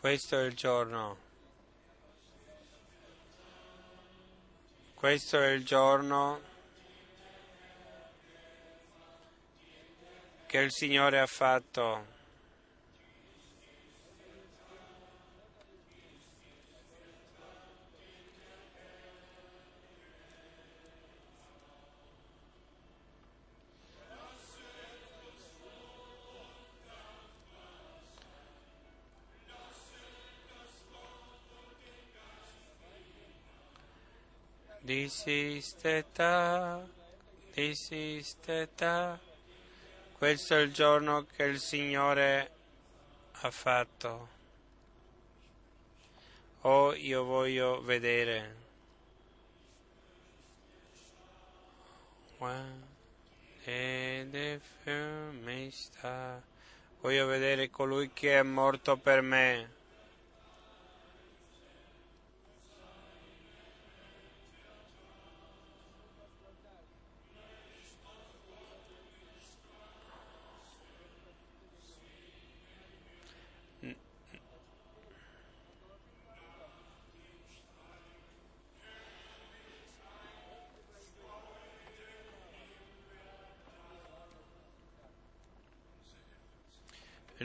[0.04, 1.16] Questo è il giorno.
[4.92, 6.40] Questo è il giorno
[10.44, 12.13] che il Signore ha fatto.
[34.84, 36.86] Disisteta,
[37.54, 39.18] disisteta.
[40.12, 42.50] Questo è il giorno che il Signore
[43.40, 44.28] ha fatto.
[46.60, 48.56] Oh, io voglio vedere.
[57.00, 59.82] Voglio vedere colui che è morto per me.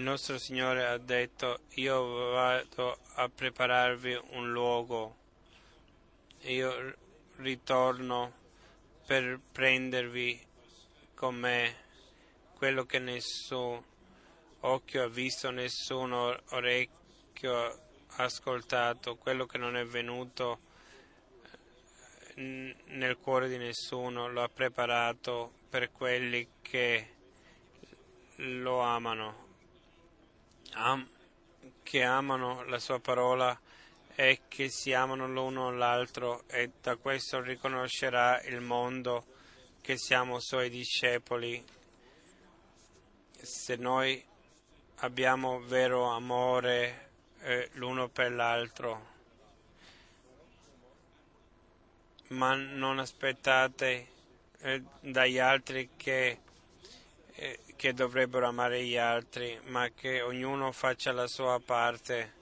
[0.10, 5.16] Nostro Signore ha detto, io vado a prepararvi un luogo,
[6.46, 6.96] io
[7.36, 8.34] ritorno
[9.06, 10.44] per prendervi
[11.14, 11.76] con me.
[12.56, 13.84] Quello che nessun
[14.62, 20.62] occhio ha visto, nessun orecchio ha ascoltato, quello che non è venuto
[22.36, 27.14] nel cuore di nessuno, lo ha preparato per quelli che
[28.38, 29.49] lo amano
[30.74, 31.10] am-
[31.84, 33.58] che amano la sua parola
[34.16, 39.26] e che si amano l'uno l'altro e da questo riconoscerà il mondo
[39.82, 41.64] che siamo suoi discepoli.
[43.32, 44.24] Se noi
[44.98, 49.08] abbiamo vero amore eh, l'uno per l'altro,
[52.30, 54.08] ma non aspettate
[54.60, 56.40] eh, dagli altri che,
[57.76, 62.34] che dovrebbero amare gli altri, ma che ognuno faccia la sua parte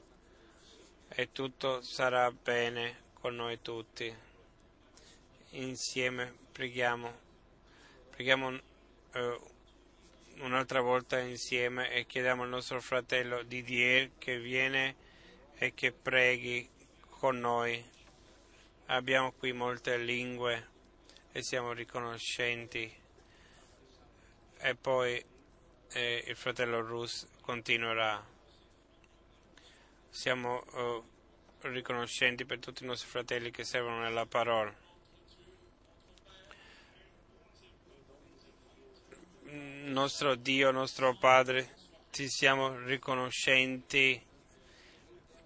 [1.10, 4.14] e tutto sarà bene con noi tutti.
[5.52, 7.12] Insieme preghiamo,
[8.10, 8.60] preghiamo
[9.14, 9.40] eh,
[10.40, 14.96] un'altra volta insieme e chiediamo al nostro fratello Didier che viene
[15.58, 16.68] e che preghi
[17.10, 17.84] con noi.
[18.88, 20.68] Abbiamo qui molte lingue
[21.32, 23.06] e siamo riconoscenti.
[24.60, 25.24] E poi
[25.94, 28.26] eh, il fratello Rus continuerà.
[30.10, 31.02] Siamo eh,
[31.70, 34.74] riconoscenti per tutti i nostri fratelli che servono nella parola.
[39.50, 41.76] Nostro Dio, nostro Padre,
[42.12, 44.22] ti siamo riconoscenti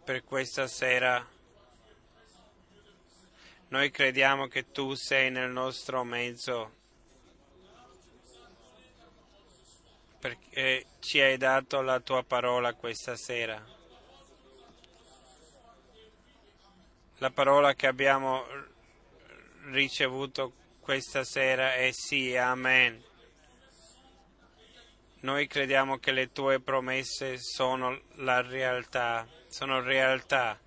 [0.03, 1.25] per questa sera.
[3.67, 6.79] Noi crediamo che tu sei nel nostro mezzo
[10.22, 13.60] perché ci hai dato la tua parola questa sera.
[17.18, 18.45] La parola che abbiamo
[19.72, 23.03] ricevuto questa sera è sì, amen.
[25.22, 30.60] Noi crediamo che le tue promesse sono la realtà, sono realtà.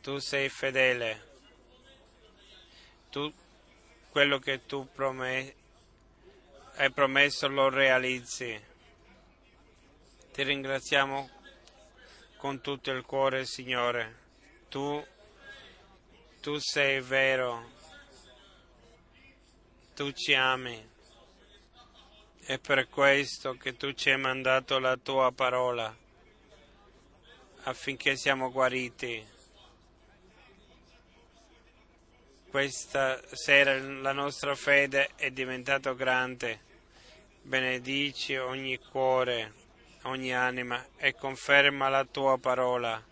[0.00, 1.32] Tu sei fedele.
[3.10, 3.30] Tu,
[4.10, 5.62] quello che tu prometti
[6.76, 8.60] hai promesso lo realizzi.
[10.32, 11.30] Ti ringraziamo
[12.36, 14.22] con tutto il cuore, Signore.
[14.68, 15.06] Tu,
[16.40, 17.70] tu sei vero.
[19.94, 20.90] Tu ci ami.
[22.40, 25.96] È per questo che tu ci hai mandato la tua parola
[27.62, 29.33] affinché siamo guariti.
[32.54, 36.60] Questa sera la nostra fede è diventata grande.
[37.42, 39.52] Benedici ogni cuore,
[40.02, 43.02] ogni anima e conferma la tua parola,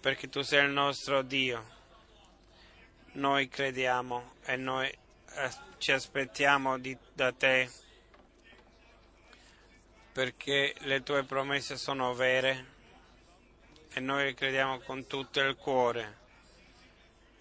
[0.00, 1.64] perché tu sei il nostro Dio.
[3.12, 4.92] Noi crediamo e noi
[5.78, 7.70] ci aspettiamo di, da te
[10.10, 12.66] perché le tue promesse sono vere
[13.92, 16.19] e noi crediamo con tutto il cuore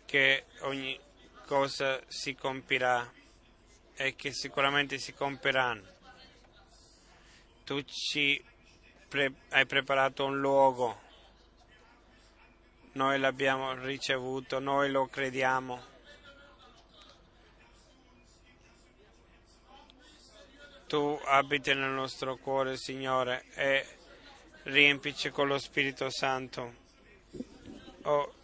[0.09, 0.99] che ogni
[1.45, 3.13] cosa si compirà
[3.93, 5.87] e che sicuramente si compiranno.
[7.63, 8.43] Tu ci
[9.07, 10.99] pre- hai preparato un luogo,
[12.93, 15.97] noi l'abbiamo ricevuto, noi lo crediamo
[20.87, 23.85] tu abiti nel nostro cuore, Signore, e
[24.63, 26.73] riempici con lo Spirito Santo.
[28.01, 28.37] Oh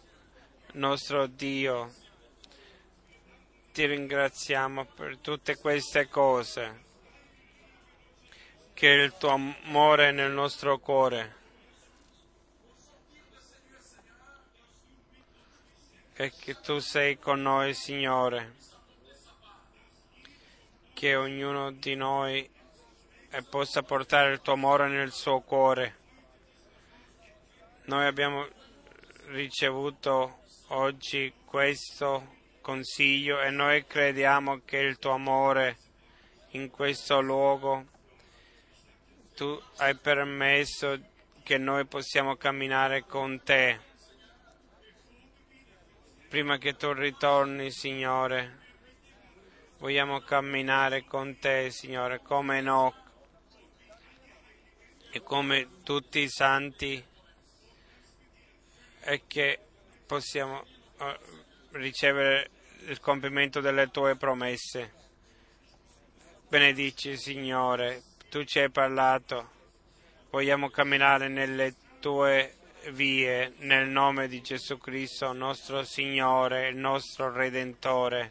[0.76, 1.92] nostro Dio,
[3.72, 6.84] ti ringraziamo per tutte queste cose,
[8.72, 11.34] che il tuo amore nel nostro cuore.
[16.14, 18.64] E che tu sei con noi, Signore
[20.96, 22.48] che ognuno di noi
[23.50, 25.94] possa portare il tuo amore nel suo cuore.
[27.84, 28.48] Noi abbiamo
[29.26, 30.38] ricevuto
[30.68, 35.76] oggi questo consiglio e noi crediamo che il tuo amore
[36.50, 37.86] in questo luogo
[39.34, 40.98] tu hai permesso
[41.42, 43.80] che noi possiamo camminare con te.
[46.28, 48.64] Prima che tu ritorni, Signore
[49.78, 52.94] Vogliamo camminare con te, Signore, come Enoch
[55.10, 57.04] e come tutti i santi
[59.00, 59.58] e che
[60.06, 60.64] possiamo
[60.98, 61.18] eh,
[61.72, 62.50] ricevere
[62.86, 65.04] il compimento delle tue promesse.
[66.48, 69.50] Benedici, Signore, tu ci hai parlato,
[70.30, 72.54] vogliamo camminare nelle tue
[72.90, 78.30] vie nel nome di Gesù Cristo, nostro Signore, il nostro Redentore.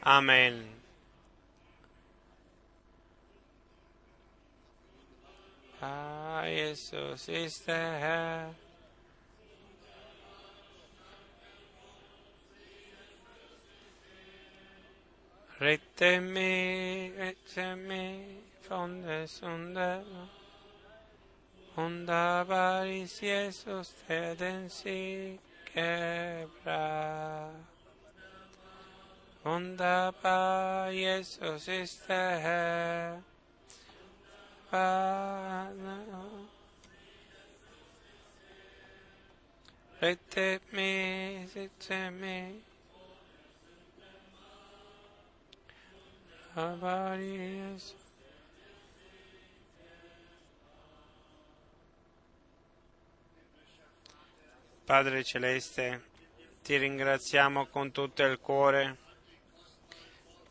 [0.00, 0.78] Amen.
[5.80, 8.54] Ah, Jesus ist der
[15.60, 20.26] Retemi, retemi, fondes undeva,
[21.76, 25.38] onda variciesos ustedes si
[25.70, 27.50] quebra.
[29.44, 33.20] Onda variciesos este,
[40.00, 42.69] retemi, retemi,
[46.54, 47.94] avarias.
[54.84, 56.02] Padre Celeste,
[56.62, 58.96] ti ringraziamo con tutto il cuore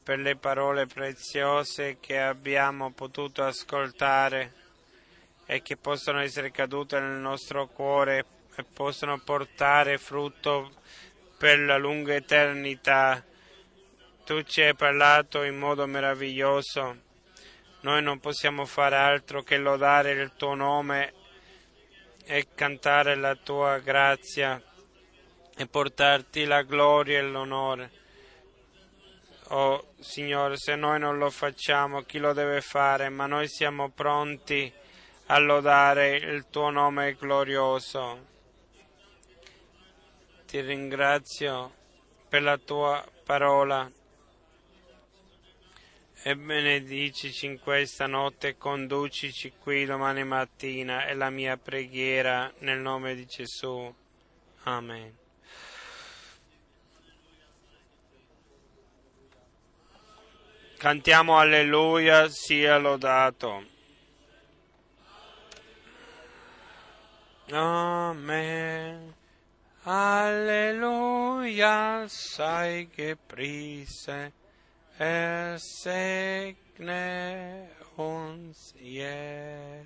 [0.01, 4.53] per le parole preziose che abbiamo potuto ascoltare
[5.45, 10.71] e che possono essere cadute nel nostro cuore e possono portare frutto
[11.37, 13.23] per la lunga eternità.
[14.29, 16.97] Tu ci hai parlato in modo meraviglioso.
[17.79, 21.13] Noi non possiamo fare altro che lodare il tuo nome
[22.25, 24.61] e cantare la tua grazia
[25.57, 27.91] e portarti la gloria e l'onore.
[29.47, 33.09] Oh Signore, se noi non lo facciamo, chi lo deve fare?
[33.09, 34.71] Ma noi siamo pronti
[35.25, 38.27] a lodare il tuo nome glorioso.
[40.45, 41.73] Ti ringrazio
[42.29, 43.91] per la tua parola
[46.21, 53.15] e benedicici in questa notte, conducici qui domani mattina, è la mia preghiera nel nome
[53.15, 53.93] di Gesù.
[54.63, 55.15] Amen.
[60.77, 63.65] Cantiamo Alleluia, sia lodato.
[67.51, 69.15] Amen.
[69.83, 70.89] Alleluia,
[72.07, 74.38] sai che prise
[74.99, 75.57] er
[77.95, 79.85] uns je.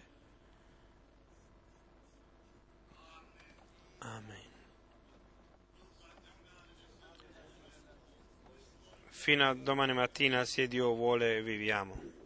[4.00, 4.50] Amen.
[9.12, 12.23] Fino a domani mattina, se Dio vuole, viviamo.